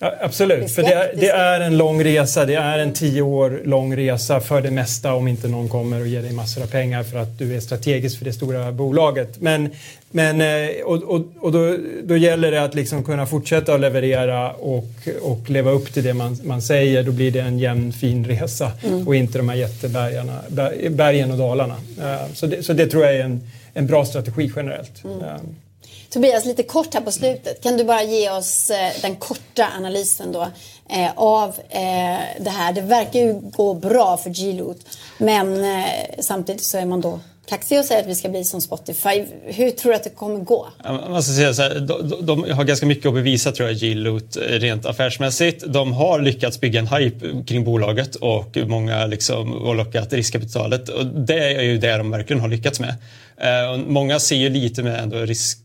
Ja, 0.00 0.14
absolut, 0.20 0.70
för 0.70 0.82
det 0.82 0.92
är, 0.92 1.12
det 1.14 1.28
är, 1.28 1.60
en 1.60 1.76
lång 1.76 2.04
resa. 2.04 2.44
Det 2.44 2.54
är 2.54 2.78
en 2.78 2.92
tio 2.92 3.22
år 3.22 3.60
lång 3.64 3.96
resa 3.96 4.40
för 4.40 4.62
det 4.62 4.70
mesta 4.70 5.14
om 5.14 5.28
inte 5.28 5.48
någon 5.48 5.68
kommer 5.68 6.00
och 6.00 6.06
ger 6.06 6.22
dig 6.22 6.32
massor 6.32 6.62
av 6.62 6.66
pengar 6.66 7.02
för 7.02 7.18
att 7.18 7.38
du 7.38 7.56
är 7.56 7.60
strategisk 7.60 8.18
för 8.18 8.24
det 8.24 8.32
stora 8.32 8.72
bolaget. 8.72 9.40
Men, 9.40 9.70
men, 10.10 10.40
eh, 10.40 10.82
och, 10.84 11.02
och, 11.02 11.26
och 11.40 11.52
då, 11.52 11.76
då 12.04 12.16
gäller 12.16 12.50
det 12.50 12.62
att 12.62 12.74
liksom 12.74 13.04
kunna 13.04 13.26
fortsätta 13.26 13.74
att 13.74 13.80
leverera 13.80 14.52
och, 14.52 15.08
och 15.22 15.50
leva 15.50 15.70
upp 15.70 15.92
till 15.92 16.04
det 16.04 16.14
man, 16.14 16.38
man 16.42 16.62
säger. 16.62 17.02
Då 17.02 17.12
blir 17.12 17.30
det 17.30 17.40
en 17.40 17.58
jämn 17.58 17.92
fin 17.92 18.24
resa 18.26 18.72
mm. 18.84 19.08
och 19.08 19.16
inte 19.16 19.38
de 19.38 19.48
här 19.48 19.56
jättebergen 19.56 21.30
och 21.30 21.38
dalarna. 21.38 21.76
Eh, 22.00 22.32
så 22.34 22.46
det, 22.46 22.62
så 22.62 22.72
det 22.72 22.86
tror 22.86 23.04
jag 23.04 23.16
är 23.16 23.24
en, 23.24 23.40
en 23.74 23.86
bra 23.86 24.04
strategi 24.04 24.52
generellt. 24.56 25.04
Mm. 25.04 25.18
Tobias, 26.10 26.44
lite 26.44 26.62
kort 26.62 26.94
här 26.94 27.00
på 27.00 27.12
slutet. 27.12 27.62
Kan 27.62 27.76
du 27.76 27.84
bara 27.84 28.02
ge 28.02 28.30
oss 28.30 28.70
eh, 28.70 28.92
den 29.02 29.16
korta 29.16 29.68
analysen 29.76 30.32
då 30.32 30.48
eh, 30.90 31.10
av 31.16 31.48
eh, 31.48 32.18
det 32.40 32.50
här? 32.50 32.72
Det 32.72 32.80
verkar 32.80 33.20
ju 33.20 33.32
gå 33.32 33.74
bra 33.74 34.16
för 34.16 34.30
G-Loot 34.30 34.78
men 35.18 35.64
samtidigt 36.18 36.64
så 36.64 36.78
är 36.78 36.86
man 36.86 37.00
då 37.00 37.20
kaxig 37.48 37.78
och 37.78 37.84
säger 37.84 38.02
att 38.02 38.08
vi 38.08 38.14
ska 38.14 38.28
bli 38.28 38.44
som 38.44 38.60
Spotify. 38.60 39.24
Hur 39.44 39.70
tror 39.70 39.92
du 39.92 39.96
att 39.96 40.04
det 40.04 40.10
kommer 40.10 40.40
gå? 40.40 40.68
Man 40.84 41.22
ska 41.22 41.32
säga 41.32 41.54
så 41.54 41.62
här, 41.62 41.80
de, 41.80 42.26
de, 42.26 42.50
har 42.50 42.64
ganska 42.64 42.86
mycket 42.86 43.06
att 43.06 43.14
bevisa 43.14 43.52
tror 43.52 43.68
jag, 43.68 43.78
G-Loot 43.78 44.36
rent 44.36 44.86
affärsmässigt. 44.86 45.64
De 45.66 45.92
har 45.92 46.20
lyckats 46.20 46.60
bygga 46.60 46.80
en 46.80 46.86
hype 46.86 47.44
kring 47.46 47.64
bolaget 47.64 48.14
och 48.14 48.58
många 48.66 49.06
liksom 49.06 49.52
har 49.52 49.74
lockat 49.74 50.12
riskkapitalet. 50.12 50.88
Och 50.88 51.06
det 51.06 51.54
är 51.54 51.62
ju 51.62 51.78
det 51.78 51.96
de 51.96 52.10
verkligen 52.10 52.40
har 52.40 52.48
lyckats 52.48 52.80
med. 52.80 52.94
Uh, 53.44 53.84
många 53.86 54.20
ser 54.20 54.36
ju 54.36 54.48
lite 54.48 54.82
med 54.82 55.00
ändå 55.00 55.16
risk, 55.16 55.58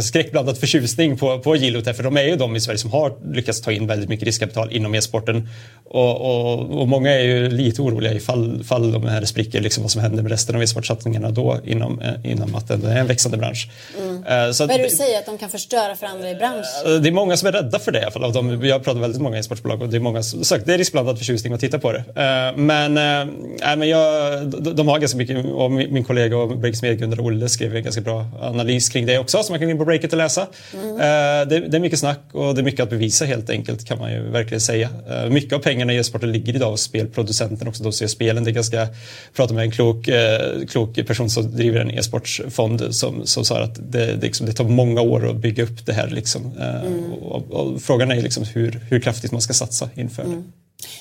skräckblandad 0.00 0.58
förtjusning 0.58 1.18
på, 1.18 1.38
på 1.38 1.56
Gilot 1.56 1.96
för 1.96 2.02
de 2.02 2.16
är 2.16 2.22
ju 2.22 2.36
de 2.36 2.56
i 2.56 2.60
Sverige 2.60 2.78
som 2.78 2.90
har 2.90 3.34
lyckats 3.34 3.60
ta 3.60 3.72
in 3.72 3.86
väldigt 3.86 4.08
mycket 4.08 4.26
riskkapital 4.26 4.72
inom 4.72 4.94
e-sporten. 4.94 5.48
Och, 5.84 6.20
och, 6.20 6.80
och, 6.80 6.88
många 6.88 7.10
är 7.10 7.22
ju 7.22 7.48
lite 7.50 7.82
oroliga 7.82 8.12
ifall 8.12 8.64
fall 8.64 8.92
de 8.92 9.06
här 9.06 9.24
spricker, 9.24 9.60
liksom 9.60 9.82
vad 9.82 9.90
som 9.90 10.02
händer 10.02 10.22
med 10.22 10.32
resten 10.32 10.56
av 10.56 10.62
e-sportsatsningarna 10.62 11.30
då 11.30 11.60
inom, 11.64 12.00
eh, 12.00 12.30
inom 12.32 12.54
att 12.54 12.68
det 12.68 12.74
är 12.74 12.96
en 12.96 13.06
växande 13.06 13.36
bransch. 13.36 13.68
Mm. 13.98 14.16
Uh, 14.16 14.52
så 14.52 14.66
Vad 14.66 14.74
är 14.74 14.78
det 14.78 14.84
du 14.84 14.96
säger, 14.96 15.18
att 15.18 15.26
de 15.26 15.38
kan 15.38 15.50
förstöra 15.50 15.96
för 15.96 16.06
andra 16.06 16.30
i 16.30 16.34
branschen? 16.34 16.64
Uh, 16.86 17.00
det 17.00 17.08
är 17.08 17.12
många 17.12 17.36
som 17.36 17.48
är 17.48 17.52
rädda 17.52 17.78
för 17.78 17.92
det 17.92 17.98
i 17.98 18.02
alla 18.02 18.10
fall. 18.10 18.24
Av 18.24 18.32
dem. 18.32 18.64
Jag 18.64 18.84
pratar 18.84 19.00
väldigt 19.00 19.22
många 19.22 19.38
e-sportbolag 19.38 19.82
och 19.82 19.88
det 19.88 19.96
är 19.96 20.00
många 20.00 20.22
som 20.22 20.44
sagt, 20.44 20.66
det 20.66 20.74
är 20.74 20.78
riskblandad 20.78 21.18
förtjusning 21.18 21.52
att 21.52 21.60
titta 21.60 21.78
på 21.78 21.92
det. 21.92 22.04
men, 22.56 22.94
men 23.78 23.88
jag, 23.88 24.46
de, 24.46 24.76
de 24.76 24.88
har 24.88 24.98
ganska 24.98 25.18
mycket, 25.18 25.44
och 25.44 25.70
min, 25.70 25.92
min 25.92 26.04
kollega 26.04 26.36
och 26.36 26.58
Breaks 26.58 26.82
Gunnar 26.96 27.20
Olle 27.20 27.48
skrev 27.48 27.76
en 27.76 27.82
ganska 27.82 28.00
bra 28.00 28.26
analys 28.40 28.88
kring 28.88 29.06
det 29.06 29.18
också 29.18 29.42
som 29.42 29.52
man 29.52 29.58
kan 29.58 29.68
gå 29.68 29.72
in 29.72 29.78
på 29.78 29.84
Breakit 29.84 30.12
och 30.12 30.18
läsa. 30.18 30.46
Mm. 30.74 30.90
Uh, 30.90 30.98
det, 31.48 31.68
det, 31.68 31.76
är 31.76 31.80
mycket 31.80 31.98
snack 31.98 32.20
och 32.32 32.54
det 32.54 32.60
är 32.60 32.64
mycket 32.64 32.80
att 32.80 32.90
bevisa 32.90 33.24
helt 33.24 33.50
enkelt 33.50 33.84
kan 33.84 33.98
man 33.98 34.12
ju 34.12 34.22
verkligen 34.22 34.60
säga. 34.60 34.88
Uh, 35.10 35.30
mycket 35.30 35.52
av 35.52 35.58
pengarna 35.58 35.92
i 35.92 35.96
e-sporten 35.96 36.32
ligger 36.32 36.56
idag 36.56 36.70
hos 36.70 36.82
spelproducenten 36.82 37.68
också. 37.68 37.82
De 37.82 37.92
ser 37.92 38.06
spelen. 38.06 38.44
Det 38.44 38.50
är 38.50 38.52
ganska, 38.52 38.88
jag 39.36 39.50
med 39.50 39.64
en 39.64 39.70
klok, 39.70 40.08
uh, 40.08 40.66
klok 40.66 41.06
person 41.06 41.30
som 41.30 41.56
driver 41.56 41.80
en 41.80 41.90
e-sportsfond 41.90 42.94
som, 42.94 43.26
som 43.26 43.44
sa 43.44 43.62
att 43.62 43.92
det, 43.92 44.06
det, 44.06 44.26
liksom, 44.26 44.46
det, 44.46 44.52
tar 44.52 44.64
många 44.64 45.00
år 45.00 45.30
att 45.30 45.36
bygga 45.36 45.64
upp 45.64 45.86
det 45.86 45.92
här. 45.92 46.08
Liksom. 46.08 46.52
Mm. 46.60 47.12
Och, 47.12 47.50
och, 47.50 47.82
frågan 47.82 48.10
är 48.10 48.22
liksom 48.22 48.44
hur, 48.44 48.80
hur 48.90 49.00
kraftigt 49.00 49.32
man 49.32 49.40
ska 49.40 49.52
satsa 49.52 49.90
inför. 49.94 50.22
Mm. 50.22 50.44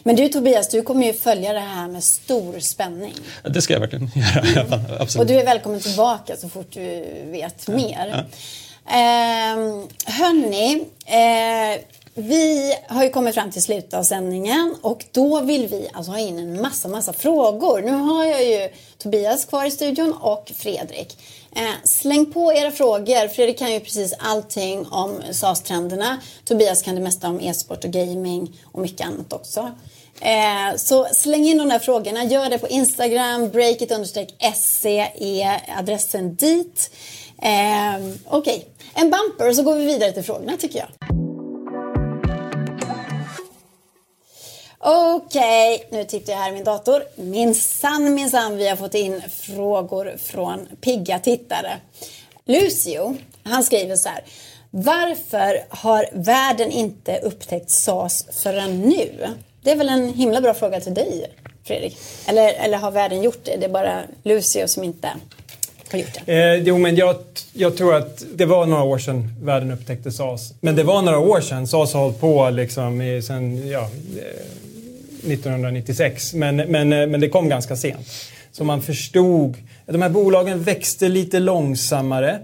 Men 0.04 0.16
du 0.16 0.30
Tobias, 0.30 0.70
du 0.70 0.82
kommer 0.82 1.06
ju 1.06 1.14
följa 1.14 1.54
det 1.54 1.60
här 1.60 1.88
med 1.88 2.04
stor 2.04 2.60
spänning. 2.60 3.14
Det 3.44 3.62
ska 3.62 3.74
jag 3.74 3.80
verkligen 3.80 4.12
göra. 4.56 4.76
Mm. 4.76 4.80
Absolut. 5.00 5.22
Och 5.22 5.28
du 5.28 5.40
är 5.40 5.46
välkommen 5.46 5.80
tillbaka 5.80 6.36
så 6.38 6.50
fort 6.50 6.74
du 6.74 7.06
vet 7.26 7.64
ja. 7.68 7.74
mer. 7.74 8.08
Ja. 8.12 8.26
Eh, 8.88 9.58
hörni, 10.06 10.86
eh, 11.06 11.82
vi 12.18 12.76
har 12.88 13.04
ju 13.04 13.10
kommit 13.10 13.36
fram 13.36 13.52
till 13.52 13.62
slutet 13.62 13.94
av 13.94 14.04
sändningen 14.04 14.76
och 14.82 15.06
då 15.12 15.42
vill 15.42 15.68
vi 15.68 15.90
alltså 15.94 16.12
ha 16.12 16.20
in 16.20 16.40
en 16.40 16.62
massa, 16.62 16.88
massa 16.88 17.14
frågor. 17.14 17.82
Nu 17.82 17.92
har 17.92 18.26
jag 18.26 18.44
ju 18.44 18.70
Tobias 18.98 19.46
kvar 19.46 19.66
i 19.66 19.72
studion 19.72 20.14
och 20.14 20.52
Fredrik. 20.56 21.18
Eh, 21.56 21.74
släng 21.84 22.26
på 22.26 22.54
era 22.54 22.72
frågor. 22.72 23.28
Fredrik 23.28 23.60
kan 23.60 23.74
ju 23.74 23.80
precis 23.80 24.14
allting 24.20 24.86
om 24.86 25.22
SAS-trenderna. 25.32 26.18
Tobias 26.46 26.82
kan 26.82 26.96
det 26.96 27.02
mesta 27.02 27.28
om 27.28 27.40
e-sport 27.42 27.84
och 27.84 27.92
gaming 27.92 28.60
och 28.72 28.82
mycket 28.82 29.08
annat 29.08 29.34
också. 29.34 29.72
Eh, 30.22 30.76
så 30.78 31.06
släng 31.06 31.46
in 31.46 31.58
de 31.58 31.70
där 31.70 31.80
frågorna. 31.80 32.24
Gör 32.24 32.50
det 32.50 32.58
på 32.58 32.68
Instagram. 32.68 33.50
Breakit-se 33.50 35.12
är 35.16 35.62
adressen 35.78 36.36
dit. 36.36 36.92
Eh, 37.42 37.96
Okej, 38.26 38.56
okay. 38.58 38.62
en 38.94 39.12
bumper 39.12 39.50
och 39.50 39.56
så 39.56 39.64
går 39.64 39.76
vi 39.76 39.86
vidare 39.86 40.12
till 40.12 40.24
frågorna 40.24 40.58
tycker 40.58 40.80
jag. 40.80 41.25
Okej, 44.88 45.76
okay, 45.76 46.00
nu 46.00 46.06
tittar 46.06 46.34
jag 46.34 46.40
här 46.40 46.50
i 46.50 46.54
min 46.54 46.64
dator. 46.64 47.04
Minsann, 47.16 48.14
minsann, 48.14 48.58
vi 48.58 48.68
har 48.70 48.76
fått 48.76 48.94
in 48.94 49.22
frågor 49.30 50.14
från 50.18 50.68
pigga 50.82 51.20
tittare. 51.20 51.72
Lucio, 52.46 53.16
han 53.44 53.64
skriver 53.64 53.96
så 53.96 54.10
här. 54.10 54.24
Varför 54.72 55.64
har 55.70 56.10
världen 56.14 56.72
inte 56.72 57.20
upptäckt 57.20 57.70
SAS 57.70 58.26
förrän 58.32 58.82
nu? 58.82 59.10
Det 59.62 59.72
är 59.72 59.76
väl 59.76 59.90
en 59.90 60.14
himla 60.14 60.42
bra 60.42 60.54
fråga 60.54 60.80
till 60.80 60.94
dig, 60.94 61.32
Fredrik? 61.64 61.98
Eller, 62.28 62.54
eller 62.54 62.78
har 62.78 62.92
världen 62.92 63.24
gjort 63.24 63.44
det? 63.44 63.58
Det 63.60 63.66
är 63.66 63.70
bara 63.70 64.02
Lucio 64.24 64.68
som 64.68 64.84
inte 64.84 65.10
har 65.92 66.00
gjort 66.00 66.18
det. 66.26 66.34
Eh, 66.34 66.56
jo, 66.56 66.78
men 66.78 66.96
jag, 66.96 67.16
jag, 67.54 67.78
tror 67.78 67.96
att 67.96 68.24
det 68.36 68.46
var 68.46 68.66
några 68.66 68.84
år 68.84 68.98
sedan 68.98 69.36
världen 69.42 69.72
upptäckte 69.72 70.12
SAS. 70.12 70.54
Men 70.62 70.76
det 70.76 70.84
var 70.84 71.02
några 71.02 71.20
år 71.20 71.42
sedan. 71.42 71.68
SAS 71.68 71.94
har 71.94 72.02
hållit 72.02 72.20
på 72.20 72.50
liksom 72.50 73.02
i, 73.02 73.22
sen, 73.22 73.68
ja, 73.68 73.82
eh, 73.82 74.66
1996. 75.32 76.34
Men, 76.34 76.56
men, 76.56 76.94
eh, 76.94 77.08
men 77.08 77.20
det 77.20 77.30
kom 77.30 77.50
ganska 77.50 77.76
sent. 77.76 78.08
Så 78.52 78.64
man 78.64 78.82
förstod. 78.82 79.56
De 79.86 80.02
här 80.02 80.10
bolagen 80.10 80.64
växte 80.64 81.10
lite 81.10 81.40
långsammare. 81.40 82.40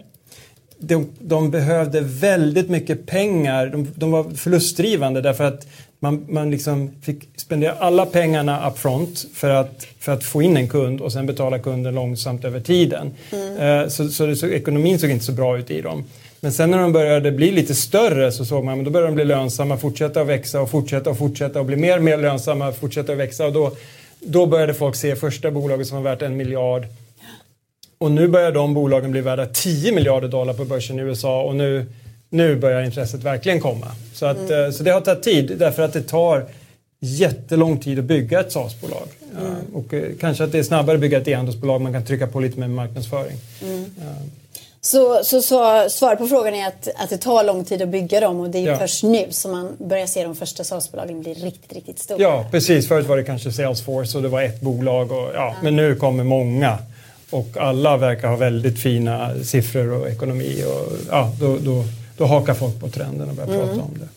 De, 0.80 1.10
de 1.20 1.52
behövde 1.52 2.02
väldigt 2.02 2.70
mycket 2.70 3.06
pengar. 3.06 3.67
De, 3.67 3.88
de, 3.96 4.12
var 4.12 4.24
förlustdrivande 4.24 5.22
därför 5.22 5.44
att 5.44 5.67
man, 6.00 6.26
man 6.30 6.52
liksom 6.52 6.91
fick 7.02 7.30
spendera 7.36 7.74
alla 7.74 8.06
pengarna 8.06 8.70
upfront 8.70 9.26
för 9.34 9.50
att, 9.50 9.88
för 10.00 10.12
att 10.12 10.24
få 10.24 10.41
in 10.41 10.58
en 10.58 10.70
kund 10.70 11.02
och 11.02 11.12
sen 11.13 11.26
betala 11.26 11.60
kunden 11.60 11.96
långsamt 11.96 12.46
över 12.46 12.60
tiden. 12.60 13.13
Mm. 13.32 13.89
Så, 13.89 14.10
så, 14.10 14.36
så, 14.36 14.48
ekonomin 14.48 15.00
såg 15.00 15.10
inte 15.10 15.26
så 15.26 15.32
bra 15.32 15.58
ut 15.58 15.72
i 15.72 15.82
dem. 15.82 16.04
Men 16.43 16.51
sen 16.51 16.71
när 16.71 16.77
de 16.77 16.91
började 16.91 17.32
bli 17.32 17.51
lite 17.51 17.75
större 17.75 18.32
så 18.32 18.45
såg 18.45 18.63
man 18.63 18.80
att 18.80 18.86
då 18.86 18.91
började 18.91 19.12
de 19.12 19.15
bli 19.15 19.25
lönsamma, 19.25 19.77
fortsätta 19.77 20.21
att 20.21 20.27
växa 20.27 20.62
och 20.62 20.69
fortsätta 20.69 21.10
och 21.10 21.17
fortsätta 21.17 21.60
och 21.60 21.65
bli 21.65 21.75
mer 21.75 21.97
och 21.97 22.04
mer 22.04 22.17
lönsamma, 22.17 22.71
fortsätta 22.71 23.12
att 23.12 23.17
växa. 23.17 23.45
Och 23.45 23.54
då, 23.54 23.71
då 24.19 24.45
började 24.45 24.73
folk 24.73 24.95
se 24.95 25.15
första 25.15 25.51
bolaget 25.51 25.88
som 25.88 26.04
var 26.04 26.12
värt 26.12 26.21
en 26.21 26.38
miljard. 26.38 26.86
Och 27.97 28.12
nu 28.12 28.27
börjar 28.27 28.51
de 28.51 28.73
bolagen 28.73 29.12
bli 29.12 29.21
värda 29.21 29.45
10 29.45 29.91
miljarder 29.91 30.27
dollar 30.27 30.54
på 30.54 30.65
börsen 30.65 30.99
i 30.99 31.01
USA 31.01 31.43
och 31.43 31.56
nu, 31.56 31.86
nu 32.30 32.56
börjar 32.56 32.84
intresset 32.84 33.23
verkligen 33.23 33.60
komma. 33.60 33.88
Så, 34.13 34.25
att, 34.25 34.38
mm. 34.38 34.65
Eh, 34.65 34.71
så 34.71 34.84
det 34.84 34.91
har 34.91 35.01
tagit 35.01 35.23
tid 35.23 35.56
därför 35.58 35.84
att 35.84 35.93
det 35.93 36.01
tar 36.01 36.45
jättelång 36.99 37.77
tid 37.77 37.99
att 37.99 38.06
bygga 38.06 38.39
ett 38.39 38.51
SaaS-bolag. 38.51 39.08
Mm. 39.39 39.56
Och 39.73 39.93
eh, 39.93 40.04
kanske 40.19 40.43
att 40.43 40.51
det 40.51 40.60
är 40.60 40.63
snabbare 40.63 40.95
att 40.95 41.01
bygga 41.01 41.17
ett 41.17 41.27
e-handelsbolag, 41.27 41.82
man 41.82 41.93
kan 41.93 42.06
trycka 42.06 42.27
på 42.27 42.39
lite 42.39 42.60
mer 42.60 42.67
marknadsföring. 42.67 43.38
Mm. 43.63 43.86
Så, 44.84 45.24
så, 45.24 45.41
så 45.41 45.89
svaret 45.89 46.20
på 46.20 46.28
frågan 46.28 46.54
är 46.56 46.67
att, 46.67 46.88
att 46.96 47.10
det 47.10 47.17
tar 47.17 47.44
lång 47.44 47.65
tid 47.65 47.82
att 47.82 47.89
bygga 47.89 48.20
dem 48.20 48.39
och 48.39 48.50
det 48.50 48.58
är 48.60 48.67
Ja. 48.67 48.78
först 48.78 49.04
nu 49.04 49.26
som 49.30 49.52
man 49.52 49.76
börjar 49.80 50.08
se 50.08 50.24
de 50.24 50.36
första 50.36 50.63
SaaS-bolagen 50.63 51.22
bli 51.22 51.34
riktigt, 51.34 51.74
riktigt 51.74 52.00
stora. 52.00 52.22
Ja, 52.22 52.46
precis. 52.52 52.88
Förut 52.88 53.08
var 53.08 53.17
det 53.17 53.24
kanske 53.24 53.52
Salesforce 53.52 54.17
och 54.17 54.24
det 54.24 54.30
var 54.30 54.41
ett 54.41 54.62
bolag. 54.62 55.12
Och, 55.12 55.30
ja, 55.34 55.56
Men 55.63 55.76
nu 55.76 55.96
kommer 55.96 56.24
många. 56.24 56.78
Och 57.30 57.58
alla 57.58 57.98
verkar 57.98 58.28
ha 58.28 58.36
väldigt 58.36 58.82
fina 58.82 59.44
siffror 59.44 59.91
och 60.02 60.10
ekonomi. 60.10 60.63
Och, 60.67 60.91
ja, 61.10 61.32
då, 61.39 61.58
då, 61.58 61.84
då 62.17 62.26
hakar 62.26 62.54
folk 62.54 62.80
på 62.80 62.89
trenden 62.89 63.30
och 63.30 63.36
börjar 63.36 63.50
prata 63.65 63.82
om 63.82 63.98
det. 64.00 64.08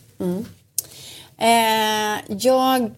Eh, 1.37 2.37
jag, 2.37 2.91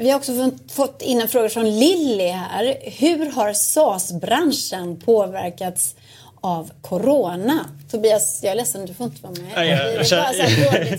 vi 0.00 0.10
har 0.10 0.16
också 0.18 0.32
fått- 0.34 0.72
fått 0.72 1.02
in 1.02 1.20
en 1.20 1.28
fråga 1.28 1.48
från 1.48 1.78
Lilly 1.78 2.28
här. 2.28 2.76
Hur 2.82 3.30
har 3.30 3.52
SaaS-branschen 3.52 4.96
påverkats 5.04 5.94
av 6.40 6.70
Corona? 6.82 7.58
Tobias, 7.90 8.40
jag 8.42 8.52
är 8.52 8.56
ledsen, 8.56 8.86
du 8.86 8.94
får 8.94 9.06
inte 9.06 9.22
vara 9.22 9.32
med. 9.32 9.42
Nej, 9.56 9.68
jag- 9.68 9.94
jag 9.94 10.06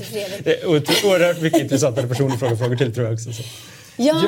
Fredrik. 0.05 0.43
Det 0.43 0.61
är 0.61 0.65
oerhört- 0.67 1.41
mycket 1.41 1.61
intressanta 1.61 2.07
personer 2.07 2.33
att 2.33 2.39
fråga 2.39 2.55
frågor 2.57 2.75
till 2.75 2.93
tror 2.93 3.05
jag 3.05 3.13
också. 3.13 3.33
Så. 3.33 3.43
Ja, 3.97 4.23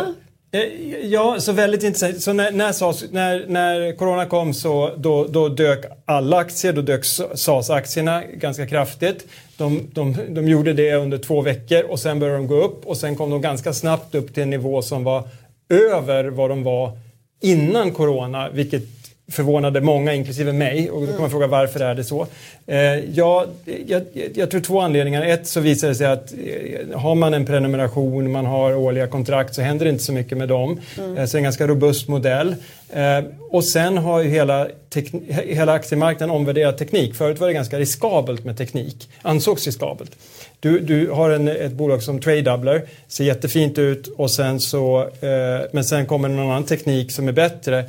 Eh, 0.53 0.61
Ja, 1.05 1.39
så 1.39 1.51
väldigt 1.51 1.83
intressant. 1.83 2.21
Så 2.21 2.33
när, 2.33 2.51
när, 2.51 2.71
SAS, 2.71 3.03
när, 3.11 3.45
när 3.47 3.95
corona 3.97 4.25
kom 4.25 4.53
så 4.53 4.91
då, 4.97 5.27
då 5.27 5.49
dök 5.49 5.85
alla 6.05 6.37
aktier, 6.37 6.73
då 6.73 6.81
dök 6.81 7.05
SAS-aktierna 7.35 8.23
ganska 8.23 8.67
kraftigt. 8.67 9.27
De, 9.57 9.89
de, 9.93 10.17
de 10.29 10.47
gjorde 10.47 10.73
det 10.73 10.93
under 10.93 11.17
två 11.17 11.41
veckor 11.41 11.83
och 11.83 11.99
sen 11.99 12.19
började 12.19 12.37
de 12.39 12.47
gå 12.47 12.55
upp 12.63 12.85
och 12.85 12.97
sen 12.97 13.15
kom 13.15 13.29
de 13.29 13.41
ganska 13.41 13.73
snabbt 13.73 14.15
upp 14.15 14.33
till 14.33 14.43
en 14.43 14.49
nivå 14.49 14.81
som 14.81 15.03
var 15.03 15.23
över 15.69 16.23
vad 16.23 16.49
de 16.49 16.63
var 16.63 16.91
innan 17.41 17.91
corona, 17.91 18.49
vilket 18.49 18.83
förvånade 19.31 19.81
många, 19.81 20.13
inklusive 20.13 20.53
mig. 20.53 20.91
Och 20.91 21.01
då 21.01 21.07
kan 21.07 21.21
man 21.21 21.29
fråga 21.29 21.47
varför 21.47 21.79
är 21.79 21.95
det 21.95 22.03
så? 22.03 22.27
Eh, 22.67 22.77
ja, 23.13 23.45
jag, 23.87 24.03
jag 24.35 24.51
tror 24.51 24.61
två 24.61 24.79
anledningar. 24.81 25.25
Ett 25.25 25.47
så 25.47 25.59
visar 25.59 25.87
det 25.87 25.95
sig 25.95 26.07
att 26.07 26.33
eh, 26.33 26.99
har 26.99 27.15
man 27.15 27.33
en 27.33 27.45
prenumeration, 27.45 28.31
man 28.31 28.45
har 28.45 28.75
årliga 28.75 29.07
kontrakt 29.07 29.55
så 29.55 29.61
händer 29.61 29.85
det 29.85 29.91
inte 29.91 30.03
så 30.03 30.13
mycket 30.13 30.37
med 30.37 30.47
dem. 30.47 30.79
Eh, 30.97 31.05
så 31.05 31.11
det 31.13 31.35
är 31.35 31.35
en 31.35 31.43
ganska 31.43 31.67
robust 31.67 32.07
modell. 32.07 32.55
Eh, 32.89 33.23
och 33.49 33.63
sen 33.63 33.97
har 33.97 34.21
ju 34.21 34.29
hela, 34.29 34.67
hela 35.27 35.73
aktiemarknaden 35.73 36.35
omvärderat 36.35 36.77
teknik. 36.77 37.15
Förut 37.15 37.39
var 37.39 37.47
det 37.47 37.53
ganska 37.53 37.79
riskabelt 37.79 38.45
med 38.45 38.57
teknik, 38.57 39.09
ansågs 39.21 39.65
riskabelt. 39.65 40.11
Du, 40.59 40.79
du 40.79 41.09
har 41.09 41.29
en, 41.29 41.47
ett 41.47 41.71
bolag 41.71 42.03
som 42.03 42.19
Tradedoubler, 42.19 42.81
ser 43.07 43.23
jättefint 43.23 43.77
ut 43.77 44.07
och 44.07 44.31
sen 44.31 44.59
så, 44.59 45.01
eh, 45.01 45.67
men 45.71 45.83
sen 45.83 46.05
kommer 46.05 46.29
någon 46.29 46.45
annan 46.45 46.63
teknik 46.63 47.11
som 47.11 47.27
är 47.27 47.31
bättre 47.31 47.85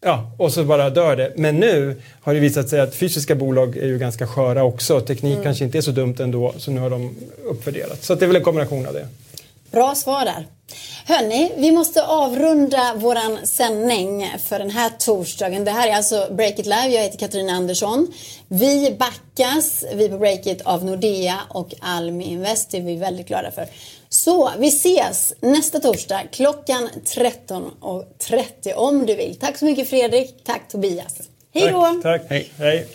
Ja, 0.00 0.30
och 0.38 0.52
så 0.52 0.64
bara 0.64 0.90
dör 0.90 1.16
det. 1.16 1.32
Men 1.36 1.56
nu 1.56 2.02
har 2.22 2.34
det 2.34 2.40
visat 2.40 2.68
sig 2.68 2.80
att 2.80 2.94
fysiska 2.94 3.34
bolag 3.34 3.76
är 3.76 3.86
ju 3.86 3.98
ganska 3.98 4.26
sköra 4.26 4.64
också. 4.64 5.00
Teknik 5.00 5.38
kanske 5.42 5.64
inte 5.64 5.78
är 5.78 5.82
så 5.82 5.90
dumt 5.90 6.16
ändå, 6.18 6.54
så 6.58 6.70
nu 6.70 6.80
har 6.80 6.90
de 6.90 7.16
uppvärderat. 7.44 8.04
Så 8.04 8.14
det 8.14 8.24
är 8.24 8.26
väl 8.26 8.36
en 8.36 8.42
kombination 8.44 8.86
av 8.86 8.92
det. 8.92 9.08
bra 9.70 9.94
svar 9.94 10.24
där. 10.24 10.46
Hörni, 11.06 11.52
vi 11.56 11.72
måste 11.72 12.02
avrunda 12.04 12.94
våran 12.94 13.38
sändning 13.44 14.30
för 14.48 14.58
den 14.58 14.70
här 14.70 14.90
torsdagen. 14.98 15.64
Det 15.64 15.70
här 15.70 15.88
är 15.88 15.92
alltså 15.96 16.28
Breakit 16.30 16.66
Live. 16.66 16.88
Jag 16.88 17.02
heter 17.02 17.18
Katarina 17.18 17.52
Andersson. 17.52 18.06
Vi 18.48 18.96
backas, 18.98 19.84
vi 19.94 20.08
på 20.08 20.18
Breakit, 20.18 20.62
av 20.62 20.84
Nordea 20.84 21.38
och 21.48 21.74
Almi 21.80 22.24
Invest. 22.24 22.70
Det 22.70 22.78
är 22.78 22.82
vi 22.82 22.96
väldigt 22.96 23.28
glada 23.28 23.50
för. 23.50 23.66
Så 24.08 24.50
vi 24.58 24.68
ses 24.68 25.34
nästa 25.40 25.80
torsdag 25.80 26.22
klockan 26.32 26.88
13.30 27.04 28.72
om 28.74 29.06
du 29.06 29.14
vill. 29.14 29.36
Tack 29.36 29.58
så 29.58 29.64
mycket 29.64 29.88
Fredrik. 29.88 30.44
Tack 30.44 30.68
Tobias. 30.68 31.14
Hej 31.54 31.72
då! 31.72 32.00
Tack, 32.02 32.02
tack. 32.02 32.30
Hej. 32.30 32.52
Hej. 32.58 32.86